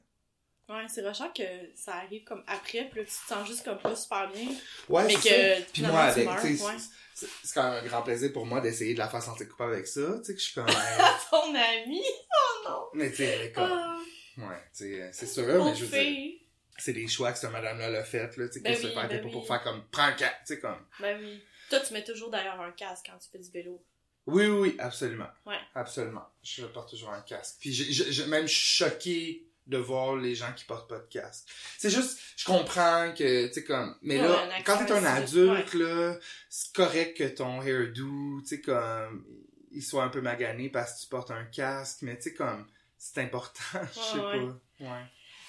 Ouais, 0.68 0.86
c'est 0.88 1.08
rushant 1.08 1.30
que 1.32 1.44
ça 1.76 1.96
arrive 1.98 2.24
comme 2.24 2.44
après, 2.48 2.86
puis 2.90 3.02
là, 3.02 3.06
tu 3.06 3.12
te 3.12 3.28
sens 3.28 3.48
juste 3.48 3.64
comme 3.64 3.78
pas 3.78 3.96
super 3.96 4.30
bien. 4.32 4.48
Ouais, 4.90 5.06
mais 5.06 5.16
c'est 5.18 5.30
que. 5.66 5.72
Puis 5.72 5.82
moi, 5.84 6.02
avec, 6.02 6.28
tu 6.42 6.58
sais, 6.58 6.64
ouais. 6.66 6.74
c'est- 7.14 7.54
quand 7.54 7.70
même 7.72 7.84
un 7.84 7.88
grand 7.88 8.02
plaisir 8.02 8.34
pour 8.34 8.46
moi 8.48 8.62
d'essayer 8.62 8.94
de 8.96 9.00
la 9.00 9.08
faire 9.08 9.22
sentir 9.22 9.48
coupable 9.48 9.74
avec 9.74 9.86
ça. 9.88 10.02
Tu 10.20 10.26
sais, 10.26 10.34
que 10.34 10.40
je 10.40 10.46
suis 10.46 10.54
comme, 10.56 10.66
Ton 11.30 11.54
ami? 11.54 12.02
Oh 12.04 12.68
non! 12.70 12.86
mais 12.96 13.10
tu 13.12 13.18
sais, 13.18 13.24
elle 13.26 13.42
est 13.48 13.52
comme, 13.52 13.70
Ah, 13.72 14.00
ouais, 14.38 14.62
tu 14.76 14.86
sais, 14.86 15.10
c'est 15.14 15.28
sûr, 15.28 15.64
mais 15.64 15.76
je 15.76 15.86
veux 15.86 16.00
dire, 16.04 16.34
c'est 16.78 16.94
des 16.94 17.08
choix 17.08 17.32
que 17.32 17.38
cette 17.38 17.52
madame-là 17.52 17.90
l'a 17.90 18.04
fait, 18.04 18.36
là, 18.36 18.48
tu 18.48 18.54
sais, 18.54 18.60
Ben 18.62 18.76
que 18.76 18.88
oui, 18.88 18.92
ben 18.96 19.08
pas 19.08 19.26
oui. 19.26 19.32
pour 19.32 19.46
faire 19.48 19.62
comme, 19.64 19.84
prends 19.92 20.04
un 20.06 20.12
cas, 20.14 20.30
tu 20.46 20.56
sais, 20.56 20.60
comme. 20.60 20.84
Ben 21.00 21.20
oui. 21.22 21.44
Toi, 21.70 21.80
tu 21.80 21.94
mets 21.94 22.04
toujours 22.04 22.30
d'ailleurs 22.32 22.60
un 22.60 22.72
casque 22.72 23.06
quand 23.12 23.18
tu 23.20 23.30
fais 23.32 23.40
du 23.40 23.50
vélo. 23.52 23.84
Oui, 24.28 24.48
oui, 24.48 24.60
oui, 24.70 24.76
absolument. 24.80 25.28
Ouais. 25.46 25.60
Absolument. 25.76 26.26
Je 26.44 26.66
porte 26.66 26.90
toujours 26.90 27.12
un 27.12 27.22
casque. 27.22 27.58
Puis 27.60 27.72
j'ai- 27.72 27.92
j'ai 27.94 28.12
j'ai 28.12 28.26
même 28.26 28.48
choqué 28.48 29.46
de 29.68 29.78
voir 29.78 30.16
les 30.16 30.36
gens 30.36 30.52
qui 30.56 30.64
portent 30.66 30.90
pas 30.90 31.00
de 31.00 31.08
casque. 31.08 31.48
C'est 31.78 31.90
juste, 31.90 32.20
je 32.38 32.46
comprends 32.46 33.12
que, 33.18 33.48
tu 33.48 33.54
sais, 33.54 33.64
comme, 33.64 33.96
mais 34.02 34.20
Ouais, 34.22 34.28
là, 34.28 34.48
quand 34.64 34.86
t'es 34.86 34.92
un 34.92 35.04
adulte, 35.06 35.74
là, 35.74 36.16
c'est 36.50 36.74
correct 36.74 37.18
que 37.18 37.24
ton 37.28 37.62
hairdo, 37.62 38.42
tu 38.42 38.48
sais, 38.48 38.62
comme, 38.62 39.26
il 39.72 39.84
soit 39.84 40.04
un 40.04 40.10
peu 40.10 40.22
magané 40.22 40.70
parce 40.70 40.96
que 40.96 41.02
tu 41.04 41.08
portes 41.10 41.32
un 41.32 41.46
casque, 41.46 42.00
mais 42.04 42.16
tu 42.18 42.24
sais, 42.30 42.34
comme, 42.34 42.68
c'est 42.98 43.22
important, 43.22 43.62
je 43.94 44.00
sais 44.00 44.20
Ouais, 44.20 44.40
pas. 44.80 44.86
Ouais. 44.86 45.04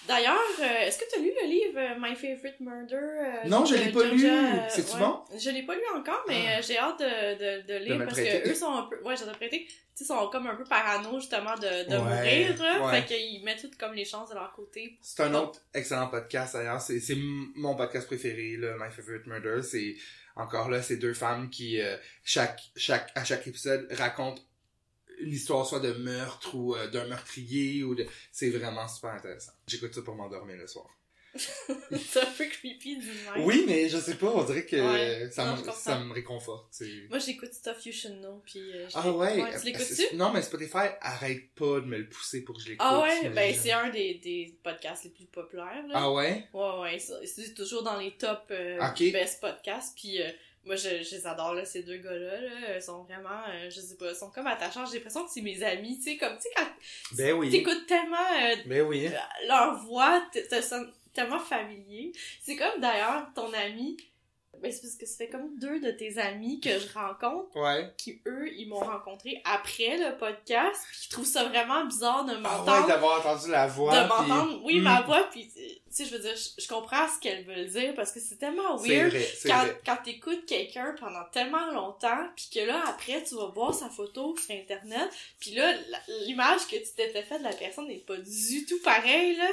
D'ailleurs, 0.06 0.38
euh, 0.60 0.86
est-ce 0.86 0.98
que 0.98 1.04
tu 1.12 1.18
as 1.18 1.22
lu 1.22 1.32
le 1.42 1.46
livre 1.48 1.78
euh, 1.78 1.94
My 1.98 2.14
Favorite 2.14 2.60
Murder? 2.60 2.94
euh, 2.96 3.48
Non, 3.48 3.64
je 3.64 3.74
l'ai 3.74 3.90
pas 3.92 4.04
lu. 4.04 4.20
C'est-tu 4.68 4.92
ouais. 4.94 4.98
bon? 5.00 5.20
Je 5.38 5.50
l'ai 5.50 5.62
pas 5.64 5.74
lu 5.74 5.82
encore, 5.96 6.24
mais 6.28 6.44
Ah. 6.56 6.60
j'ai 6.60 6.78
hâte 6.78 6.98
de, 7.00 7.62
de, 7.62 7.66
de 7.66 7.84
lire 7.84 7.98
le 7.98 8.04
parce 8.06 8.18
que 8.18 8.48
eux 8.50 8.54
sont 8.54 8.72
un 8.72 8.82
peu. 8.84 9.00
Ouais, 9.02 9.16
j'en 9.16 9.28
ai 9.30 9.34
prêté. 9.34 9.66
Tu 9.96 10.04
sais, 10.04 10.04
sont 10.04 10.28
comme 10.28 10.46
un 10.46 10.54
peu 10.56 10.64
parano 10.64 11.18
justement 11.18 11.54
de, 11.54 11.88
de 11.88 11.96
Ouais, 11.96 12.52
mourir, 12.52 12.84
ouais. 12.84 13.00
Fait 13.00 13.06
qu'ils 13.06 13.42
mettent 13.44 13.62
toutes 13.62 13.76
comme 13.76 13.94
les 13.94 14.04
chances 14.04 14.28
de 14.28 14.34
leur 14.34 14.52
côté. 14.52 14.98
C'est 15.00 15.22
un 15.22 15.34
autre 15.34 15.60
excellent 15.72 16.08
podcast 16.08 16.54
d'ailleurs. 16.54 16.80
C'est, 16.80 17.00
mon 17.54 17.74
podcast 17.74 18.06
préféré, 18.06 18.56
là, 18.58 18.74
My 18.78 18.90
Favorite 18.94 19.26
Murder. 19.26 19.62
C'est 19.62 19.96
encore 20.36 20.68
là, 20.68 20.82
c'est 20.82 20.96
deux 20.98 21.14
femmes 21.14 21.48
qui 21.48 21.80
euh, 21.80 21.96
chaque 22.22 22.60
chaque 22.76 23.10
à 23.14 23.24
chaque 23.24 23.46
épisode 23.46 23.88
racontent 23.92 24.42
une 25.20 25.32
histoire 25.32 25.66
soit 25.66 25.80
de 25.80 25.92
meurtre 25.92 26.54
ou 26.54 26.74
euh, 26.74 26.88
d'un 26.88 27.06
meurtrier 27.06 27.82
ou 27.84 27.94
de. 27.94 28.06
C'est 28.32 28.50
vraiment 28.50 28.86
super 28.88 29.10
intéressant. 29.12 29.52
J'écoute 29.66 29.94
ça 29.94 30.02
pour 30.02 30.14
m'endormir 30.14 30.56
le 30.56 30.66
soir. 30.66 30.86
c'est 31.36 32.22
un 32.22 32.30
peu 32.38 32.46
creepy 32.46 32.96
du 32.96 33.06
même. 33.06 33.44
Oui, 33.44 33.64
mais 33.66 33.90
je 33.90 33.98
sais 33.98 34.14
pas. 34.14 34.28
On 34.34 34.42
dirait 34.44 34.64
que 34.64 34.76
Ouais. 34.76 35.30
ça, 35.30 35.44
Non, 35.44 35.56
me, 35.62 35.70
ça 35.70 35.98
réconforte. 36.14 36.68
c'est- 36.70 37.08
Moi, 37.10 37.18
j'écoute 37.18 37.52
Stuff 37.52 37.84
You 37.84 37.92
Should 37.92 38.20
Know, 38.20 38.42
puis 38.46 38.72
euh, 38.74 38.88
Ah 38.94 39.10
ouais. 39.12 39.44
Tu 39.60 39.66
l'écoutes-tu? 39.66 39.94
C'est- 39.94 40.12
Non, 40.14 40.32
mais 40.32 40.40
Spotify 40.40 40.88
arrête 41.02 41.50
pas 41.54 41.80
de 41.80 41.86
me 41.86 41.98
le 41.98 42.08
pousser 42.08 42.42
pour 42.42 42.56
que 42.56 42.62
je 42.62 42.68
l'écoute. 42.70 42.86
Ah 42.88 43.00
ouais, 43.02 43.28
ben 43.30 43.54
c'est 43.54 43.72
un 43.72 43.90
des, 43.90 44.14
des 44.14 44.56
podcasts 44.62 45.04
les 45.04 45.10
plus 45.10 45.26
populaires, 45.26 45.84
là. 45.88 45.92
Ah 45.94 46.10
ouais? 46.10 46.48
Ouais, 46.54 46.80
ouais, 46.80 46.98
c'est 46.98 47.52
toujours 47.54 47.82
dans 47.82 47.98
les 47.98 48.16
top 48.16 48.44
euh, 48.50 48.78
Ok. 48.88 49.12
best 49.12 49.38
podcasts. 49.40 49.94
Puis 49.94 50.22
euh, 50.22 50.30
moi, 50.66 50.76
je, 50.76 51.02
je 51.02 51.14
les 51.16 51.26
adore, 51.26 51.54
là, 51.54 51.64
ces 51.64 51.82
deux 51.84 51.96
gars-là. 51.98 52.40
Là, 52.40 52.76
ils 52.76 52.82
sont 52.82 53.04
vraiment, 53.04 53.42
euh, 53.48 53.70
je 53.70 53.80
sais 53.80 53.96
pas, 53.96 54.10
ils 54.10 54.16
sont 54.16 54.30
comme 54.30 54.46
attachants. 54.48 54.84
J'ai 54.86 54.94
l'impression 54.96 55.24
que 55.24 55.30
c'est 55.30 55.40
mes 55.40 55.62
amis. 55.62 55.96
Tu 55.98 56.10
sais, 56.12 56.16
comme, 56.16 56.36
tu 56.36 56.42
sais, 56.42 56.48
quand 56.56 57.16
Ben 57.16 57.32
oui. 57.34 57.50
t'écoutes 57.50 57.86
tellement 57.86 58.16
euh, 58.42 58.56
Ben 58.66 58.82
oui. 58.82 59.08
leur 59.46 59.76
voix, 59.84 60.22
te 60.32 60.60
sens 60.60 60.84
tellement 61.14 61.38
familier. 61.38 62.12
C'est 62.42 62.56
comme 62.56 62.80
d'ailleurs 62.80 63.28
ton 63.34 63.50
ami. 63.52 63.96
Ben, 64.62 64.72
c'est 64.72 64.80
parce 64.82 64.94
que 64.96 65.06
ça 65.06 65.16
fait 65.18 65.28
comme 65.28 65.58
deux 65.58 65.80
de 65.80 65.90
tes 65.90 66.18
amis 66.18 66.60
que 66.60 66.70
je 66.78 66.92
rencontre 66.94 67.54
Ouais. 67.56 67.92
qui, 67.96 68.20
eux, 68.26 68.48
ils 68.56 68.68
m'ont 68.68 68.80
rencontré 68.80 69.40
après 69.44 69.96
le 69.98 70.16
podcast, 70.18 70.80
puis 70.90 71.00
qui 71.02 71.08
trouvent 71.08 71.24
ça 71.26 71.44
vraiment 71.44 71.84
bizarre 71.84 72.24
de 72.24 72.32
Ah 72.34 72.38
m'entendre 72.40 72.82
ouais, 72.82 72.88
d'avoir 72.88 73.20
entendu 73.20 73.50
la 73.50 73.66
voix. 73.66 73.92
de 73.94 74.08
puis- 74.08 74.08
m'entendre, 74.28 74.60
oui, 74.64 74.80
Hmm. 74.80 74.84
ma 74.84 75.00
voix, 75.02 75.22
puis 75.30 75.50
tu 75.54 75.62
sais, 75.90 76.04
je 76.04 76.10
veux 76.14 76.18
dire, 76.18 76.34
je, 76.36 76.62
je 76.62 76.68
comprends 76.68 77.06
ce 77.08 77.18
qu'elle 77.20 77.44
veut 77.44 77.64
dire 77.64 77.94
parce 77.94 78.12
que 78.12 78.20
c'est 78.20 78.36
tellement 78.36 78.76
weird 78.76 79.10
vrai, 79.10 79.26
quand, 79.46 79.58
vrai. 79.60 79.80
quand 79.86 79.96
t'écoutes 80.04 80.44
quelqu'un 80.46 80.94
pendant 80.98 81.24
tellement 81.32 81.70
longtemps, 81.72 82.28
puis 82.36 82.48
que 82.54 82.60
là, 82.66 82.82
après, 82.88 83.22
tu 83.24 83.34
vas 83.34 83.46
voir 83.46 83.72
sa 83.74 83.88
photo 83.88 84.36
sur 84.36 84.54
Internet, 84.54 85.10
puis 85.38 85.52
là, 85.52 85.72
l'image 86.26 86.66
que 86.66 86.76
tu 86.76 86.92
t'étais 86.96 87.22
faite 87.22 87.38
de 87.40 87.44
la 87.44 87.52
personne 87.54 87.88
n'est 87.88 87.98
pas 87.98 88.16
du 88.16 88.66
tout 88.66 88.80
pareille, 88.82 89.36
là. 89.36 89.48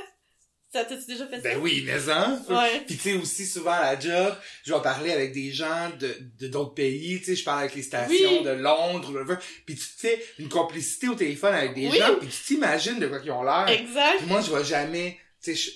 Ça, 0.73 0.83
T'as-tu 0.85 1.05
déjà 1.05 1.27
fait 1.27 1.35
ça? 1.35 1.41
Ben 1.43 1.59
oui, 1.61 1.83
mais 1.85 2.09
hein? 2.09 2.41
Ouais. 2.49 2.79
Puis 2.87 2.97
tu 2.97 3.03
sais 3.03 3.13
aussi 3.13 3.45
souvent 3.45 3.73
à 3.73 3.93
la 3.93 3.99
job, 3.99 4.35
je 4.63 4.73
vais 4.73 4.81
parler 4.81 5.11
avec 5.11 5.31
des 5.31 5.51
gens 5.51 5.91
de 5.99 6.17
de 6.39 6.47
d'autres 6.47 6.73
pays, 6.73 7.19
tu 7.19 7.25
sais, 7.25 7.35
je 7.35 7.43
parle 7.43 7.59
avec 7.59 7.75
les 7.75 7.83
stations 7.83 8.39
Oui. 8.39 8.43
de 8.43 8.49
Londres. 8.49 9.37
Puis 9.67 9.75
tu 9.75 9.83
sais, 9.83 10.19
une 10.39 10.49
complicité 10.49 11.09
au 11.09 11.13
téléphone 11.13 11.53
avec 11.53 11.75
des 11.75 11.89
Oui. 11.89 11.97
gens, 11.97 12.15
puis 12.15 12.27
tu 12.27 12.43
t'imagines 12.43 12.99
de 12.99 13.05
quoi 13.05 13.19
qu'ils 13.19 13.31
ont 13.31 13.43
l'air. 13.43 13.67
Exact. 13.67 14.17
Puis 14.17 14.25
moi, 14.25 14.41
je 14.41 14.51
vais 14.51 14.63
jamais, 14.63 15.19
tu 15.43 15.55
sais, 15.55 15.73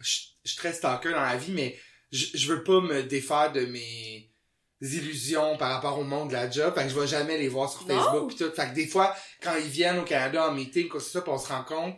je, 0.00 0.10
suis 0.44 0.56
très 0.58 0.74
stalker 0.74 1.12
dans 1.12 1.22
la 1.22 1.36
vie, 1.36 1.52
mais 1.52 1.78
je, 2.12 2.52
veux 2.52 2.62
pas 2.62 2.82
me 2.82 3.02
défaire 3.02 3.50
de 3.50 3.64
mes 3.64 4.30
illusions 4.82 5.56
par 5.56 5.70
rapport 5.72 5.98
au 5.98 6.04
monde 6.04 6.28
de 6.28 6.34
la 6.34 6.50
job, 6.50 6.74
fait 6.74 6.82
que 6.82 6.90
je 6.90 7.00
vais 7.00 7.06
jamais 7.06 7.38
les 7.38 7.48
voir 7.48 7.70
sur. 7.72 7.86
Facebook 7.86 8.28
pis 8.28 8.36
tout. 8.36 8.50
Fait 8.54 8.68
que 8.68 8.74
des 8.74 8.86
fois, 8.86 9.16
quand 9.42 9.56
ils 9.56 9.70
viennent 9.70 10.00
au 10.00 10.04
Canada 10.04 10.50
en 10.50 10.52
meeting, 10.52 10.88
quoi 10.88 11.00
que 11.00 11.06
ce 11.06 11.12
soit, 11.12 11.24
pis 11.24 11.30
on 11.30 11.38
se 11.38 11.48
rend 11.48 11.64
compte, 11.64 11.96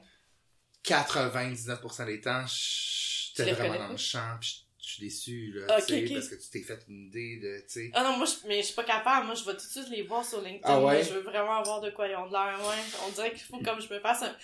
99% 0.86 2.06
des 2.06 2.20
temps, 2.20 2.44
j'étais 2.46 3.52
vraiment 3.52 3.78
dans 3.78 3.88
le 3.88 3.96
champ, 3.96 4.38
pis 4.40 4.62
je 4.78 4.92
suis 4.92 5.02
déçu, 5.02 5.52
là, 5.52 5.78
Ok, 5.78 5.86
tu 5.86 5.94
sais, 5.94 6.04
ok. 6.06 6.12
parce 6.14 6.28
que 6.28 6.34
tu 6.36 6.48
t'es 6.50 6.60
fait 6.62 6.78
une 6.88 7.06
idée 7.08 7.40
de, 7.42 7.58
tu 7.62 7.64
sais. 7.68 7.90
Ah 7.92 8.04
non, 8.04 8.18
moi, 8.18 8.24
je, 8.24 8.46
mais 8.46 8.58
je 8.62 8.66
suis 8.66 8.74
pas 8.76 8.84
capable. 8.84 9.26
Moi, 9.26 9.34
je 9.34 9.44
vais 9.44 9.50
tout 9.56 9.66
de 9.66 9.70
suite 9.70 9.88
les 9.90 10.02
voir 10.02 10.24
sur 10.24 10.40
LinkedIn. 10.40 10.60
Ah 10.62 10.80
ouais? 10.80 11.02
Je 11.02 11.12
veux 11.12 11.22
vraiment 11.22 11.60
voir 11.64 11.80
de 11.80 11.90
quoi 11.90 12.06
ils 12.06 12.14
ont 12.14 12.26
de 12.28 12.32
l'air. 12.32 12.56
Ouais. 12.60 12.76
On 13.04 13.10
dirait 13.10 13.30
qu'il 13.32 13.40
faut 13.40 13.58
comme 13.58 13.80
je 13.80 13.92
me 13.92 13.98
fasse 13.98 14.22
un... 14.22 14.34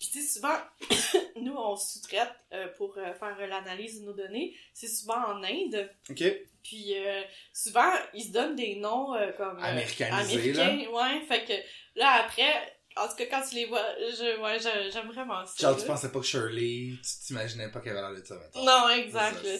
Puis 0.00 0.08
tu 0.10 0.20
sais, 0.20 0.34
souvent, 0.40 0.56
nous, 1.40 1.54
on 1.54 1.76
sous-traite 1.76 2.34
euh, 2.52 2.66
pour 2.76 2.98
euh, 2.98 3.14
faire 3.14 3.36
euh, 3.38 3.46
l'analyse 3.46 4.00
de 4.00 4.06
nos 4.06 4.12
données. 4.12 4.56
C'est 4.74 4.88
souvent 4.88 5.24
en 5.24 5.40
Inde. 5.44 5.88
Ok? 6.10 6.24
Puis 6.64 6.96
euh, 6.98 7.22
souvent, 7.52 7.92
ils 8.12 8.24
se 8.24 8.32
donnent 8.32 8.56
des 8.56 8.74
noms 8.74 9.12
comme... 9.36 9.56
euh, 9.58 9.62
Américanisé, 9.62 10.52
là. 10.52 10.64
américains. 10.66 10.90
Ouais, 10.90 11.20
fait 11.28 11.44
que 11.44 11.98
là, 12.00 12.24
après... 12.24 12.71
En 12.96 13.08
tout 13.08 13.14
cas, 13.16 13.26
quand 13.26 13.42
tu 13.48 13.54
les 13.54 13.66
vois, 13.66 13.84
je, 13.98 14.40
ouais, 14.40 14.90
j'aime 14.90 15.08
vraiment 15.10 15.44
ça. 15.46 15.68
Genre, 15.68 15.78
tu 15.80 15.86
pensais 15.86 16.10
pas 16.10 16.20
que 16.20 16.26
Shirley, 16.26 16.92
tu 17.02 17.26
t'imaginais 17.26 17.70
pas 17.70 17.80
qu'elle 17.80 17.96
avait 17.96 18.12
l'air 18.12 18.20
de 18.22 18.26
ça, 18.26 18.34
maintenant. 18.36 18.64
Non, 18.64 18.88
exact. 18.90 19.38
C'est 19.42 19.58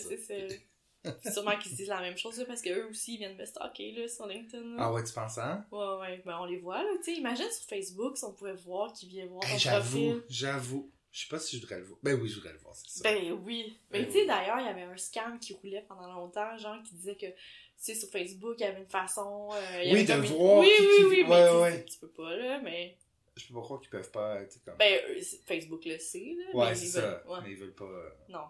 ça, 1.25 1.33
sûrement 1.33 1.59
qu'ils 1.59 1.73
se 1.73 1.77
disent 1.77 1.89
la 1.89 2.01
même 2.01 2.17
chose, 2.17 2.39
là, 2.39 2.45
parce 2.45 2.63
qu'eux 2.63 2.87
aussi, 2.89 3.15
ils 3.15 3.19
viennent 3.19 3.37
me 3.37 3.45
stalker 3.45 3.93
là, 3.93 4.09
sur 4.09 4.27
LinkedIn. 4.27 4.77
là. 4.77 4.85
Ah 4.85 4.93
ouais, 4.93 5.03
tu 5.03 5.13
penses, 5.13 5.39
hein? 5.39 5.65
Ouais, 5.73 5.97
ouais, 6.01 6.23
ben 6.25 6.39
on 6.41 6.45
les 6.45 6.59
voit, 6.59 6.83
là, 6.83 6.91
tu 6.99 7.13
sais, 7.13 7.19
imagine 7.19 7.51
sur 7.51 7.65
Facebook 7.69 8.17
si 8.17 8.25
on 8.25 8.33
pouvait 8.33 8.55
voir 8.55 8.93
qui 8.93 9.07
vient 9.09 9.27
voir 9.27 9.45
Hey, 9.45 9.59
j'avoue, 9.59 10.21
j'avoue. 10.29 10.91
Je 11.11 11.21
sais 11.23 11.29
pas 11.29 11.39
si 11.39 11.57
je 11.57 11.61
voudrais 11.63 11.79
le 11.79 11.85
voir. 11.85 11.99
Ben 12.03 12.19
oui, 12.21 12.29
je 12.29 12.37
voudrais 12.37 12.53
le 12.53 12.59
voir, 12.59 12.75
c'est 12.75 12.89
ça. 12.89 13.03
Ben 13.03 13.33
oui. 13.45 13.79
Mais 13.91 13.99
Ben 14.01 14.07
tu 14.07 14.13
sais, 14.13 14.21
oui. 14.21 14.27
d'ailleurs, 14.27 14.61
il 14.61 14.67
y 14.67 14.69
avait 14.69 14.83
un 14.83 14.97
scam 14.97 15.39
qui 15.39 15.53
roulait 15.55 15.85
pendant 15.87 16.11
longtemps, 16.13 16.57
genre, 16.57 16.83
qui 16.83 16.95
disait 16.95 17.17
que, 17.17 17.27
tu 17.27 17.35
sais, 17.77 17.95
sur 17.95 18.09
Facebook, 18.09 18.55
il 18.59 18.63
y 18.63 18.65
avait 18.67 18.81
une 18.81 18.89
façon... 18.89 19.51
euh, 19.53 19.83
il 19.83 19.91
y 19.91 19.93
Oui, 19.93 19.99
avait 20.01 20.05
de 20.05 20.13
comme 20.13 20.25
voir 20.39 20.61
Oui, 20.61 20.71
qui- 20.75 20.83
oui, 20.87 21.05
oui, 21.09 21.23
ouais, 21.29 21.71
mais 21.73 21.85
tu 21.85 21.99
peux 21.99 22.09
pas, 22.09 22.35
là, 22.37 22.61
mais... 22.61 22.97
Je 23.37 23.47
peux 23.49 23.55
pas 23.55 23.61
croire 23.63 23.81
qu'ils 23.81 23.89
peuvent 23.91 24.11
pas, 24.11 24.39
sais, 24.51 24.61
comme... 24.65 24.77
Ben, 24.77 25.01
euh, 25.09 25.21
Facebook 25.47 25.85
le 25.87 25.99
sait, 25.99 26.35
là, 26.39 26.45
ouais, 26.59 26.69
mais 26.69 26.75
c'est 26.75 26.85
ils 26.85 26.89
ça. 26.91 27.01
veulent- 27.01 27.23
ouais. 27.29 27.39
Mais 27.45 27.51
ils 27.53 27.57
veulent 27.57 27.75
pas... 27.75 27.85
euh, 27.85 28.11
Non. 28.29 28.45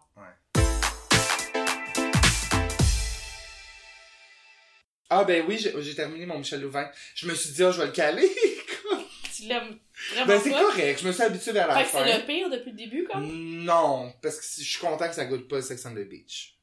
Ah 5.08 5.24
ben 5.24 5.44
oui, 5.46 5.58
j'ai 5.58 5.94
terminé 5.94 6.24
mon 6.24 6.38
Michel 6.38 6.62
Louvain. 6.62 6.90
Je 7.14 7.28
me 7.28 7.34
suis 7.34 7.50
dit, 7.50 7.62
oh, 7.62 7.70
je 7.70 7.80
vais 7.80 7.86
le 7.86 7.92
caler. 7.92 8.28
Tu 9.34 9.44
l'aimes 9.48 9.78
vraiment 10.12 10.26
ben 10.26 10.40
c'est 10.40 10.50
correct, 10.50 11.00
je 11.00 11.06
me 11.06 11.12
suis 11.12 11.22
habitué 11.22 11.52
vers 11.52 11.66
la 11.66 11.76
Fait 11.78 11.84
que 11.84 11.88
fin. 11.88 12.04
c'est 12.06 12.18
le 12.18 12.26
pire 12.26 12.50
depuis 12.50 12.70
le 12.70 12.76
début, 12.76 13.04
comme? 13.04 13.26
Non, 13.64 14.12
parce 14.22 14.36
que 14.38 14.62
je 14.62 14.68
suis 14.68 14.78
content 14.78 15.08
que 15.08 15.14
ça 15.14 15.24
goûte 15.24 15.48
pas 15.48 15.62
Sex 15.62 15.84
on 15.86 15.92
the 15.94 16.06
Beach. 16.06 16.58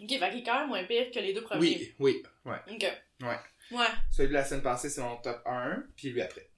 Ok, 0.00 0.08
fait 0.08 0.30
qu'il 0.30 0.38
est 0.40 0.42
quand 0.44 0.60
même 0.60 0.68
moins 0.68 0.84
pire 0.84 1.10
que 1.12 1.18
les 1.18 1.32
deux 1.34 1.42
premiers. 1.42 1.60
Oui, 1.60 1.94
oui, 1.98 2.22
ouais. 2.44 2.58
Ok. 2.70 2.86
Ouais. 3.22 3.38
Ouais. 3.72 3.86
Celui 4.12 4.28
de 4.28 4.34
la 4.34 4.44
semaine 4.44 4.62
passée, 4.62 4.88
c'est 4.90 5.00
mon 5.02 5.16
top 5.16 5.42
1, 5.44 5.84
puis 5.96 6.10
lui 6.10 6.22
après. 6.22 6.48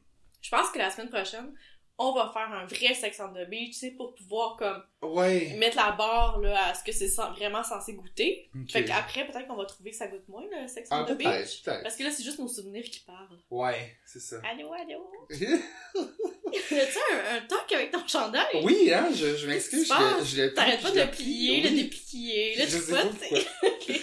Je 0.46 0.50
pense 0.50 0.70
que 0.70 0.78
la 0.78 0.90
semaine 0.90 1.08
prochaine, 1.10 1.52
on 1.98 2.12
va 2.12 2.30
faire 2.32 2.52
un 2.52 2.66
vrai 2.66 2.94
Sex 2.94 3.18
on 3.20 3.32
the 3.32 3.48
Beach, 3.48 3.70
tu 3.70 3.78
sais, 3.78 3.90
pour 3.92 4.14
pouvoir, 4.14 4.56
comme, 4.56 4.80
Ouais. 5.02 5.54
mettre 5.58 5.76
la 5.76 5.90
barre, 5.92 6.38
là, 6.40 6.66
à 6.68 6.74
ce 6.74 6.84
que 6.84 6.92
c'est 6.92 7.08
vraiment 7.32 7.64
censé 7.64 7.94
goûter. 7.94 8.48
Ok. 8.54 8.70
Fait 8.70 8.84
qu'après, 8.84 9.26
peut-être 9.26 9.48
qu'on 9.48 9.56
va 9.56 9.64
trouver 9.64 9.90
que 9.90 9.96
ça 9.96 10.06
goûte 10.06 10.28
moins, 10.28 10.44
le 10.44 10.68
Sex 10.68 10.88
on 10.92 10.96
Ah, 10.96 11.04
the 11.04 11.16
Beach. 11.16 11.26
peut-être, 11.26 11.62
peut-être. 11.64 11.82
Parce 11.82 11.96
que 11.96 12.04
là, 12.04 12.10
c'est 12.12 12.22
juste 12.22 12.38
nos 12.38 12.46
souvenirs 12.46 12.84
qui 12.84 13.00
parlent. 13.00 13.40
Ouais, 13.50 13.96
c'est 14.06 14.20
ça. 14.20 14.36
Allô, 14.48 14.72
allô? 14.72 15.26
As-tu 15.30 16.98
un, 17.12 17.36
un 17.36 17.40
talk 17.48 17.72
avec 17.72 17.90
ton 17.90 18.06
chandail? 18.06 18.60
oui, 18.62 18.92
hein, 18.92 19.08
je, 19.12 19.34
je 19.36 19.46
m'excuse, 19.48 19.90
je, 20.24 20.36
l'ai 20.36 20.54
T'arrêtes 20.54 20.82
pas 20.82 20.88
je 20.88 20.94
de 20.94 20.98
l'ai 21.00 21.06
plier, 21.08 21.60
pris, 21.62 21.70
le 21.70 21.76
déplier, 21.82 22.54
là, 22.56 22.64
tu 22.66 22.70
sais. 22.72 24.02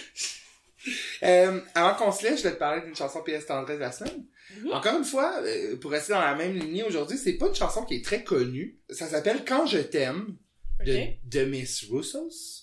Euh, 1.22 1.60
avant 1.74 1.94
qu'on 1.94 2.12
se 2.12 2.22
laisse, 2.24 2.40
je 2.40 2.42
vais 2.48 2.52
te 2.54 2.58
parler 2.58 2.82
d'une 2.82 2.94
chanson 2.94 3.22
PS 3.22 3.46
Tendresse 3.46 3.76
de 3.78 3.80
la 3.80 3.90
semaine. 3.92 4.26
Mhm. 4.62 4.72
Encore 4.72 4.98
une 4.98 5.04
fois, 5.04 5.40
euh, 5.42 5.76
pour 5.76 5.90
rester 5.90 6.12
dans 6.12 6.20
la 6.20 6.34
même 6.34 6.56
lignée 6.58 6.82
aujourd'hui, 6.84 7.18
c'est 7.18 7.34
pas 7.34 7.48
une 7.48 7.54
chanson 7.54 7.84
qui 7.84 7.96
est 7.96 8.04
très 8.04 8.22
connue. 8.24 8.78
Ça 8.90 9.08
s'appelle 9.08 9.44
Quand 9.46 9.66
je 9.66 9.78
t'aime 9.78 10.36
de, 10.84 10.98
de 11.24 11.44
Miss 11.44 11.84
Russos. 11.90 12.60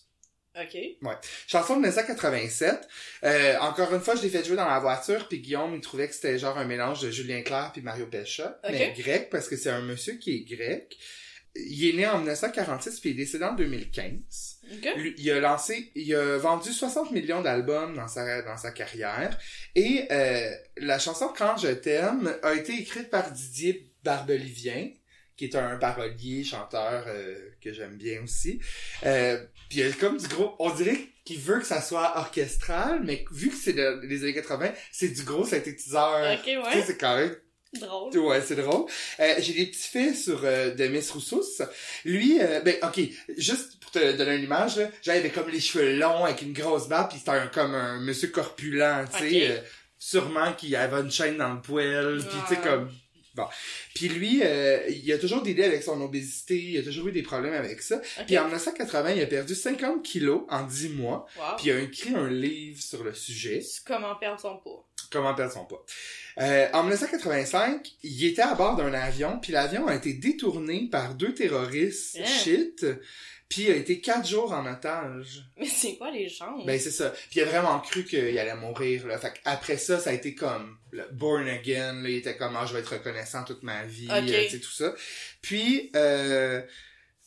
Ok. 0.59 0.77
Chanson 1.47 1.75
de 1.77 1.81
1987. 1.81 2.87
Euh, 3.23 3.57
encore 3.59 3.93
une 3.93 4.01
fois, 4.01 4.15
je 4.15 4.21
l'ai 4.21 4.29
fait 4.29 4.43
jouer 4.43 4.57
dans 4.57 4.67
la 4.67 4.79
voiture, 4.79 5.27
puis 5.29 5.39
Guillaume, 5.39 5.73
il 5.75 5.79
trouvait 5.81 6.09
que 6.09 6.13
c'était 6.13 6.37
genre 6.37 6.57
un 6.57 6.65
mélange 6.65 7.01
de 7.01 7.09
Julien 7.09 7.41
Clerc 7.41 7.71
puis 7.71 7.81
Mario 7.81 8.05
Pescia, 8.07 8.59
Ok. 8.63 8.69
mais 8.71 8.93
grec, 8.97 9.29
parce 9.29 9.47
que 9.47 9.55
c'est 9.55 9.69
un 9.69 9.81
monsieur 9.81 10.15
qui 10.15 10.35
est 10.35 10.41
grec. 10.55 10.97
il 11.55 11.89
est 11.89 11.93
né 11.93 12.05
en 12.07 12.17
1946 12.17 12.99
puis 12.99 13.11
il 13.11 13.13
est 13.13 13.23
décédé 13.23 13.45
en 13.45 13.55
2015. 13.55 14.59
Lui, 14.95 15.15
il 15.17 15.31
a 15.31 15.39
lancé, 15.39 15.91
il 15.95 16.13
a 16.15 16.37
vendu 16.37 16.71
60 16.71 17.11
millions 17.11 17.41
d'albums 17.41 17.95
dans 17.95 18.07
sa, 18.07 18.41
dans 18.43 18.57
sa 18.57 18.71
carrière. 18.71 19.37
Et 19.75 20.05
euh, 20.11 20.51
la 20.77 20.99
chanson 20.99 21.31
Quand 21.35 21.57
je 21.57 21.69
t'aime 21.69 22.33
a 22.43 22.53
été 22.53 22.73
écrite 22.79 23.09
par 23.09 23.31
Didier 23.31 23.91
Barbelivien, 24.03 24.89
qui 25.35 25.45
est 25.45 25.55
un 25.55 25.77
parolier, 25.77 26.43
chanteur 26.43 27.05
euh, 27.07 27.35
que 27.61 27.73
j'aime 27.73 27.95
bien 27.97 28.21
aussi. 28.23 28.59
Euh, 29.05 29.43
puis 29.69 29.79
il 29.79 29.87
y 29.87 29.89
a 29.89 29.91
comme 29.93 30.17
du 30.17 30.27
gros, 30.27 30.55
on 30.59 30.69
dirait 30.71 30.99
qu'il 31.25 31.39
veut 31.39 31.59
que 31.59 31.65
ça 31.65 31.81
soit 31.81 32.17
orchestral, 32.17 33.01
mais 33.03 33.25
vu 33.31 33.49
que 33.49 33.55
c'est 33.55 33.73
de- 33.73 34.01
les 34.05 34.23
années 34.23 34.33
80, 34.33 34.71
c'est 34.91 35.09
du 35.09 35.23
gros 35.23 35.45
synthétiseur. 35.45 36.33
Ok, 36.33 36.43
Tu 36.43 36.51
sais, 36.51 36.57
ouais. 36.57 36.83
c'est 36.85 36.97
quand 36.97 37.15
même 37.17 37.35
Drôle. 37.79 38.17
Ouais, 38.17 38.41
c'est 38.45 38.57
drôle. 38.57 38.85
Euh, 39.21 39.33
j'ai 39.39 39.53
des 39.53 39.67
petits 39.67 39.87
faits 39.87 40.13
sur 40.17 40.41
euh, 40.43 40.71
de 40.75 40.87
Miss 40.87 41.09
Roussos. 41.11 41.61
Lui, 42.03 42.37
euh, 42.41 42.59
ben 42.59 42.75
ok, 42.83 42.99
juste 43.37 43.79
pour 43.91 44.01
te 44.01 44.11
donner 44.17 44.35
une 44.35 44.43
image, 44.43 44.77
là, 44.77 44.85
genre, 44.85 45.15
il 45.15 45.19
avait 45.19 45.29
comme 45.29 45.49
les 45.49 45.59
cheveux 45.59 45.97
longs 45.97 46.25
avec 46.25 46.41
une 46.41 46.53
grosse 46.53 46.87
barbe, 46.87 47.09
puis 47.09 47.19
c'était 47.19 47.31
un, 47.31 47.47
comme 47.47 47.75
un 47.75 47.99
monsieur 47.99 48.29
corpulent, 48.29 49.05
tu 49.13 49.19
sais, 49.29 49.51
euh, 49.51 49.57
sûrement 49.97 50.53
qu'il 50.53 50.75
avait 50.75 51.01
une 51.01 51.11
chaîne 51.11 51.37
dans 51.37 51.53
le 51.53 51.61
poil, 51.61 52.17
puis 52.19 52.37
tu 52.47 52.55
sais 52.55 52.61
comme 52.61 52.89
bon. 53.35 53.45
Puis 53.93 54.09
lui, 54.09 54.41
euh, 54.43 54.79
il 54.89 55.11
a 55.13 55.17
toujours 55.17 55.41
des 55.41 55.61
avec 55.63 55.83
son 55.83 56.01
obésité, 56.01 56.57
il 56.57 56.77
a 56.79 56.83
toujours 56.83 57.07
eu 57.07 57.11
des 57.11 57.21
problèmes 57.23 57.53
avec 57.53 57.81
ça. 57.81 58.01
Puis 58.25 58.37
en 58.37 58.43
1980, 58.45 59.11
il 59.11 59.21
a 59.21 59.25
perdu 59.27 59.55
50 59.55 60.03
kilos 60.03 60.43
en 60.49 60.63
10 60.63 60.89
mois, 60.89 61.25
Wow. 61.37 61.55
puis 61.57 61.67
il 61.67 61.71
a 61.71 61.79
écrit 61.79 62.13
un 62.15 62.29
livre 62.29 62.81
sur 62.81 63.03
le 63.03 63.13
sujet. 63.13 63.61
Comment 63.85 64.15
perdre 64.15 64.39
son 64.41 64.57
poids. 64.57 64.85
Comment 65.11 65.33
perdre 65.33 65.53
son 65.53 65.65
poids. 65.65 65.85
Euh, 66.39 66.67
en 66.73 66.83
1985, 66.83 67.85
il 68.03 68.25
était 68.25 68.41
à 68.41 68.55
bord 68.55 68.75
d'un 68.77 68.93
avion, 68.93 69.39
puis 69.39 69.51
l'avion 69.51 69.87
a 69.87 69.95
été 69.95 70.13
détourné 70.13 70.87
par 70.91 71.15
deux 71.15 71.33
terroristes 71.33 72.17
Hein? 72.19 72.25
shit, 72.25 72.85
puis 73.51 73.63
il 73.63 73.71
a 73.71 73.75
été 73.75 73.99
quatre 73.99 74.25
jours 74.25 74.53
en 74.53 74.65
otage. 74.65 75.43
Mais 75.59 75.65
c'est 75.65 75.97
quoi 75.97 76.09
les 76.09 76.29
jambes? 76.29 76.65
Ben 76.65 76.79
c'est 76.79 76.89
ça. 76.89 77.09
Puis 77.09 77.41
il 77.41 77.41
a 77.41 77.45
vraiment 77.45 77.81
cru 77.81 78.05
qu'il 78.05 78.39
allait 78.39 78.55
mourir. 78.55 79.05
Là. 79.05 79.17
Fait 79.17 79.33
après 79.43 79.75
ça, 79.75 79.99
ça 79.99 80.11
a 80.11 80.13
été 80.13 80.33
comme 80.33 80.77
le 80.91 81.05
born 81.11 81.49
again. 81.49 82.01
Là, 82.01 82.07
il 82.07 82.15
était 82.15 82.37
comme 82.37 82.55
ah, 82.55 82.65
je 82.65 82.71
vais 82.71 82.79
être 82.79 82.93
reconnaissant 82.93 83.43
toute 83.43 83.61
ma 83.63 83.83
vie, 83.83 84.07
euh, 84.09 84.21
tu 84.25 84.49
sais 84.51 84.59
tout 84.59 84.71
ça. 84.71 84.95
Puis 85.41 85.91
euh, 85.97 86.61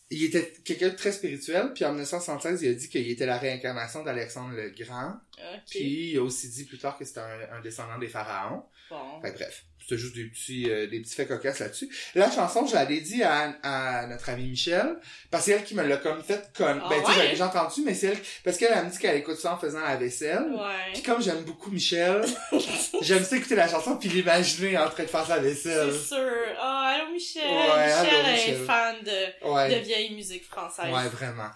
il 0.08 0.24
était 0.24 0.50
quelqu'un 0.64 0.88
de 0.88 0.96
très 0.96 1.12
spétuel. 1.12 1.74
Puis 1.74 1.84
en 1.84 1.90
1976, 1.90 2.62
il 2.62 2.70
a 2.70 2.72
dit 2.72 2.88
qu'il 2.88 3.10
était 3.10 3.26
la 3.26 3.36
réincarnation 3.36 4.02
d'Alexandre 4.02 4.54
le 4.56 4.70
Grand. 4.70 5.20
Ok. 5.36 5.60
Puis 5.72 6.12
il 6.12 6.16
a 6.16 6.22
aussi 6.22 6.48
dit 6.48 6.64
plus 6.64 6.78
tard 6.78 6.96
que 6.96 7.04
c'était 7.04 7.20
un, 7.20 7.58
un 7.58 7.60
descendant 7.60 7.98
des 7.98 8.08
pharaons. 8.08 8.62
Bon. 8.88 9.20
Fait 9.20 9.32
bref, 9.32 9.66
c'était 9.86 10.00
juste 10.00 10.14
des 10.14 10.24
petits, 10.24 10.70
euh, 10.70 10.86
des 10.86 11.00
petits 11.00 11.14
faits 11.14 11.28
cocasses 11.28 11.58
là-dessus. 11.58 11.90
La 12.14 12.30
chanson, 12.30 12.66
je 12.66 12.76
l'ai 12.88 13.00
dit 13.00 13.22
à, 13.22 13.54
à 13.62 14.06
notre 14.06 14.30
amie 14.30 14.48
Michel, 14.48 14.96
parce 15.30 15.44
que 15.44 15.50
c'est 15.50 15.58
elle 15.58 15.64
qui 15.64 15.74
me 15.74 15.82
l'a 15.82 15.98
comme 15.98 16.22
fait 16.22 16.50
con... 16.56 16.64
Ah 16.82 16.88
ben, 16.88 17.02
tu 17.02 17.06
sais, 17.06 17.18
j'avais 17.18 17.30
déjà 17.30 17.46
entendu, 17.48 17.82
mais 17.84 17.92
c'est 17.92 18.06
elle, 18.08 18.18
parce 18.42 18.56
qu'elle 18.56 18.72
a 18.72 18.82
me 18.82 18.90
dit 18.90 18.98
qu'elle 18.98 19.16
écoute 19.18 19.36
ça 19.36 19.54
en 19.54 19.58
faisant 19.58 19.80
la 19.80 19.96
vaisselle. 19.96 20.46
Ouais. 20.52 20.92
Puis 20.94 21.02
comme 21.02 21.20
j'aime 21.20 21.42
beaucoup 21.44 21.70
Michel, 21.70 22.24
j'aime 23.02 23.24
ça 23.24 23.36
écouter 23.36 23.56
la 23.56 23.68
chanson 23.68 23.96
puis 23.96 24.08
l'imaginer 24.08 24.78
en 24.78 24.88
train 24.88 25.02
de 25.02 25.08
faire 25.08 25.26
sa 25.26 25.38
vaisselle. 25.38 25.92
C'est 25.92 26.14
sûr. 26.14 26.32
Ah, 26.58 26.96
allô 26.96 27.12
Michel. 27.12 27.42
Ouais, 27.50 27.92
allô, 27.92 28.32
Michel 28.32 28.54
est 28.54 28.64
fan 28.64 28.96
de, 29.02 29.74
de 29.74 29.84
vieille 29.84 30.14
musique 30.14 30.44
française. 30.44 30.92
Ouais, 30.92 31.08
vraiment. 31.08 31.50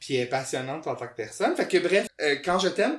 Puis 0.00 0.16
elle 0.16 0.22
est 0.22 0.30
passionnante 0.30 0.86
en 0.86 0.94
tant 0.94 1.08
que 1.08 1.16
personne. 1.16 1.54
Fait 1.56 1.68
que 1.68 1.78
bref, 1.78 2.06
euh, 2.22 2.36
quand 2.44 2.58
je 2.58 2.68
t'aime, 2.68 2.98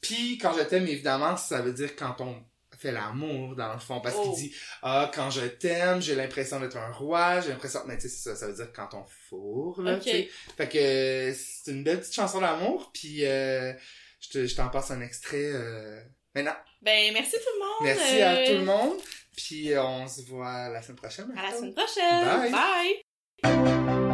puis 0.00 0.38
quand 0.38 0.52
je 0.56 0.62
t'aime, 0.62 0.86
évidemment, 0.86 1.36
ça 1.36 1.60
veut 1.60 1.72
dire 1.72 1.94
quand 1.96 2.20
on 2.20 2.42
fait 2.88 2.92
l'amour, 2.92 3.56
dans 3.56 3.72
le 3.72 3.78
fond, 3.78 4.00
parce 4.00 4.14
Oh. 4.18 4.22
qu'il 4.22 4.34
dit 4.48 4.54
«Ah, 4.82 5.10
quand 5.14 5.30
je 5.30 5.40
t'aime, 5.46 6.00
j'ai 6.02 6.14
l'impression 6.14 6.60
d'être 6.60 6.76
un 6.76 6.90
roi, 6.92 7.40
j'ai 7.40 7.48
l'impression...» 7.50 7.80
Mais 7.86 7.96
tu 7.96 8.02
sais, 8.02 8.08
c'est 8.08 8.30
ça, 8.30 8.36
ça 8.36 8.46
veut 8.46 8.54
dire 8.54 8.72
quand 8.74 8.90
on 8.94 9.04
fourre, 9.28 9.80
là, 9.82 9.94
Ok. 9.96 10.02
tu 10.02 10.10
sais. 10.10 10.28
Fait 10.56 10.68
que 10.68 11.34
c'est 11.36 11.70
une 11.72 11.82
belle 11.84 12.00
petite 12.00 12.14
chanson 12.14 12.40
d'amour, 12.40 12.90
puis 12.92 13.24
euh, 13.24 13.72
je 14.20 14.28
te- 14.28 14.46
je 14.46 14.54
t'en 14.54 14.68
passe 14.68 14.90
un 14.90 15.00
extrait 15.00 15.50
euh, 15.54 16.00
maintenant. 16.34 16.56
Ben, 16.82 17.12
merci 17.14 17.32
tout 17.32 17.52
le 17.54 17.60
monde. 17.60 17.80
Merci 17.82 18.20
à 18.22 18.32
Euh, 18.34 18.46
tout 18.46 18.52
le 18.58 18.64
monde, 18.64 18.98
puis 19.36 19.72
euh, 19.72 19.82
on 19.82 20.06
se 20.06 20.20
voit 20.22 20.68
la 20.68 20.82
semaine 20.82 20.96
prochaine. 20.98 21.32
À 21.38 21.50
la 21.50 21.56
semaine 21.56 21.74
prochaine. 21.74 22.52
Bye. 22.52 22.52
Bye. 22.52 24.04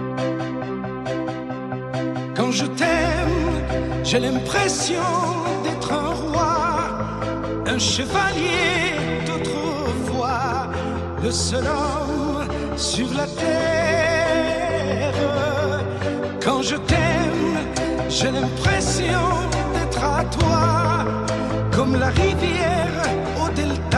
Quand 2.36 2.52
je 2.52 2.66
t'aime, 2.66 4.04
j'ai 4.04 4.18
l'impression 4.18 5.02
d'être 5.64 5.92
un 5.92 6.14
roi, 6.14 6.29
un 7.66 7.78
chevalier 7.78 8.94
d'autrefois, 9.26 10.70
le 11.22 11.30
seul 11.30 11.64
homme 11.66 12.46
sur 12.76 13.08
la 13.14 13.26
terre. 13.26 15.14
Quand 16.42 16.62
je 16.62 16.76
t'aime, 16.76 17.58
j'ai 18.08 18.30
l'impression 18.30 19.28
d'être 19.74 20.02
à 20.02 20.24
toi, 20.24 21.04
comme 21.70 21.96
la 21.96 22.08
rivière 22.08 23.02
au 23.42 23.48
delta 23.50 23.89